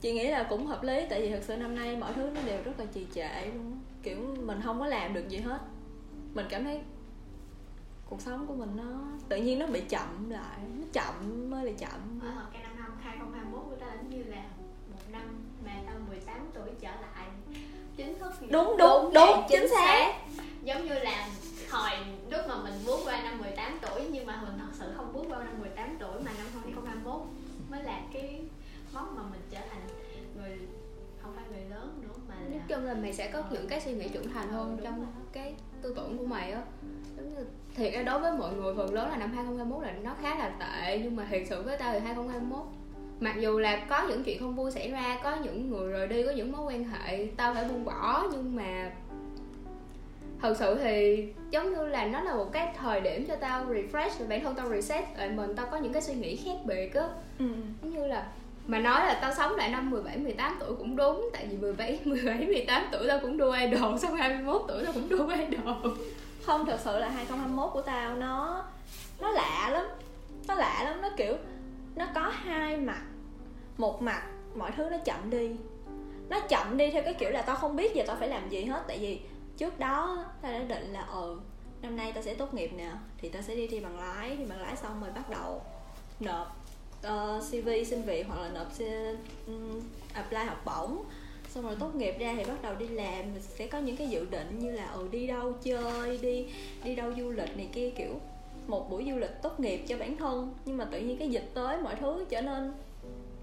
[0.02, 2.42] chị nghĩ là cũng hợp lý tại vì thật sự năm nay mọi thứ nó
[2.42, 5.60] đều rất là trì trệ luôn kiểu mình không có làm được gì hết.
[6.34, 6.82] Mình cảm thấy
[8.10, 11.72] cuộc sống của mình nó tự nhiên nó bị chậm lại nó chậm mới là
[11.78, 12.20] chậm.
[12.22, 14.44] Ờ, cái năm 2021 của ta giống như là
[14.92, 17.28] một năm mà tao 18 tuổi trở lại.
[17.96, 20.14] Chính thức đúng đúng đúng chính xác.
[20.64, 21.30] Giống như là
[21.70, 21.92] hồi
[22.30, 25.24] lúc mà mình bước qua năm 18 tuổi nhưng mà mình thật sự không bước
[25.30, 27.22] qua năm 18 tuổi mà năm 2021
[27.74, 28.42] mới là cái
[28.94, 29.82] mốc mà mình trở thành
[30.38, 30.58] người
[31.22, 33.82] không phải người lớn nữa mà nói là chung là mày sẽ có những cái
[33.82, 35.08] suy nghĩ trưởng thành hơn Đúng trong rồi.
[35.32, 36.62] cái tư tưởng của mày á
[37.76, 40.50] thiệt ra đối với mọi người phần lớn là năm 2021 là nó khá là
[40.60, 42.66] tệ nhưng mà thiệt sự với tao thì 2021
[43.20, 46.24] mặc dù là có những chuyện không vui xảy ra có những người rời đi
[46.24, 48.92] có những mối quan hệ tao phải buông bỏ nhưng mà
[50.44, 54.10] thật sự thì giống như là nó là một cái thời điểm cho tao refresh
[54.20, 56.94] rồi bản thân tao reset lại mình tao có những cái suy nghĩ khác biệt
[56.94, 57.08] á.
[57.40, 57.46] Ừ.
[57.82, 58.28] giống như là
[58.68, 62.00] mà nói là tao sống lại năm 17, 18 tuổi cũng đúng Tại vì 17,
[62.06, 65.98] 17, 18 tuổi tao cũng đua idol Xong 21 tuổi tao cũng đua idol.
[66.44, 68.66] Không thật sự là 2021 của tao nó
[69.20, 69.86] nó lạ lắm.
[70.48, 71.36] Nó lạ lắm nó kiểu
[71.96, 73.02] nó có hai mặt.
[73.78, 74.24] Một mặt
[74.56, 75.52] mọi thứ nó chậm đi.
[76.30, 78.66] Nó chậm đi theo cái kiểu là tao không biết giờ tao phải làm gì
[78.66, 79.20] hết tại vì
[79.58, 81.40] trước đó ta đã định là ừ
[81.82, 84.46] năm nay ta sẽ tốt nghiệp nè thì ta sẽ đi thi bằng lái thì
[84.46, 85.62] bằng lái xong rồi bắt đầu
[86.20, 86.58] nộp
[87.02, 89.18] ờ, uh, cv xin việc hoặc là nộp xin-
[90.14, 91.04] apply học bổng.
[91.50, 94.10] Xong rồi tốt nghiệp ra thì bắt đầu đi làm mình sẽ có những cái
[94.10, 96.48] dự định như là ừ đi đâu chơi đi
[96.84, 98.20] đi đâu du lịch này kia kiểu
[98.68, 100.54] một buổi du lịch tốt nghiệp cho bản thân.
[100.66, 102.74] Nhưng mà tự nhiên cái dịch tới mọi thứ trở nên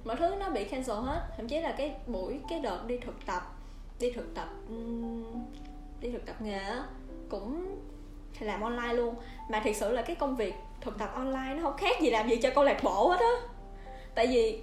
[0.04, 1.20] mọi thứ nó bị cancel hết.
[1.36, 3.56] Thậm chí là cái buổi cái đợt đi thực tập
[4.00, 4.48] đi thực tập
[6.00, 6.84] đi thực tập nghề á,
[7.28, 7.78] cũng
[8.40, 9.14] làm online luôn.
[9.48, 12.28] Mà thiệt sự là cái công việc thực tập online nó không khác gì làm
[12.28, 13.32] gì cho câu lạc bộ hết á.
[14.14, 14.60] Tại vì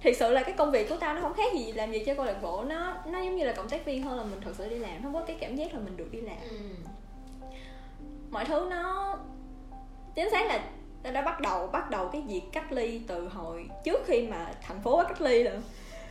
[0.00, 2.14] thiệt sự là cái công việc của tao nó không khác gì làm gì cho
[2.14, 2.64] câu lạc bộ.
[2.64, 5.02] Nó nó giống như là cộng tác viên hơn là mình thật sự đi làm
[5.02, 6.36] không có cái cảm giác là mình được đi làm.
[8.30, 9.16] Mọi thứ nó
[10.14, 10.64] chính xác là
[11.02, 14.52] tao đã bắt đầu bắt đầu cái việc cách ly từ hồi trước khi mà
[14.62, 15.54] thành phố bắt cách ly rồi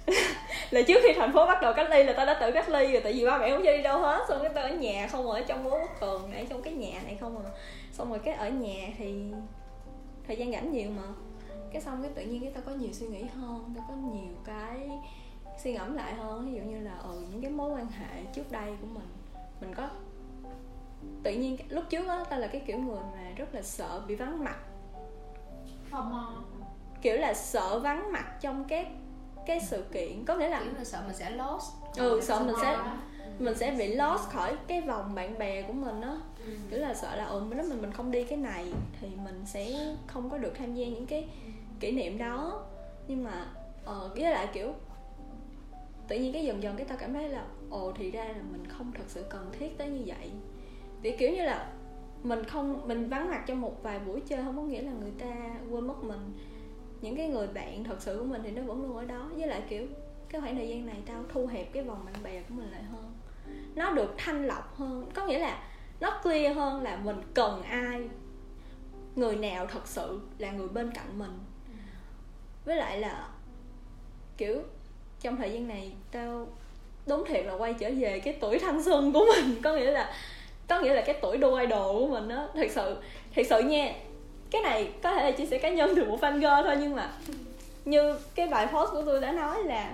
[0.71, 2.91] là trước khi thành phố bắt đầu cách ly là tao đã tự cách ly
[2.91, 4.25] rồi tại vì ba mẹ không cho đi đâu hết.
[4.29, 7.01] Xong cái tao ở nhà không ở trong bố quốc cường này trong cái nhà
[7.05, 7.49] này không à.
[7.91, 9.23] Xong rồi cái ở nhà thì
[10.27, 11.03] thời gian rảnh nhiều mà.
[11.73, 14.33] Cái xong cái tự nhiên cái tao có nhiều suy nghĩ hơn tao có nhiều
[14.45, 14.89] cái
[15.63, 16.45] suy ngẫm lại hơn.
[16.45, 19.07] Ví dụ như là ừ những cái mối quan hệ trước đây của mình
[19.61, 19.89] mình có
[21.23, 24.15] tự nhiên lúc trước á tao là cái kiểu người mà rất là sợ bị
[24.15, 24.57] vắng mặt.
[25.91, 26.23] FOMO
[27.01, 28.87] kiểu là sợ vắng mặt trong các
[29.49, 31.65] cái sự kiện có nghĩa là Kiểu là sợ mình sẽ lost.
[31.97, 32.77] Ừ sợ mình sẽ
[33.39, 36.17] mình sẽ bị lost khỏi cái vòng bạn bè của mình á.
[36.69, 39.95] Kiểu là sợ là ừ nếu mà mình không đi cái này thì mình sẽ
[40.07, 41.29] không có được tham gia những cái
[41.79, 42.65] kỷ niệm đó.
[43.07, 43.45] Nhưng mà
[43.85, 44.73] ờ với lại kiểu
[46.07, 48.63] tự nhiên cái dần dần cái tao cảm thấy là ồ thì ra là mình
[48.67, 50.31] không thật sự cần thiết tới như vậy.
[51.03, 51.71] Thì kiểu như là
[52.23, 55.11] mình không mình vắng mặt trong một vài buổi chơi không có nghĩa là người
[55.19, 55.35] ta
[55.71, 56.33] quên mất mình
[57.01, 59.29] những cái người bạn thật sự của mình thì nó vẫn luôn ở đó.
[59.35, 59.87] Với lại, kiểu,
[60.29, 62.83] cái khoảng thời gian này tao thu hẹp cái vòng bạn bè của mình lại
[62.83, 63.13] hơn.
[63.75, 65.09] Nó được thanh lọc hơn.
[65.13, 65.63] Có nghĩa là
[65.99, 68.01] nó clear hơn là mình cần ai,
[69.15, 71.39] người nào thật sự là người bên cạnh mình.
[72.65, 73.29] Với lại là,
[74.37, 74.61] kiểu,
[75.21, 76.47] trong thời gian này tao
[77.07, 79.61] đúng thiệt là quay trở về cái tuổi thanh xuân của mình.
[79.63, 80.13] Có nghĩa là,
[80.67, 82.97] có nghĩa là cái tuổi đua idol của mình á, thật sự
[83.35, 83.93] thật sự nha
[84.51, 86.95] cái này có thể là chia sẻ cá nhân từ một fan girl thôi, nhưng
[86.95, 87.11] mà
[87.85, 89.91] như cái bài post của tôi đã nói là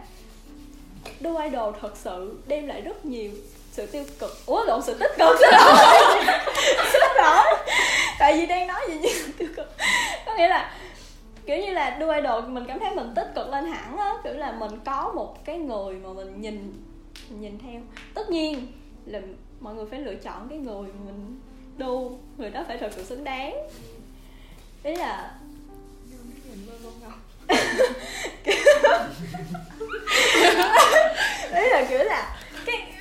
[1.20, 3.32] đua idol thật sự đem lại rất nhiều
[3.72, 4.32] sự tiêu cực.
[4.45, 5.86] Ủa, lộn, sự tích cực xin lỗi
[6.91, 7.43] xin lỗi
[8.20, 9.72] tại vì đang nói gì như tiêu cực.
[10.26, 10.74] Có nghĩa là,
[11.45, 14.14] kiểu như là đua idol, mình cảm thấy mình tích cực lên hẳn á.
[14.24, 16.74] Kiểu là mình có một cái người mà mình nhìn
[17.30, 17.82] nhìn theo.
[18.14, 18.68] Tất nhiên
[19.06, 19.20] là
[19.60, 21.39] mọi người phải lựa chọn cái người mình
[21.78, 23.56] đu, người đó phải thật sự xứng đáng
[24.86, 25.32] ý là
[31.56, 32.94] ý là kiểu là cái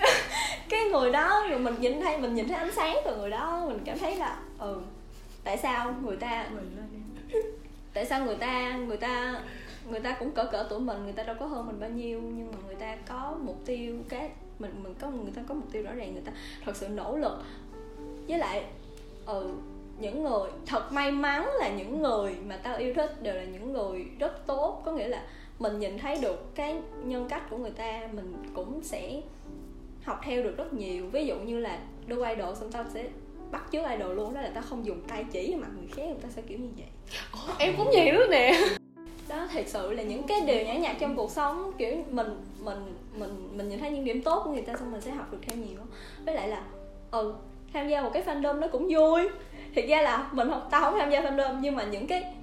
[0.68, 3.64] cái người đó rồi mình nhìn thấy mình nhìn thấy ánh sáng từ người đó,
[3.68, 4.80] mình cảm thấy là ừ
[5.44, 6.46] tại sao người ta
[7.94, 9.40] tại sao người ta người ta
[9.90, 12.20] người ta cũng cỡ cỡ tuổi mình, người ta đâu có hơn mình bao nhiêu,
[12.20, 15.72] nhưng mà người ta có mục tiêu cái mình mình có người ta có mục
[15.72, 16.32] tiêu rõ ràng người ta
[16.64, 17.42] thật sự nỗ lực.
[18.28, 18.64] Với lại
[19.26, 19.50] ừ
[20.00, 23.72] những người thật may mắn là những người mà tao yêu thích đều là những
[23.72, 24.82] người rất tốt.
[24.84, 25.22] Có nghĩa là
[25.58, 29.20] mình nhìn thấy được cái nhân cách của người ta mình cũng sẽ
[30.04, 31.08] học theo được rất nhiều.
[31.12, 33.04] Ví dụ như là đua idol xong tao sẽ
[33.50, 36.04] bắt chước idol luôn đó là tao không dùng tay chỉ vào mặt người khác
[36.06, 36.88] người ta sẽ kiểu như vậy.
[37.58, 38.60] Em cũng vậy đó nè.
[39.28, 42.28] Đó thật sự là những cái điều nhỏ nhặt trong cuộc sống kiểu mình
[42.60, 45.32] mình mình mình nhìn thấy những điểm tốt của người ta xong mình sẽ học
[45.32, 45.78] được theo nhiều.
[46.26, 46.64] Với lại là
[47.10, 47.34] ừ
[47.72, 49.28] tham gia một cái fandom nó cũng vui
[49.74, 52.34] thực ra là mình không, tao không tham gia fandom, nhưng mà những cái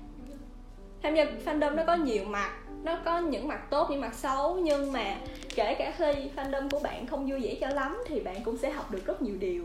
[1.03, 2.51] tham gia fandom nó có nhiều mặt,
[2.83, 5.17] nó có những mặt tốt, những mặt xấu, nhưng mà
[5.55, 8.71] kể cả khi fandom của bạn không vui vẻ cho lắm thì bạn cũng sẽ
[8.71, 9.63] học được rất nhiều điều.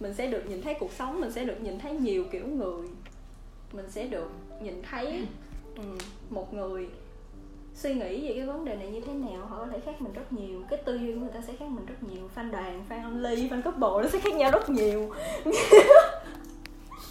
[0.00, 2.88] Mình sẽ được nhìn thấy cuộc sống, mình sẽ được nhìn thấy nhiều kiểu người.
[3.72, 4.30] Mình sẽ được
[4.60, 5.26] nhìn thấy
[6.30, 6.88] một người
[7.74, 10.12] suy nghĩ về cái vấn đề này như thế nào, họ có thể khác mình
[10.12, 10.62] rất nhiều.
[10.70, 12.30] Cái tư duy của người ta sẽ khác mình rất nhiều.
[12.36, 15.14] Fan đoàn, fan only, fan couple nó sẽ khác nhau rất nhiều.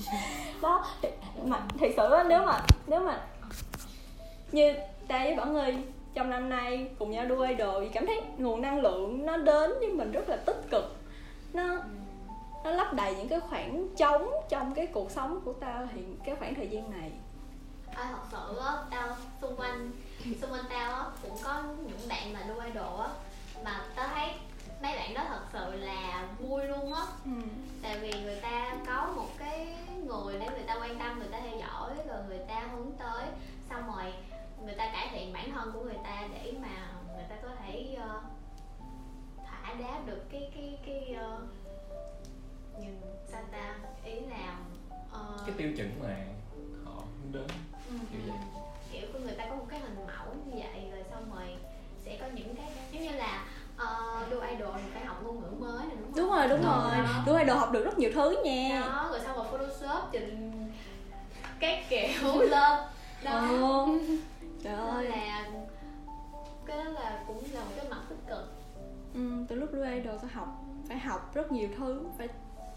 [0.62, 1.10] đó thì,
[1.44, 3.22] mà thật sự đó, nếu mà nếu mà
[4.52, 4.74] như
[5.08, 5.74] ta với Bảo Nghi
[6.14, 9.72] trong năm nay cùng nhau đua idol thì cảm thấy nguồn năng lượng nó đến
[9.80, 10.96] với mình rất là tích cực.
[11.54, 11.64] Nó
[12.64, 16.36] nó lấp đầy những cái khoảng trống trong cái cuộc sống của tao hiện cái
[16.36, 17.12] khoảng thời gian này.
[17.96, 19.08] À, thật sự á, tao
[19.42, 19.92] xung quanh
[20.42, 23.08] xung quanh tao á cũng có những bạn mà đua idol á
[23.64, 24.30] mà tao thấy
[24.82, 27.02] mấy bạn đó thật sự là vui luôn á.
[27.26, 27.32] Ừ.
[27.82, 29.68] tại vì người ta có một cái
[30.06, 33.28] người để người ta quan tâm người ta theo dõi rồi người ta hướng tới.
[33.70, 34.14] Xong rồi
[34.66, 37.98] người ta cải thiện bản thân của người ta để mà người ta có thể
[37.98, 38.24] uh,
[39.46, 41.42] thỏa đáp được cái cái cái uh,
[42.80, 44.58] nhìn sao ta ý là
[45.12, 46.18] uh, cái tiêu chuẩn mà
[46.86, 47.48] họ hướng đến
[48.12, 48.57] kiểu vậy
[56.50, 56.98] đúng không đúng rồi.
[56.98, 57.14] Đúng Đó.
[57.16, 58.84] rồi đua idol học được rất nhiều thứ nha.
[58.86, 60.52] Đó rồi xong rồi photoshop trình
[61.60, 62.08] các kiểu.
[62.40, 62.88] Lên đó.
[63.62, 63.90] Ồ.
[64.64, 65.06] trời ơi.
[65.06, 65.46] là
[66.66, 68.54] cái đó là cũng là một cái mặt tích cực.
[69.14, 70.48] Ừ, từ lúc đua idol tao học
[70.88, 72.28] phải học rất nhiều thứ phải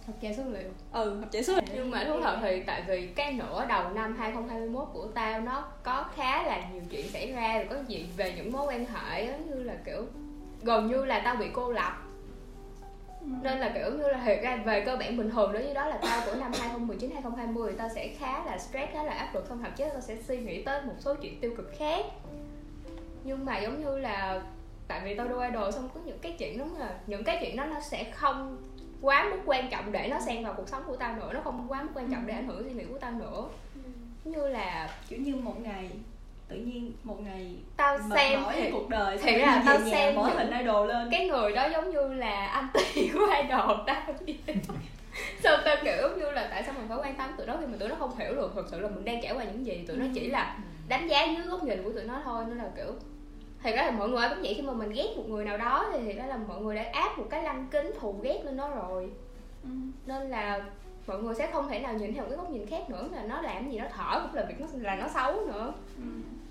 [0.06, 0.70] học chạy số liệu.
[0.92, 1.62] Ừ học chạy số liệu.
[1.74, 5.64] Nhưng mà thú thật thì tại vì cái nửa đầu năm 2021 của tao nó
[5.82, 9.26] có khá là nhiều chuyện xảy ra rồi có gì về những mối quan hệ
[9.26, 10.05] á, như là kiểu
[10.62, 11.92] gần như là tao bị cô lập
[13.20, 15.86] nên là kiểu như là thiệt ra về cơ bản bình thường đối với đó
[15.86, 19.34] là tao của năm 2019 2020 thì tao sẽ khá là stress khá là áp
[19.34, 22.06] lực xong thậm chí tao sẽ suy nghĩ tới một số chuyện tiêu cực khác.
[23.24, 24.42] Nhưng mà giống như là
[24.88, 27.56] tại vì tao đua idol xong có những cái chuyện đúng là những cái chuyện
[27.56, 28.56] đó nó sẽ không
[29.01, 31.66] quá mức quan trọng để nó xen vào cuộc sống của tao nữa nó không
[31.68, 33.44] quá mức quan trọng để ảnh hưởng suy nghĩ của tao nữa.
[34.24, 35.90] Giống như là kiểu như một ngày
[36.51, 40.24] tự nhiên một ngày tao xem thì cuộc đời thì là tao nhà xem những-
[40.24, 41.09] hình idol lên.
[41.10, 44.39] cái người đó giống như là anh tỷ của idol tao vậy.
[45.43, 47.77] xong tao kiểu như là tại sao mình phải quan tâm tụi nó khi mà
[47.78, 48.52] tụi nó không hiểu được.
[48.55, 50.59] Thực sự là mình đang trải qua những gì tụi nó chỉ là
[50.89, 52.44] đánh giá dưới góc nhìn của tụi nó thôi.
[52.48, 52.93] Nên là kiểu
[53.62, 54.55] thì đó là mọi người ai cũng vậy.
[54.55, 56.85] Khi mà mình ghét một người nào đó thì thì đó là mọi người đã
[56.93, 59.10] áp một cái lăng kính thù ghét lên nó rồi.
[59.62, 59.68] Ừ.
[60.06, 60.60] nên là
[61.06, 63.09] mọi người sẽ không thể nào nhìn theo một cái góc nhìn khác nữa.
[63.12, 65.72] Là nó làm gì nó thở cũng là việc nó là nó xấu nữa.
[65.97, 66.02] Ừ.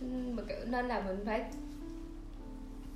[0.02, 1.44] Mà kiểu nên là mình phải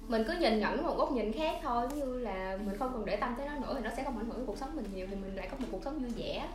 [0.07, 1.87] mình cứ nhìn nhận một góc nhìn khác thôi.
[1.89, 4.17] Giống như là mình không cần để tâm tới nó nữa thì nó sẽ không
[4.17, 6.11] ảnh hưởng đến cuộc sống mình nhiều thì mình lại có một cuộc sống vui
[6.15, 6.47] vẻ.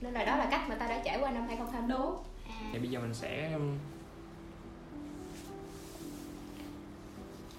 [0.00, 2.90] Nên là đó là cách mà ta đã trải qua năm 2021 à, thì bây
[2.90, 3.78] giờ mình sẽ um,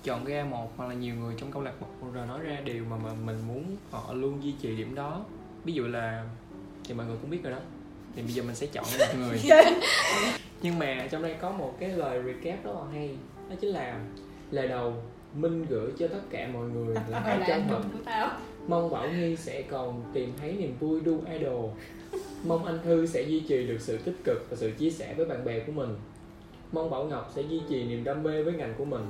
[0.03, 2.85] chọn ra một hoặc là nhiều người trong câu lạc bộ rồi nói ra điều
[2.85, 5.25] mà, mà mình muốn họ luôn duy trì điểm đó.
[5.63, 6.25] Ví dụ là
[6.83, 7.59] thì mọi người cũng biết rồi đó
[8.15, 9.41] thì bây giờ mình sẽ chọn một người.
[10.61, 13.09] Nhưng mà trong đây có một cái lời recap rất là hay.
[13.49, 13.99] Đó chính là
[14.51, 14.93] lời đầu
[15.35, 17.81] minh gửi cho tất cả mọi người là hãy chân thật
[18.67, 21.69] Mong Bảo Nghi sẽ còn tìm thấy niềm vui đu idol.
[22.43, 25.25] Mong anh Thư sẽ duy trì được sự tích cực và sự chia sẻ với
[25.25, 25.95] bạn bè của mình.
[26.71, 29.05] Mong Bảo Ngọc sẽ duy trì niềm đam mê với ngành của mình.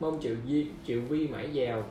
[0.00, 1.84] Mong Triệu, Di, Triệu Vi mãi giàu.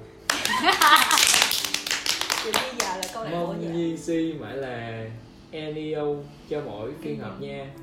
[2.43, 3.68] Chị bây giờ là câu lạc bộ Mong gì?
[3.68, 5.06] Nhi Si mãi là
[5.51, 7.73] NEO cho mỗi phiên họp nha.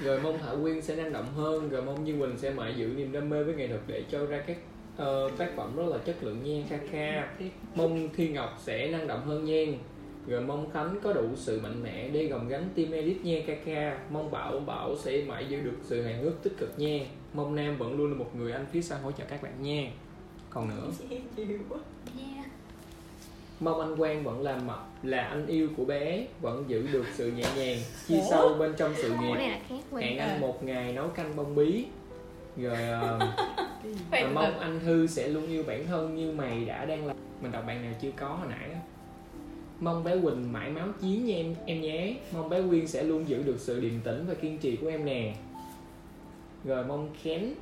[0.00, 2.86] Rồi mong Thảo Quyên sẽ năng động hơn Rồi mong Như Quỳnh sẽ mãi giữ
[2.96, 4.58] niềm đam mê với nghệ thuật để cho ra các
[4.96, 7.28] ờ, tác phẩm rất là chất lượng nha kha kha.
[7.74, 9.64] Mong Thiên Ngọc sẽ năng động hơn nha.
[10.26, 13.54] Rồi mong Khánh có đủ sự mạnh mẽ để gồng gánh team edit nha kha
[13.64, 13.98] kha.
[14.10, 16.98] Mong Bảo Bảo sẽ mãi giữ được sự hài hước tích cực nha.
[17.32, 19.90] Mong Nam vẫn luôn là một người anh phía sau hỗ trợ các bạn nha.
[20.50, 20.90] Còn nữa?
[22.18, 22.39] Yeah.
[23.60, 27.32] Mong anh Quang vẫn là mập là anh yêu của bé Vẫn giữ được sự
[27.32, 29.52] nhẹ nhàng Chia sâu bên trong sự nghiệp.
[30.00, 31.86] Hẹn anh một ngày nấu canh bông bí.
[32.56, 32.76] Rồi
[34.10, 37.52] và mong anh Thư sẽ luôn yêu bản thân như mày đã đang làm Mình
[37.52, 38.70] đọc bạn nào chưa có hồi nãy.
[39.80, 42.16] Mong bé Quỳnh mãi máu chiến nha em em nhé.
[42.32, 45.04] Mong bé Quyên sẽ luôn giữ được sự điềm tĩnh và kiên trì của em
[45.04, 45.34] nè.
[46.64, 47.54] Rồi mong Khánh.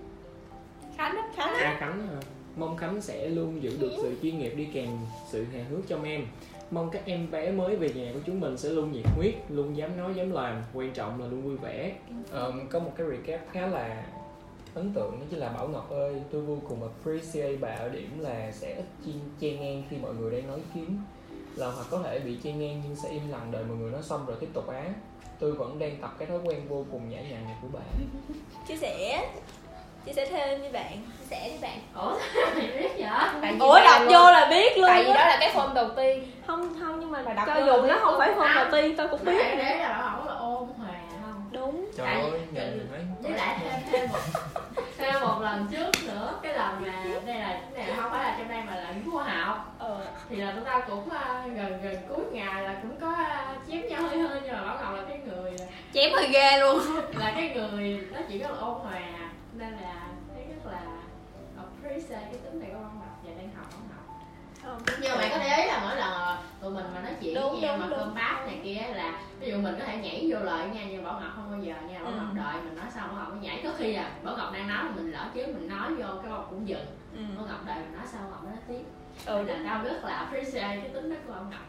[0.97, 1.55] Khánh Khánh.
[1.55, 2.21] A Khánh hả?
[2.59, 4.89] Mong Khánh sẽ luôn giữ được sự chuyên nghiệp đi kèm
[5.29, 6.27] sự hài hước trong em.
[6.71, 9.77] Mong các em bé mới về nhà của chúng mình sẽ luôn nhiệt huyết, luôn
[9.77, 10.63] dám nói dám làm.
[10.75, 11.93] Quan trọng là luôn vui vẻ.
[12.31, 14.07] Ờm, Có một cái recap khá là
[14.75, 18.21] ấn tượng đó chính là Bảo Ngọc ơi Tôi vô cùng appreciate bà ở điểm
[18.21, 20.99] là sẽ ít chi chen ngang khi mọi người đang nói ý kiến
[21.57, 24.03] Là hoặc có thể bị chen ngang nhưng sẽ im lặng đợi mọi người nói
[24.03, 24.95] xong rồi tiếp tục á
[25.39, 27.81] Tôi vẫn đang tập cái thói quen vô cùng nhã nhặn này của bà.
[28.69, 29.29] Chia sẻ
[30.09, 30.93] chia sẻ thêm với bạn.
[31.19, 31.79] Chia sẻ với bạn.
[32.05, 32.19] Ủa
[32.59, 33.11] mày biết vậy?
[33.43, 35.75] Tại vì ủa đọc luôn- vô là biết luôn tại vì đó là cái form
[35.75, 36.33] đầu tiên.
[36.47, 38.55] Không không nhưng mà Mà đọc cho dù nó không phải À.
[38.55, 39.45] đầu tiên tôi cũng biết.
[39.59, 41.45] để là bảo ổng là ôn hòa không?
[41.51, 41.91] Đúng.
[41.97, 44.19] Trời ơi, nhìn mấy với lại thêm thêm một
[44.99, 46.35] thêm một lần trước nữa.
[46.43, 46.93] Cái lần mà
[47.27, 49.97] đây là cái này không phải là trong đây mà là khoa học ờ.
[50.31, 53.89] Thì là tụi tao cũng à, gần gần cuối ngày là cũng có à, chém
[53.89, 55.53] nhau hơi hơi nhưng mà bảo ngọc là cái người
[55.95, 56.79] chém hơi ghê luôn.
[57.19, 59.01] là cái người nó chỉ rất là ôn hòa
[59.59, 60.09] nên là
[61.83, 64.05] freestyle cái tính này của Bảo Ngọc và đang học Bảo Ngọc
[64.65, 67.35] Ờ, nhưng mà bạn có để ý là mỗi lần tụi mình mà nói chuyện
[67.35, 69.97] Đúng, với nhau đúng, mà cơm bát này kia là ví dụ mình có thể
[69.97, 72.17] nhảy vô lời nha nhưng Bảo Ngọc không bao giờ nha Bảo Ừ.
[72.17, 73.61] Ngọc đợi mình nói xong Bảo Ngọc mới nhảy.
[73.65, 76.47] Có khi là Bảo Ngọc đang nói mình lỡ chứ mình nói vô cái Ngọc
[76.51, 76.87] cũng dừng
[77.17, 77.21] ừ.
[77.37, 78.85] Bảo Ngọc đợi mình nói xong Ngọc mới nói tiếp.
[79.27, 81.61] Ừ là tao rất là appreciate cái tính đó của Bảo Ngọc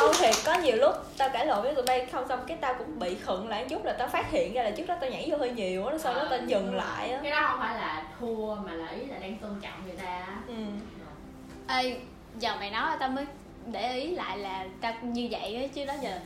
[0.00, 2.74] không thiệt có nhiều lúc tao cãi lộn với tụi bay không xong cái tao
[2.74, 5.28] cũng bị khựng lại chút là tao phát hiện ra là trước đó tao nhảy
[5.30, 6.76] vô hơi nhiều á sau đó Ờ, tao dừng đúng rồi.
[6.84, 9.86] lại á cái đó không phải là thua mà là ý là đang tôn trọng
[9.86, 10.36] người ta á.
[10.48, 10.54] ừ.
[11.68, 11.96] ê
[12.38, 13.26] giờ mày nói tao mới
[13.66, 16.18] để ý lại là tao như vậy á chứ đó giờ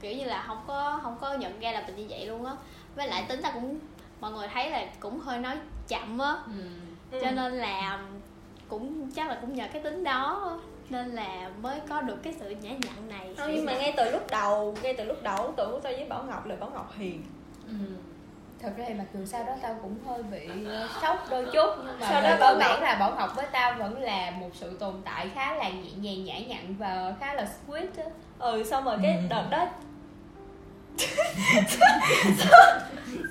[0.00, 2.52] kiểu như là không có không có nhận ra là mình như vậy luôn á
[2.96, 3.78] với lại tính tao cũng
[4.20, 5.56] mọi người thấy là cũng hơi nói
[5.88, 6.34] chậm á
[7.10, 7.20] ừ.
[7.22, 7.98] cho nên là
[8.68, 10.58] cũng chắc là cũng nhờ cái tính đó
[10.90, 14.10] nên là mới có được cái sự nhã nhặn này không nhưng mà ngay từ
[14.10, 16.70] lúc đầu ngay từ lúc đầu ấn tượng của tao với bảo ngọc là bảo
[16.70, 17.22] ngọc hiền
[17.68, 17.74] Ừ.
[18.62, 21.70] thật ra thì mặc dù sau đó tao cũng hơi bị ờ, sốc đôi chút
[21.76, 24.48] nhưng mà Sau đó Bảo cơ bản là bảo ngọc với tao vẫn là một
[24.54, 28.04] sự tồn tại khá là nhẹ nhàng nhã nhặn và khá là sweet á
[28.38, 29.22] ừ xong rồi cái Ừ.
[29.30, 29.66] đợt đó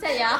[0.01, 0.37] sao vậy?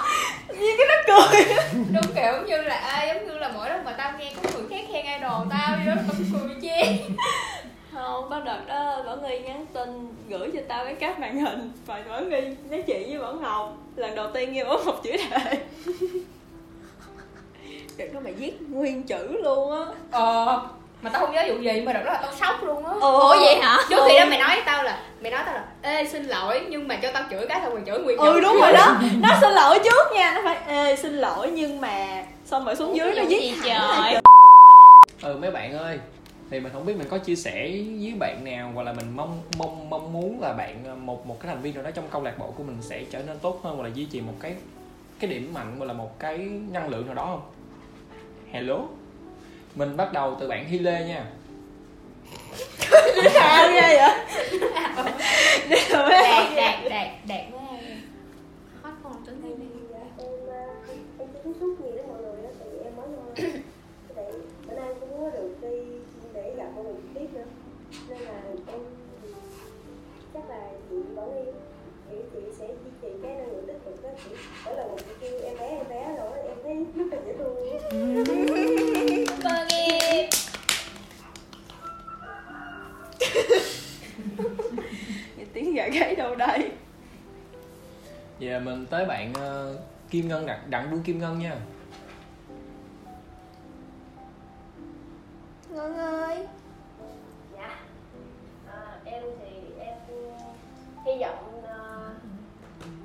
[0.60, 1.45] Như cái nó cười.
[1.91, 4.69] Đúng kiểu như là à, giống như là mỗi lần mà tao nghe có người
[4.69, 6.97] khác khen idol tao vậy đó tao cười chê.
[7.93, 11.72] Không có đợt đó bảo nghi nhắn tin gửi cho tao cái cáp màn hình.
[11.85, 13.77] Và bảo nghi nói chuyện với bảo ngọc.
[13.95, 15.57] Lần đầu tiên nghe bảo ngọc chửi thề.
[17.97, 19.85] Đợt đó mày viết nguyên chữ luôn á.
[20.11, 20.68] Ờ
[21.02, 22.92] mà tao không nhớ vụ gì mà đợt đó là tao sốc luôn á.
[23.02, 23.78] Ủa vậy hả?
[23.90, 26.62] Trước khi đó mày nói với tao là mày nói tao là ê xin lỗi
[26.70, 28.96] nhưng mà cho tao chửi cái thôi mày chửi nguyên ừ đúng rồi đó.
[29.22, 32.96] Nó xin lỗi trước nha nó phải ê xin lỗi nhưng mà xong rồi xuống
[32.96, 33.30] dưới nó là
[33.66, 34.22] trời?
[35.22, 36.00] ừ mấy bạn ơi
[36.52, 37.70] thì mình không biết mình có chia sẻ
[38.02, 41.40] với bạn nào hoặc là mình mong mong mong muốn là bạn ờ, một một
[41.40, 43.60] cái thành viên nào đó trong câu lạc bộ của mình sẽ trở nên tốt
[43.64, 44.56] hơn hoặc là duy trì một cái
[45.20, 46.38] cái điểm mạnh hoặc là một cái
[46.72, 47.42] năng lượng nào đó không?
[48.52, 48.78] Hello
[49.76, 51.26] mình bắt đầu từ bạn Hy Lê nha
[53.34, 54.12] sao ghê vậy?
[55.70, 57.62] Đạt đạt đạt đạt quá
[58.84, 59.50] hết con tính Thì,
[60.18, 60.30] em
[61.20, 63.24] em chưa tiếp xúc nhiều với mọi người đó tại vì em mới vô
[64.16, 64.26] tại
[64.68, 65.78] bữa nay cũng có được đi
[66.34, 67.46] để gặp mọi người trực tiếp nữa
[68.10, 68.80] nên là em
[70.34, 71.52] chắc là chị Bảo Nghi
[72.10, 74.36] thì chị sẽ duy trì cái năng lượng tích cực đó chị
[74.66, 77.56] mỗi lần chị kêu em bé em bé rồi em thấy rất là dễ thương
[85.38, 86.72] Nghe tiếng gà gáy đâu đây?
[88.40, 89.77] Giờ mình tới bạn ờ,
[90.10, 91.56] Kim Ngân đặng đặng đu Kim Ngân nha.
[95.69, 96.48] Ngân ơi.
[97.56, 97.80] Dạ.
[98.72, 99.98] Ờ, em thì em
[101.06, 102.11] hy vọng ờ,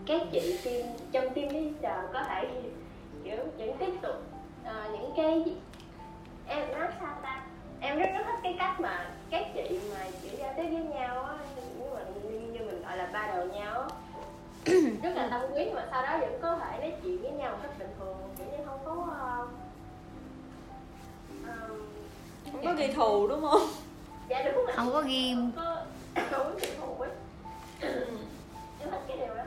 [0.07, 2.49] các chị team trong team leader có thể
[3.25, 4.17] kiểu vẫn tiếp tục
[4.65, 5.45] ờ, những cái
[6.49, 7.43] em nói sao ta
[7.81, 11.23] em rất rất thích cái cách mà các chị mà kiểu giao tiếp với nhau
[11.23, 11.35] á
[11.79, 13.89] nhưng mà như, như mình gọi là ba đầu nhau á.
[15.03, 17.51] Rất là tâm quý nhưng mà sau đó vẫn có thể nói chuyện với nhau
[17.53, 19.47] một cách bình thường kiểu như không có ờ,
[21.47, 21.69] ờ,
[22.53, 23.69] không có ghi thù đúng không?
[24.29, 24.73] Dạ đúng rồi.
[24.77, 25.77] Không có ghim không có
[26.31, 27.11] không có thù ấy
[28.81, 29.43] em thích cái điều đó.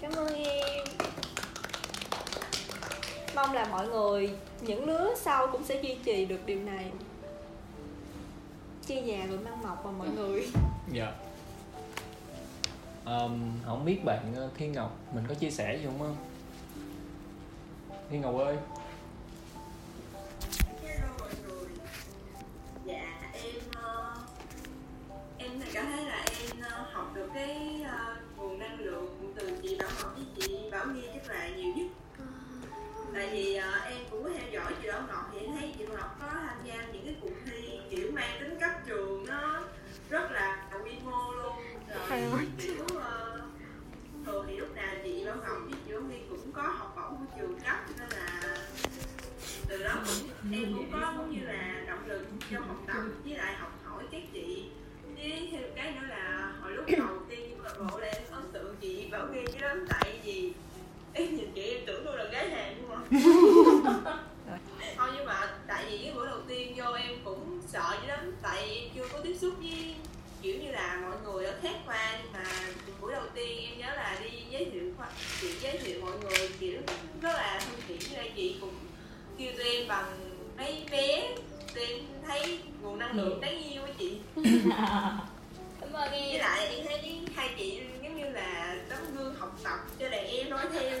[0.00, 0.84] Cảm ơn em.
[3.36, 4.30] Mong là mọi người
[4.60, 6.92] những lứa sau cũng sẽ duy trì được điều này.
[8.86, 10.46] Chia già rồi mang mọc vào mọi người.
[10.92, 11.12] Dạ.
[13.04, 16.16] Ờm, không biết bạn ờ, Thiên Ngọc mình có chia sẻ gì không không
[18.10, 18.56] Thiên Ngọc ơi.
[20.82, 20.96] Người
[22.84, 24.14] Dạ em ờ,
[25.38, 27.80] Em thì cảm thấy là em ờ, học được cái
[28.36, 31.02] nguồn năng lượng từ chị Bảo Ngọc với chị Bảo Nghi
[33.18, 35.86] Tại vì ờ, em cũng có theo dõi chị Bảo Ngọc thì em thấy chị
[35.86, 39.62] Bảo Ngọc có tham gia những cái cuộc thi kiểu mang tính cấp trường nó
[40.10, 41.52] rất là quy mô luôn.
[42.08, 43.40] Rồi kiểu ờ,
[44.26, 47.18] thường thì lúc nào chị Bảo Ngọc với chị Bảo Nghi cũng có học bổng
[47.18, 48.56] của trường cấp nên là
[49.68, 53.34] từ đó cũng em cũng có giống như là động lực trong học tập với
[53.34, 54.70] lại học hỏi các chị.
[55.16, 58.42] Với thêm cái nữa là hồi lúc đầu tiên câu lạc bộ là em ấn
[58.52, 60.52] tượng chị Bảo Nghi chứ lắm tại vì
[61.18, 63.06] em nhìn chị em tưởng tôi là gái hàng đúng không?
[64.96, 68.34] Thôi nhưng mà tại vì cái bữa đầu tiên vô em cũng sợ dữ lắm
[68.42, 69.94] tại vì em chưa có tiếp xúc với
[70.42, 72.18] kiểu như là mọi người ở khác qua.
[72.22, 72.44] Nhưng mà
[73.00, 75.08] buổi đầu tiên em nhớ là đi giới thiệu khoa
[75.40, 76.80] chị giới thiệu mọi người kiểu
[77.22, 78.74] rất là thân thiện với lại chị cũng
[79.38, 80.18] kêu tụi em bằng
[80.56, 81.34] mấy bé.
[81.74, 84.18] Tụi em thấy nguồn năng lượng đáng yêu với chị.
[85.80, 87.97] Cảm ơn với em lại em thấy hai chị như
[88.38, 90.98] là tấm gương học tập cho đàn em nói theo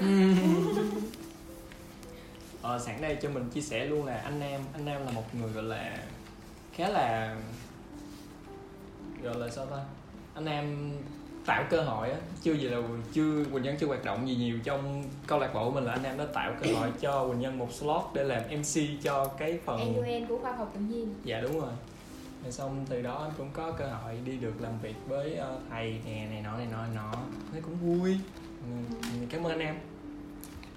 [2.62, 5.34] ờ, sẵn đây cho mình chia sẻ luôn là anh Nam anh Nam là một
[5.34, 5.98] người gọi là
[6.72, 7.36] khá là
[9.22, 9.76] gọi là sao ta?
[10.34, 10.92] Anh em
[11.46, 12.78] tạo cơ hội á chưa gì là
[13.12, 15.92] chưa quỳnh nhân chưa hoạt động gì nhiều trong câu lạc bộ của mình là
[15.92, 19.24] anh em đã tạo cơ hội cho quỳnh nhân một slot để làm mc cho
[19.24, 19.94] cái phần
[20.28, 21.14] của khoa học tự nhiên.
[21.24, 21.70] Dạ đúng rồi
[22.42, 25.58] rồi xong từ đó anh cũng có cơ hội đi được làm việc với ờ,
[25.70, 27.12] thầy nè này nọ này nọ này nọ.
[27.52, 28.18] Thấy cũng vui.
[28.62, 28.70] Ừ,
[29.30, 29.78] cảm ơn anh em.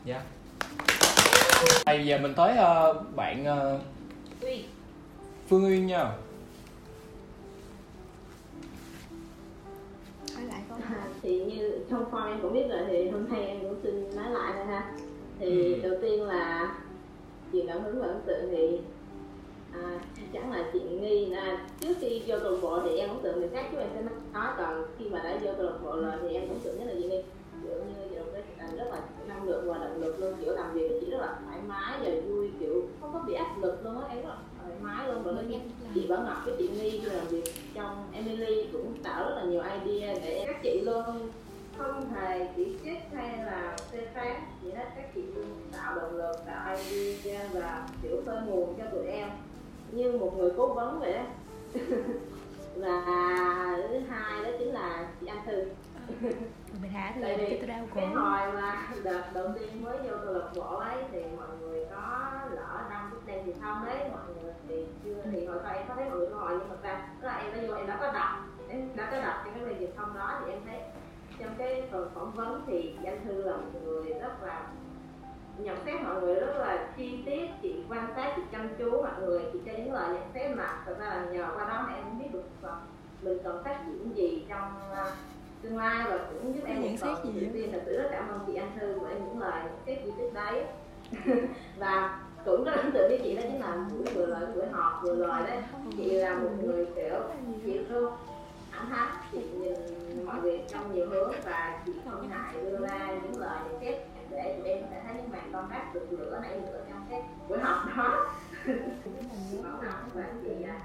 [0.05, 0.23] Dạ.
[1.85, 3.79] Bây giờ mình tới ờ, bạn ờ,
[4.41, 4.65] Uy.
[5.47, 6.11] phương uyên nha.
[10.47, 13.79] Lại À, thì như trong form em cũng biết rồi thì hôm nay em cũng
[13.83, 14.91] xin nói lại thôi ha.
[15.39, 16.75] Thì đầu tiên là
[17.53, 18.79] truyền cảm hứng và ấn tượng thì
[19.73, 19.99] à,
[20.33, 23.39] chắc là chị nghi là trước khi vô câu lạc bộ thì em cũng tưởng
[23.39, 24.01] người khác chứ em sẽ
[24.33, 26.87] nói còn khi mà đã vô câu lạc bộ rồi thì em cũng tưởng nhất
[26.87, 27.21] là chị nghi.
[27.63, 30.87] Kiểu như đồng cái rất là năng lượng và động lực luôn kiểu làm việc
[30.89, 34.01] với chị rất là thoải mái và vui kiểu không có bị áp lực luôn
[34.01, 35.23] á em rất là thoải mái luôn.
[35.23, 35.59] Và như
[35.95, 37.43] chị Bảo Ngọc với chị Nghi khi làm việc
[37.73, 41.29] trong Emily cũng tạo rất là nhiều idea để các chị luôn.
[41.77, 46.15] Không hề chỉ trích hay là phê phán chỉ hết các chị luôn tạo động
[46.17, 49.29] lực tạo idea và kiểu khơi nguồn cho tụi em
[49.91, 51.23] như một người cố vấn vậy đó
[52.75, 53.03] và
[53.89, 55.65] thứ hai đó chính là chị Anh Thư.
[56.81, 60.17] Mình hả thì cái tôi đau cổ cái hồi mà đợt đầu tiên mới vô
[60.23, 63.97] câu lạc bộ ấy thì mọi người có lỡ đăng bức đen truyền thông đấy
[64.11, 66.69] mọi người thì chưa thì hồi sau em có thấy mọi người câu hỏi nhưng
[66.69, 68.29] mà ra tức là em đã vô em đã có đọc
[68.69, 70.79] em đã có đọc cái đen truyền thông đó thì em thấy
[71.39, 74.67] trong cái phần phỏng vấn thì danh thư là một người rất là
[75.63, 79.11] nhận xét mọi người rất là chi tiết chị quan sát chị chăm chú mọi
[79.19, 81.93] người chị cho những lời nhận xét mà thật ra là nhờ qua đó mà
[81.95, 82.69] em biết được
[83.21, 85.07] mình cần phát triển gì trong uh,
[85.61, 88.29] tương lai và cũng giúp em Nhận xét gì tự tin thật sự rất cảm
[88.29, 90.63] ơn chị Anh Thư bởi những lời nhận xét chi tiết đấy.
[91.77, 95.01] Và cũng rất ấn tượng với chị đó chính là buổi vừa rồi buổi họp
[95.03, 95.57] vừa rồi đấy
[95.97, 97.15] chị là một người kiểu
[97.65, 98.13] chị luôn
[98.71, 99.73] thẳng thắn chị nhìn
[100.25, 104.10] mọi việc trong nhiều hướng và chị không ngại đưa ra những lời nhận xét
[104.31, 107.05] để tụi em có thể thấy những màn con rác được lửa nảy lửa trong
[107.09, 108.25] cái buổi họp đó.
[109.51, 110.79] Chị Bảo Ngọc và chị à,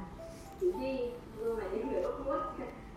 [0.60, 1.10] chị Chi
[1.40, 2.40] luôn là những người bất khuất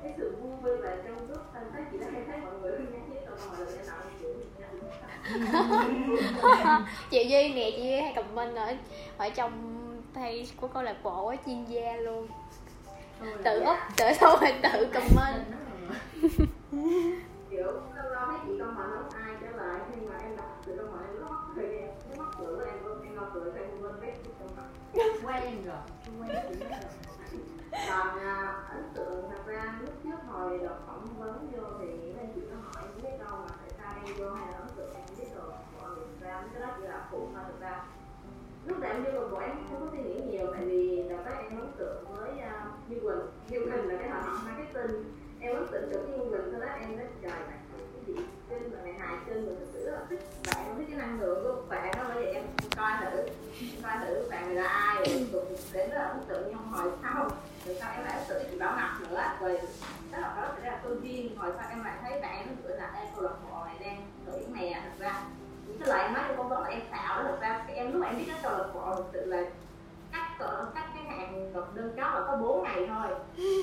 [0.03, 3.01] cái sự vui và trong lúc thân tác chị đã hay thấy mọi người nhắc
[3.09, 4.29] nhớ tôi mọi người nào kiểu
[7.09, 8.73] chị duy nè chị duy hay comment ở
[9.17, 9.51] ở trong
[10.15, 12.27] page của câu lạc bộ á chuyên gia luôn.
[13.43, 15.45] Tự úp tự rồi tự comment.
[17.49, 17.65] kiểu
[17.95, 19.09] lâu lâu thấy chị con mà không
[25.23, 25.77] quen rồi
[26.19, 26.69] quen rồi
[27.89, 28.19] còn
[28.69, 32.41] ấn tượng thật ra lúc trước hồi đợt phỏng vấn vô thì những anh chị
[32.49, 35.03] có hỏi em biết đâu mà tại sao em vô hay là ấn tượng em
[35.17, 35.51] biết rồi
[35.81, 37.83] mọi người ra cái đó chỉ là phụ mà thực ra
[38.65, 41.31] lúc đầu em vô cuộc em không có suy nghĩ nhiều tại vì đợt đó
[41.37, 45.03] em ấn tượng với uh, Như Quỳnh Như Quỳnh là cái họ học marketing
[45.39, 47.31] em ấn tượng được Như Quỳnh sau đó em nói trời
[48.15, 49.99] bạn trên mà này hài trên mình thực sự là
[50.45, 52.43] bạn không thích cái năng lượng của bạn đó bởi vậy em
[52.77, 53.17] coi thử
[53.83, 56.71] coi thử bạn này là ai, rồi cũng đến rất là ấn tượng nhưng không
[56.71, 57.29] hỏi sau.
[57.65, 59.23] Rồi sau em lại ấn tượng chị Bảo Ngọc nữa.
[59.41, 59.59] Rồi
[60.11, 62.77] đó là đó sẽ là tôi duyên rồi sau em lại thấy bạn nó gửi
[62.77, 65.21] là em câu lạc bộ này đang tuyển nè thật ra,
[65.67, 68.01] những cái loại máy trong phỏng là em tạo đó, thật ra cái em lúc
[68.01, 69.43] mà em biết cái câu lạc bộ thực sự là
[70.11, 73.07] cách cách cái hàng nộp đơn cáo là có 4 ngày thôi.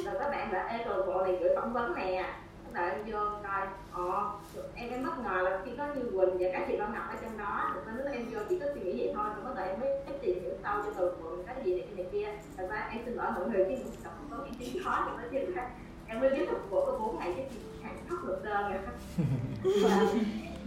[0.04, 2.34] Rồi các bạn là ê, câu lạc bộ này gửi phỏng vấn nè
[2.76, 3.66] các vô coi.
[3.92, 4.30] Ờ
[4.74, 7.16] em em bất ngờ là khi có như quỳnh và cả chị Văn Ngọc ở
[7.22, 9.66] trong đó thực lúc em vô chỉ có suy nghĩ vậy thôi, rồi bắt đầu
[9.66, 11.12] em mới tiếp tìm hiểu sâu cho từ
[11.46, 12.28] lạc cái gì này, cái này kia.
[12.56, 15.04] Thật ra em xin lỗi mọi người, khi mình tập phỏng vấn em chỉ khó
[15.06, 15.70] thì nó chứ là
[16.06, 18.72] em mới biết được của bộ có 4 ngày chứ chị hàng khóc được đơn
[18.72, 18.80] rồi.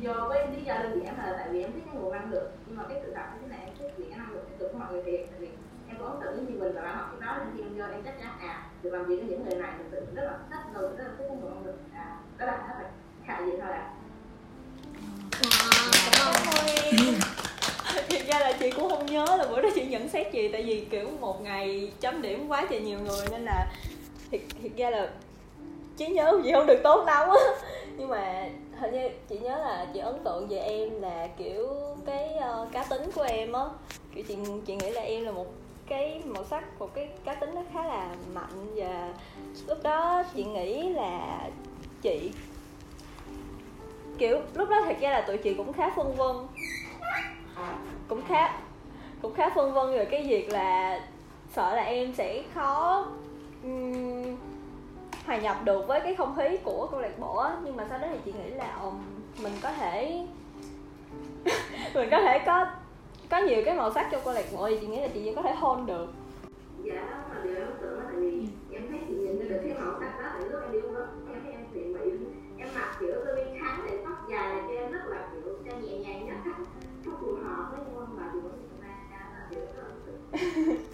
[0.01, 2.51] Vô với lý do đơn giản là tại vì em thích cái nguồn năng lượng,
[2.67, 4.59] nhưng mà cái sự thật như thế này em thích những cái năng lượng tích
[4.59, 5.27] cực của mọi người thiệt.
[5.31, 5.47] Tại vì
[5.99, 7.93] em ấn tượng với như mình và bạn học nói đó nên khi em vô
[7.95, 10.37] em chắc chắn à được làm việc với những người này thực sự rất là
[10.49, 12.89] thích luôn rất là thích một nguồn được à đó là hết rồi.
[13.25, 13.93] Khả gì thôi ạ.
[18.09, 20.63] Thực ra là chị cũng không nhớ là bữa đó chị nhận xét gì Tại
[20.63, 23.67] vì kiểu một ngày chấm điểm quá trời nhiều người Nên là
[24.31, 25.09] thiệt, thiệt ra là
[25.97, 27.35] trí nhớ của chị không được tốt lắm á.
[27.97, 28.49] Nhưng mà
[28.79, 31.67] hình như chị nhớ là chị ấn tượng về em là kiểu
[32.05, 33.63] cái uh, cá tính của em á.
[34.15, 34.35] Kiểu chị,
[34.65, 35.47] chị nghĩ là em là một
[35.89, 39.13] cái màu sắc, một cái cá tính nó khá là mạnh Và
[39.67, 41.39] lúc đó chị nghĩ là
[42.01, 42.31] chị
[44.17, 46.35] kiểu lúc đó thật ra là tụi chị cũng khá phân vân.
[48.07, 48.59] Cũng khá
[49.21, 50.99] cũng khá phân vân về cái việc là
[51.53, 53.05] sợ là em sẽ khó
[53.63, 54.37] um,
[55.25, 57.57] hòa nhập được với cái không khí của câu lạc bộ á.
[57.63, 59.01] Nhưng mà sau đó thì chị nghĩ là um,
[59.43, 60.25] mình có thể
[61.93, 62.65] mình có thể có
[63.29, 65.35] có nhiều cái màu sắc trong câu lạc bộ thì chị nghĩ là chị vẫn
[65.35, 66.07] có thể hold được.
[66.83, 69.73] Dạ đó mà điều ấn tượng là tại vì em thấy chị nhìn được cái
[69.79, 70.95] màu sắc đó tại lúc em đi uống
[71.33, 71.99] em thấy em tiện bị
[72.57, 75.53] em mặc kiểu tôi đi kháng để tóc dài là cho em rất là kiểu
[75.65, 76.35] cho nhẹ nhàng nhất
[77.05, 79.83] nó phù hợp với nhưng mà điều ấn tượng là điều rất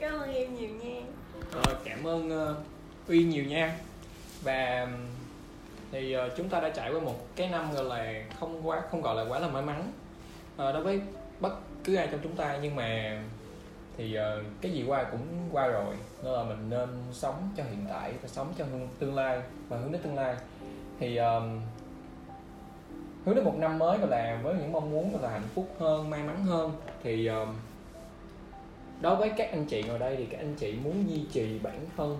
[0.00, 1.00] cảm ơn em nhiều nha.
[1.52, 2.56] Rồi, cảm ơn ờ,
[3.08, 3.76] Uy nhiều nha.
[4.42, 4.88] Và
[5.92, 9.02] thì ờ, chúng ta đã trải qua một cái năm gọi là không quá không
[9.02, 9.92] gọi là quá là may mắn
[10.60, 11.00] Ờ, đối với
[11.40, 11.52] bất
[11.84, 13.22] cứ ai trong chúng ta nhưng mà
[13.96, 15.20] thì uh, cái gì qua cũng
[15.52, 15.94] qua rồi.
[16.22, 18.64] Nên là mình nên sống cho hiện tại và sống cho
[18.98, 20.36] tương lai và hướng đến tương lai.
[20.98, 21.60] Thì um,
[23.24, 25.68] hướng đến một năm mới gọi là với những mong muốn gọi là hạnh phúc
[25.78, 26.72] hơn may mắn hơn
[27.02, 27.48] thì um,
[29.00, 31.86] đối với các anh chị ngồi đây thì các anh chị muốn duy trì bản
[31.96, 32.18] thân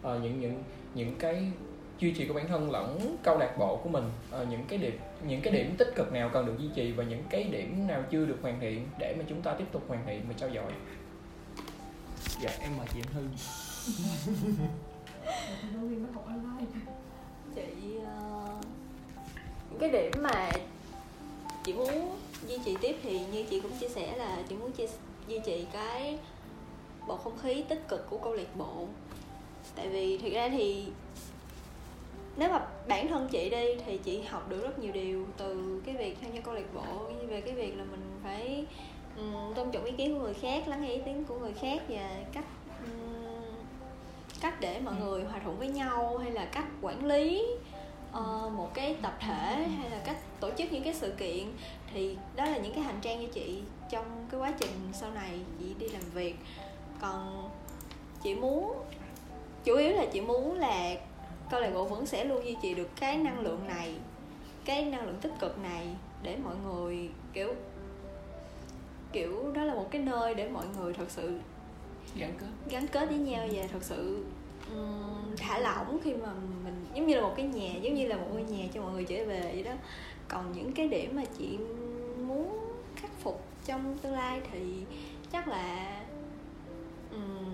[0.00, 0.62] uh, những những
[0.94, 1.52] những cái
[2.00, 4.98] duy trì của bản thân lẫn câu lạc bộ của mình Ờ, những cái điểm
[5.26, 8.02] những cái điểm tích cực nào cần được duy trì và những cái điểm nào
[8.10, 10.72] chưa được hoàn thiện để mà chúng ta tiếp tục hoàn thiện và trao dồi?
[12.42, 13.28] Dạ em mời chị em Hương
[17.54, 18.46] chị ờ,
[19.70, 20.50] những cái điểm mà
[21.64, 22.16] chị muốn
[22.48, 24.86] duy trì tiếp thì như chị cũng chia sẻ là chị muốn chia,
[25.28, 26.18] duy trì cái
[27.06, 28.86] bầu không khí tích cực của câu lạc bộ.
[29.76, 30.86] Tại vì thực ra thì
[32.36, 35.96] nếu mà bản thân chị đi thì chị học được rất nhiều điều từ cái
[35.96, 38.64] việc tham gia câu lạc bộ như về cái việc là mình phải
[39.54, 42.22] tôn trọng ý kiến của người khác lắng nghe ý kiến của người khác và
[42.32, 42.44] cách
[44.40, 47.46] cách để mọi người hòa thuận với nhau hay là cách quản lý
[48.12, 51.44] ờ, một cái tập thể hay là cách tổ chức những cái sự kiện
[51.92, 55.40] thì đó là những cái hành trang cho chị trong cái quá trình sau này
[55.58, 56.36] chị đi làm việc.
[57.00, 57.50] Còn
[58.22, 58.72] chị muốn
[59.64, 60.94] chủ yếu là chị muốn là
[61.50, 63.94] câu lạc bộ vẫn sẽ luôn duy trì được cái năng lượng này
[64.64, 65.86] cái năng lượng tích cực này
[66.22, 67.54] để mọi người kiểu
[69.12, 71.38] kiểu đó là một cái nơi để mọi người thật sự
[72.16, 72.46] gắn kết.
[72.70, 74.24] gắn kết với nhau và thật sự
[74.70, 76.32] ừm, thả lỏng khi mà
[76.64, 78.92] mình giống như là một cái nhà giống như là một ngôi nhà cho mọi
[78.92, 79.72] người trở về vậy đó.
[80.28, 81.58] Còn những cái điểm mà chị
[82.26, 84.84] muốn khắc phục trong tương lai thì
[85.32, 86.00] chắc là
[87.10, 87.44] ừm,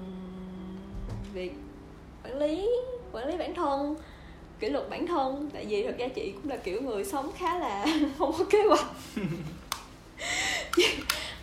[1.35, 1.53] việc
[2.25, 2.71] quản lý
[3.13, 3.97] quản lý bản thân
[4.61, 5.51] kỷ luật bản thân.
[5.53, 7.87] Tại vì thật ra chị cũng là kiểu người sống khá là
[8.19, 8.87] không có kế hoạch.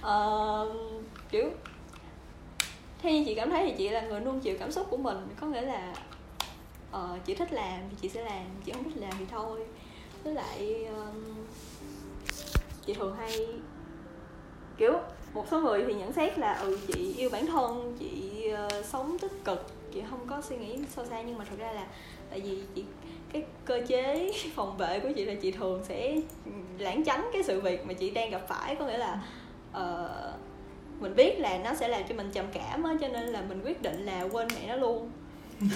[0.01, 0.69] Ờ,
[1.31, 1.49] kiểu
[3.01, 5.17] theo như chị cảm thấy thì chị là người nuông chịu cảm xúc của mình.
[5.41, 5.93] Có nghĩa là
[6.91, 9.65] ờ, chị thích làm thì chị sẽ làm chị không thích làm thì thôi.
[10.23, 11.35] Với lại um,
[12.85, 13.47] chị thường hay
[14.77, 14.93] kiểu
[15.33, 19.17] một số người thì nhận xét là ừ chị yêu bản thân chị ờ, sống
[19.19, 21.85] tích cực chị không có suy nghĩ sâu xa nhưng mà thật ra là
[22.29, 22.83] tại vì chị
[23.33, 26.15] cái cơ chế phòng vệ của chị là chị thường sẽ
[26.77, 28.75] lãng tránh cái sự việc mà chị đang gặp phải.
[28.75, 29.21] Có nghĩa là
[29.71, 30.33] ờ,
[30.99, 33.61] mình biết là nó sẽ làm cho mình trầm cảm á cho nên là mình
[33.63, 35.11] quyết định là quên mẹ nó luôn.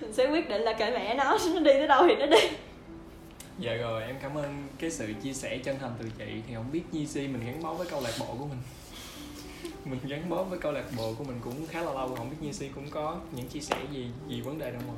[0.00, 2.48] Mình sẽ quyết định là kệ mẹ nó nó đi tới đâu thì nó đi.
[3.58, 6.42] Dạ rồi em cảm ơn cái sự chia sẻ chân thành từ chị.
[6.48, 8.58] Thì không biết Nhi Si mình gắn bó với câu lạc bộ của mình
[9.90, 12.36] mình gắn bó với câu lạc bộ của mình cũng khá là lâu không biết
[12.40, 14.96] Nhi Si cũng có những chia sẻ gì gì vấn đề đâu không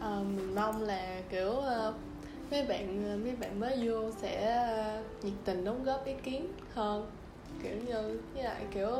[0.00, 1.94] Ờ, mình mong là kiểu ờ,
[2.50, 7.10] mấy bạn mấy bạn mới vô sẽ ờ, nhiệt tình đóng góp ý kiến hơn.
[7.62, 8.90] Kiểu như với lại kiểu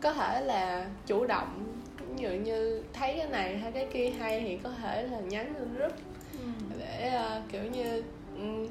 [0.00, 4.40] có thể là chủ động ví dụ như thấy cái này hay cái kia hay
[4.40, 5.92] thì có thể là nhắn lên group
[6.78, 8.02] để ờ, kiểu như
[8.36, 8.66] ừm,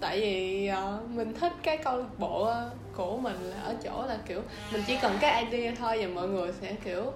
[0.00, 4.06] tại vì ờ, mình thích cái câu lạc bộ ờ, của mình là ở chỗ
[4.06, 4.42] là kiểu
[4.72, 7.12] mình chỉ cần cái idea thôi và mọi người sẽ kiểu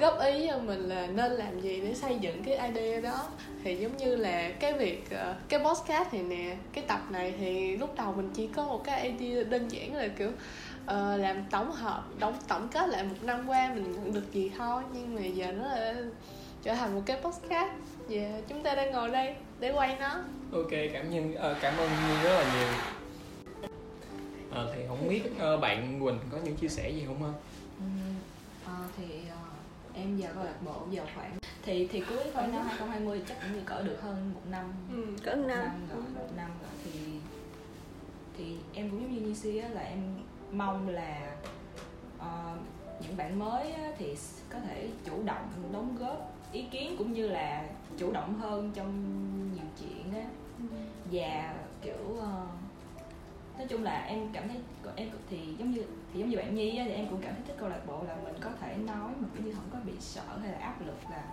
[0.00, 3.24] góp ý cho mình là nên làm gì để xây dựng cái idea đó.
[3.64, 7.76] Thì giống như là cái việc ờ, cái podcast này nè cái tập này thì
[7.76, 11.72] lúc đầu mình chỉ có một cái idea đơn giản là kiểu uh, làm tổng
[11.72, 14.82] hợp đóng tổng kết lại một năm qua mình nhận được gì thôi.
[14.92, 15.94] Nhưng mà giờ nó là
[16.62, 17.70] trở thành một cái podcast
[18.08, 20.08] và chúng ta đang ngồi đây để quay nó.
[20.52, 22.97] Ok cảm ơn uh, ờ, cảm ơn Nhi rất là nhiều.
[24.58, 27.32] Ờ, thì không biết ờ, bạn Quỳnh có những chia sẻ gì không ha?
[28.66, 29.36] Ờ, thì ờ,
[29.94, 32.62] em vào câu lạc bộ giờ khoảng thì thì cuối khoảng năm.
[32.66, 34.72] 2020 chắc cũng như cỡ được hơn một năm.
[34.92, 35.86] Ừ, cỡ một năm.
[35.92, 36.90] rồi một năm rồi thì
[38.38, 39.98] thì em cũng giống như Nisi á là em
[40.52, 41.36] mong là
[42.18, 42.56] ờ,
[43.00, 44.16] những bạn mới á, thì
[44.50, 47.68] có thể chủ động đóng góp ý kiến cũng như là
[47.98, 48.92] chủ động hơn trong
[49.54, 50.30] nhiều chuyện á.
[51.12, 52.46] Và kiểu ờ,
[53.58, 54.56] nói chung là em cảm thấy
[54.96, 55.82] em thì giống như
[56.12, 58.02] thì giống như bạn nhi á, thì em cũng cảm thấy thích câu lạc bộ
[58.08, 60.80] là mình có thể nói mà kiểu như không có bị sợ hay là áp
[60.86, 61.24] lực là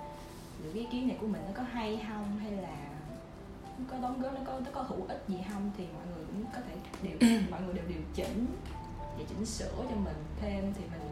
[0.63, 2.95] liệu cái ý kiến này của mình nó có hay không hay là
[3.91, 6.45] có đóng góp nó có nó có hữu ích gì không thì mọi người cũng
[6.53, 8.45] có thể điều mọi người đều điều chỉnh
[8.99, 11.09] và chỉnh sửa cho mình thêm thì mình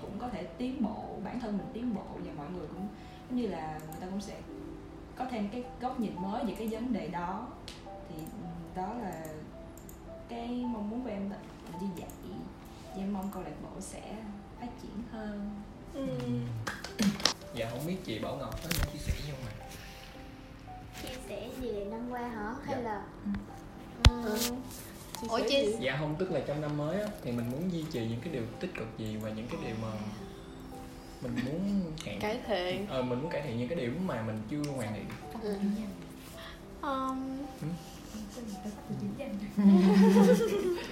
[0.00, 2.88] cũng có thể tiến bộ bản thân mình tiến bộ và mọi người cũng
[3.30, 4.34] giống như là người ta cũng sẽ
[5.16, 7.46] có thêm cái góc nhìn mới về cái vấn đề đó.
[7.86, 9.24] Thì ừ, đó là
[10.28, 11.36] cái mong muốn của em là
[11.80, 12.08] như vậy
[12.94, 14.16] và em mong câu lạc bộ sẽ
[14.60, 15.50] phát triển hơn.
[17.54, 19.54] Dạ không biết chị bảo ngọc có những chia sẻ gì không ạ?
[21.02, 22.54] Chia sẻ gì năm qua hả?
[22.64, 22.80] Hay Dạ.
[22.82, 23.02] là
[24.24, 24.38] Ừ.
[25.28, 27.84] Ủa, chia- chia- dạ không tức là trong năm mới á, thì mình muốn duy
[27.92, 29.88] trì những cái điều tích cực gì và những cái điều mà
[31.22, 32.86] mình muốn cải cải thiện.
[32.86, 35.06] Ờ, mình muốn cải thiện những cái điểm mà mình chưa hoàn thiện.
[36.82, 37.38] Um,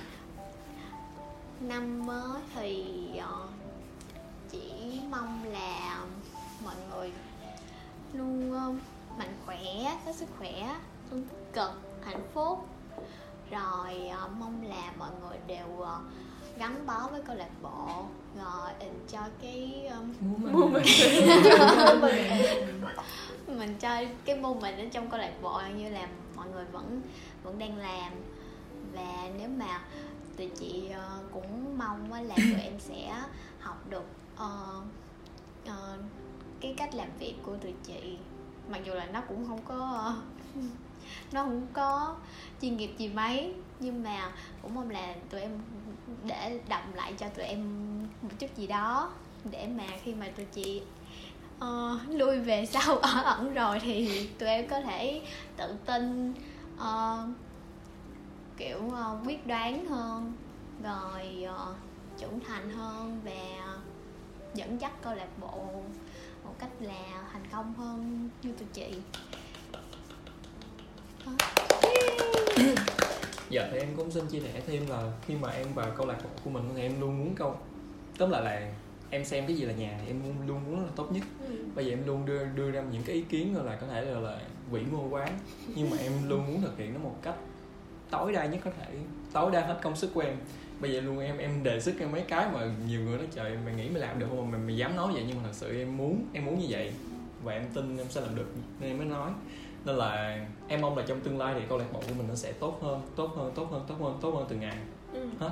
[1.60, 2.84] năm mới thì
[3.18, 3.46] ờ,
[4.50, 6.04] chỉ mong là
[6.64, 7.12] mọi người
[8.12, 8.72] luôn ờ,
[9.18, 10.76] mạnh khỏe có sức khỏe
[11.10, 11.70] luôn tích cực
[12.04, 12.68] hạnh phúc
[13.50, 15.86] rồi ờ, mong là mọi người đều
[16.58, 18.04] gắn bó với câu lạc bộ
[18.36, 20.14] rồi enjoy cái um,
[20.72, 20.84] mình.
[23.58, 26.08] mình chơi cái mô mình ở trong câu lạc bộ như là
[26.46, 27.02] mọi người vẫn
[27.42, 28.12] vẫn đang làm.
[28.92, 29.80] Và nếu mà
[30.36, 33.22] tụi chị ờ, cũng mong là tụi em sẽ
[33.60, 34.04] học được
[34.34, 34.84] uh,
[35.64, 36.00] uh,
[36.60, 38.18] cái cách làm việc của tụi chị.
[38.68, 40.14] Mặc dù là nó cũng không có
[41.32, 42.16] nó không có
[42.62, 44.32] chuyên nghiệp gì mấy nhưng mà
[44.62, 45.50] cũng mong là tụi em
[46.24, 47.62] để đậm lại cho tụi em
[48.22, 49.12] một chút gì đó
[49.50, 50.82] để mà khi mà tụi chị
[51.58, 55.22] Ờ, uh, lui về sau ở ẩn rồi thì tụi em có thể
[55.56, 56.34] tự tin
[56.74, 57.28] uh,
[58.56, 60.32] kiểu uh, quyết đoán hơn
[60.82, 61.76] rồi uh,
[62.18, 63.76] trưởng thành hơn và
[64.54, 65.82] dẫn dắt câu lạc bộ
[66.44, 68.94] một cách là thành công hơn như tụi chị.
[73.50, 76.16] Dạ thì em cũng xin chia sẻ thêm là khi mà em vào câu lạc
[76.24, 77.56] bộ của mình thì em luôn muốn câu
[78.18, 78.72] tóm lại là
[79.10, 81.22] em xem cái gì là nhà thì em luôn luôn muốn là tốt nhất.
[81.74, 84.04] Bây giờ em luôn đưa đưa ra những cái ý kiến gọi là có thể
[84.04, 85.28] là, là vĩ mô quá
[85.74, 87.34] nhưng mà em luôn muốn thực hiện nó một cách
[88.10, 88.86] tối đa nhất có thể
[89.32, 90.36] tối đa hết công sức của em.
[90.80, 93.58] Bây giờ luôn em em đề xuất em mấy cái mà nhiều người nói trời
[93.64, 94.50] mày nghĩ mày làm được không?
[94.50, 96.66] Mà mày, mày dám nói vậy nhưng mà thật sự em muốn em muốn như
[96.68, 96.92] vậy.
[97.42, 99.30] Và em tin em sẽ làm được nên em mới nói.
[99.84, 102.34] Nên là em mong là trong tương lai thì câu lạc bộ của mình nó
[102.34, 104.76] sẽ tốt hơn tốt hơn tốt hơn tốt hơn tốt hơn từng ngày.
[105.12, 105.28] Ừ.
[105.38, 105.50] hết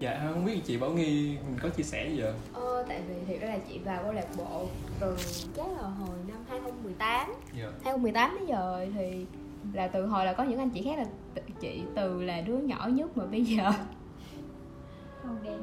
[0.00, 3.14] dạ không biết chị bảo nghi mình có chia sẻ gì ạ Ờ, tại vì
[3.26, 4.66] thiệt ra là chị vào câu lạc bộ
[5.00, 5.16] từ
[5.56, 7.66] chắc là hồi năm 2018 dạ.
[7.84, 9.26] 2018 đến giờ thì
[9.72, 11.04] là từ hồi là có những anh chị khác là
[11.34, 13.72] t- chị từ là đứa nhỏ nhất mà bây giờ.
[15.22, 15.58] Không đen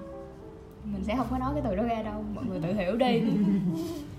[0.83, 3.21] mình sẽ không có nói cái từ đó ra đâu mọi người tự hiểu đi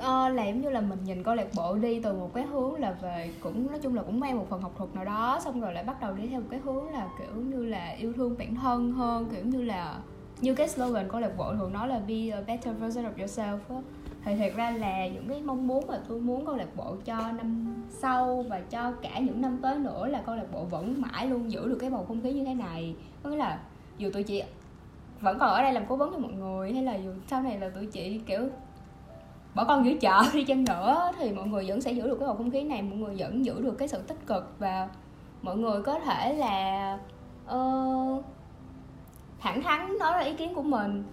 [0.00, 2.92] uh, là như là mình nhìn câu lạc bộ đi từ một cái hướng là
[2.92, 5.72] về cũng nói chung là cũng mang một phần học thuật nào đó xong rồi
[5.72, 8.54] lại bắt đầu đi theo một cái hướng là kiểu như là yêu thương bản
[8.54, 9.98] thân hơn kiểu như là
[10.40, 13.58] như cái slogan câu lạc bộ thường nói là be a better version of yourself
[13.68, 13.82] đó.
[14.24, 17.32] thì thật ra là những cái mong muốn mà tôi muốn câu lạc bộ cho
[17.32, 21.26] năm sau và cho cả những năm tới nữa là câu lạc bộ vẫn mãi
[21.26, 23.58] luôn giữ được cái bầu không khí như thế này có nghĩa là
[23.98, 24.42] dù tụi chị
[25.20, 27.58] vẫn còn ở đây làm cố vấn cho mọi người hay là dù sau này
[27.58, 28.48] là tụi chị kiểu
[29.54, 32.28] bỏ con giữa chợ đi chăng nữa thì mọi người vẫn sẽ giữ được cái
[32.28, 34.88] bầu không khí này mọi người vẫn giữ được cái sự tích cực và
[35.42, 36.98] mọi người có thể là
[37.54, 38.24] uh,
[39.40, 41.04] thẳng thắn nói ra ý kiến của mình.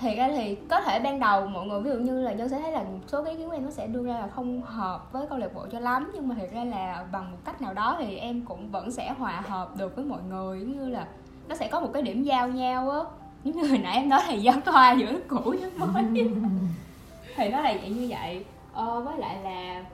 [0.00, 2.58] Thì ra thì có thể ban đầu mọi người ví dụ như là dân sẽ
[2.58, 4.62] thấy là một số cái ý kiến của em nó sẽ đưa ra là không
[4.62, 7.62] hợp với câu lạc bộ cho lắm nhưng mà thiệt ra là bằng một cách
[7.62, 10.88] nào đó thì em cũng vẫn sẽ hòa hợp được với mọi người giống như
[10.88, 11.06] là
[11.48, 13.00] nó sẽ có một cái điểm giao nhau á.
[13.44, 16.30] Giống như hồi nãy em nói là giao thoa giữa cũ với mới.
[17.36, 18.44] thì nó là vậy như vậy.
[18.72, 19.84] Ờ, với lại là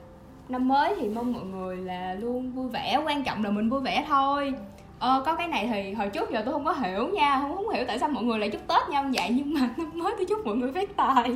[0.49, 3.81] năm mới thì mong mọi người là luôn vui vẻ quan trọng là mình vui
[3.81, 4.53] vẻ thôi.
[4.99, 7.69] Ờ, có cái này thì hồi trước giờ tôi không có hiểu nha không không
[7.69, 10.13] hiểu tại sao mọi người lại chúc tết nhau như vậy nhưng mà năm mới
[10.17, 11.35] tôi chúc mọi người phát tài.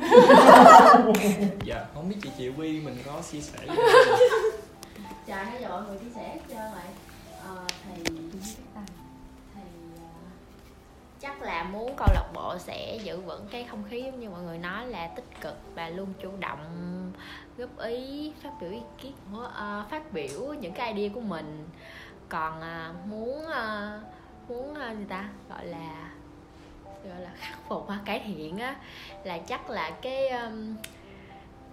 [1.64, 3.58] Dạ không biết chị chị Vi mình có chia sẻ
[5.26, 6.82] chào nãy giờ mọi người chia sẻ hết trơn rồi
[11.22, 14.42] chắc là muốn câu lạc bộ sẽ giữ vững cái không khí giống như mọi
[14.42, 17.12] người nói là tích cực và luôn chủ động
[17.56, 21.68] góp ý phát biểu ý kiến uh, phát biểu những cái idea của mình.
[22.28, 24.02] Còn uh, muốn uh,
[24.48, 25.28] muốn uh, gì ta?
[25.48, 26.10] Gọi là
[26.84, 28.76] gọi là khắc phục hoặc cải thiện á
[29.24, 30.76] là chắc là cái um,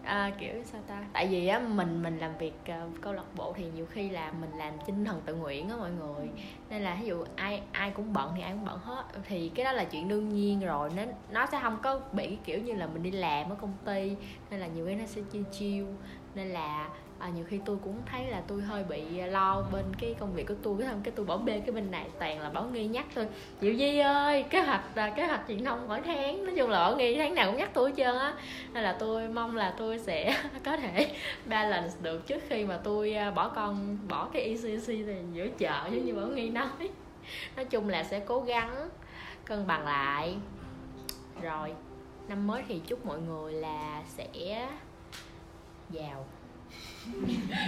[0.10, 1.04] à, kiểu sao ta?
[1.14, 4.32] Tại vì á mình mình làm việc uh, câu lạc bộ thì nhiều khi là
[4.32, 6.28] mình làm tinh thần tự nguyện á mọi người.
[6.70, 9.04] Nên là ví dụ ai ai cũng bận thì ai cũng bận hết.
[9.28, 10.90] Thì cái đó là chuyện đương nhiên rồi.
[10.96, 14.16] Nó nó sẽ không có bị kiểu như là mình đi làm ở công ty
[14.52, 15.86] nên là nhiều cái nó sẽ chiêu chiêu
[16.36, 16.90] nên là
[17.20, 20.48] à, nhiều khi tôi cũng thấy là tôi hơi bị lo bên cái công việc
[20.48, 22.88] của tôi cái không cái tôi bỏ bê cái bên này toàn là bảo nghi
[22.88, 23.28] nhắc thôi.
[23.62, 26.80] Diệu di ơi kế hoạch là kế hoạch truyền thông mỗi tháng nói chung là
[26.80, 28.34] bảo nghi tháng nào cũng nhắc tôi hết trơn á.
[28.74, 31.16] Nên là tôi mong là tôi sẽ có thể
[31.46, 35.90] balance được trước khi mà tôi à, bỏ con bỏ cái ECC này giữa chợ
[35.92, 36.90] giống như bảo nghi nói.
[37.56, 38.90] Nói chung là sẽ cố gắng
[39.46, 40.38] cân bằng lại.
[41.42, 41.74] Rồi
[42.28, 44.68] năm mới thì chúc mọi người là sẽ
[45.90, 46.26] giàu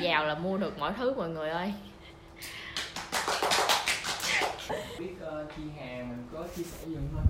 [0.02, 1.74] giàu là mua được mọi thứ mọi người ơi.
[5.00, 7.26] Biết uh, chị Hà mình có chia sẻ gì không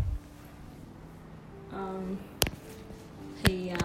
[1.71, 1.99] Ờ,
[3.43, 3.81] thì uh,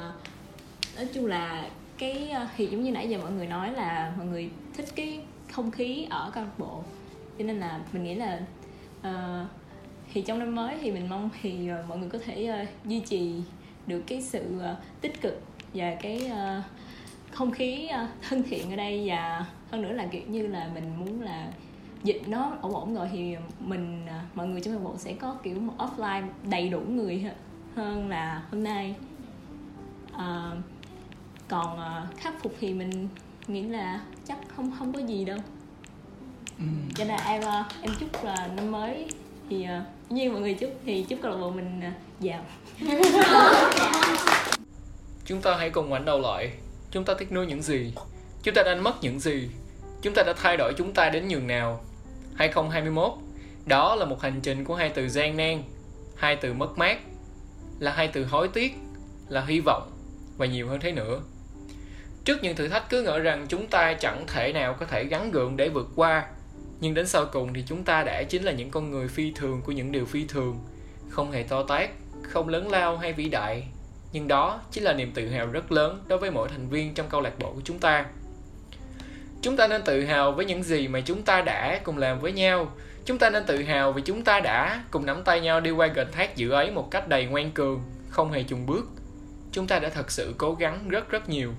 [0.96, 1.68] nói chung là
[1.98, 5.20] cái uh, thì giống như nãy giờ mọi người nói là mọi người thích cái
[5.52, 6.82] không khí ở câu lạc bộ.
[7.38, 8.40] Cho nên là mình nghĩ là
[9.00, 9.46] uh,
[10.12, 13.00] thì trong năm mới thì mình mong thì uh, mọi người có thể uh, duy
[13.00, 13.34] trì
[13.86, 15.42] được cái sự uh, tích cực
[15.74, 16.64] và cái uh,
[17.36, 20.84] không khí uh, thân thiện ở đây và hơn nữa là kiểu như là mình
[20.98, 21.48] muốn là
[22.02, 25.36] dịch nó ổn ổn rồi thì mình uh, mọi người trong câu bộ sẽ có
[25.42, 27.24] kiểu một offline đầy đủ người
[27.76, 28.94] hơn- là hôm nay.
[30.12, 30.56] Ờ,
[31.48, 33.08] còn ờ, khắc phục thì mình
[33.46, 35.38] nghĩ là chắc không không có gì đâu.
[36.94, 39.08] Cho nên em ờ, em chúc là năm mới
[39.50, 41.90] thì ờ, như mọi người chúc thì chúc câu lạc bộ mình ờ,
[42.20, 42.44] giàu.
[45.24, 46.52] Chúng ta hãy cùng ngoảnh đầu lại.
[46.96, 47.92] Chúng ta tiếc nuối những gì?
[48.42, 49.50] Chúng ta đánh mất những gì?
[50.02, 51.84] Chúng ta đã thay đổi chúng ta đến nhường nào?
[52.36, 53.12] 2021,
[53.66, 55.62] đó là một hành trình của hai từ gian nan,
[56.16, 56.98] hai từ mất mát,
[57.78, 58.74] là hai từ hối tiếc,
[59.28, 59.90] là hy vọng
[60.36, 61.20] và nhiều hơn thế nữa.
[62.24, 65.30] Trước những thử thách cứ ngỡ rằng chúng ta chẳng thể nào có thể gắn
[65.30, 66.26] gượng để vượt qua,
[66.80, 69.62] nhưng đến sau cùng thì chúng ta đã chính là những con người phi thường
[69.64, 70.58] của những điều phi thường,
[71.08, 71.90] không hề to tát,
[72.22, 73.66] không lớn lao hay vĩ đại,
[74.16, 77.08] nhưng đó chính là niềm tự hào rất lớn đối với mỗi thành viên trong
[77.08, 78.04] câu lạc bộ của chúng ta.
[79.42, 82.32] Chúng ta nên tự hào với những gì mà chúng ta đã cùng làm với
[82.32, 82.72] nhau.
[83.04, 85.86] Chúng ta nên tự hào vì chúng ta đã cùng nắm tay nhau đi qua
[85.86, 88.88] gành thác dự ấy một cách đầy ngoan cường, không hề chùn bước.
[89.52, 91.52] Chúng ta đã thật sự cố gắng rất rất nhiều.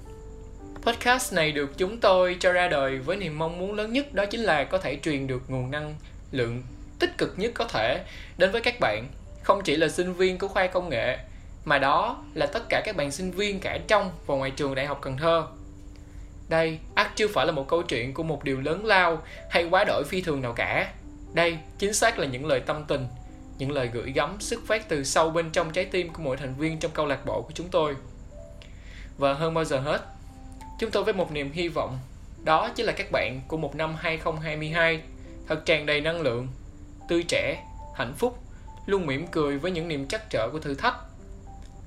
[0.82, 4.26] Podcast này được chúng tôi cho ra đời với niềm mong muốn lớn nhất đó
[4.26, 5.96] chính là có thể truyền được nguồn năng
[6.32, 6.64] lượng
[7.00, 8.04] tích cực nhất có thể
[8.38, 9.08] đến với các bạn,
[9.44, 11.18] không chỉ là sinh viên của khoa công nghệ
[11.68, 14.86] mà đó là tất cả các bạn sinh viên cả trong và ngoài trường Đại
[14.86, 15.48] học Cần Thơ.
[16.50, 19.84] Đây ắt chưa phải là một câu chuyện của một điều lớn lao hay quá
[19.84, 20.94] đổi phi thường nào cả.
[21.34, 23.08] Đây chính xác là những lời tâm tình,
[23.58, 26.56] những lời gửi gắm xuất phát từ sâu bên trong trái tim của mỗi thành
[26.56, 27.96] viên trong câu lạc bộ của chúng tôi.
[29.18, 30.02] Và hơn bao giờ hết,
[30.80, 32.00] chúng tôi với một niềm hy vọng,
[32.44, 35.02] đó chính là các bạn của một năm 2022
[35.48, 36.48] thật tràn đầy năng lượng,
[37.10, 37.64] tươi trẻ,
[37.96, 38.38] hạnh phúc,
[38.86, 41.07] luôn mỉm cười với những niềm trắc trở của thử thách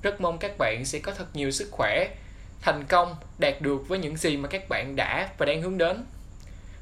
[0.01, 2.07] rất mong các bạn sẽ có thật nhiều sức khỏe,
[2.61, 6.05] thành công, đạt được với những gì mà các bạn đã và đang hướng đến.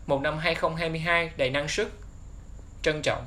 [0.05, 1.87] Một năm 2022 đầy năng suất.
[2.81, 3.25] Trân trọng.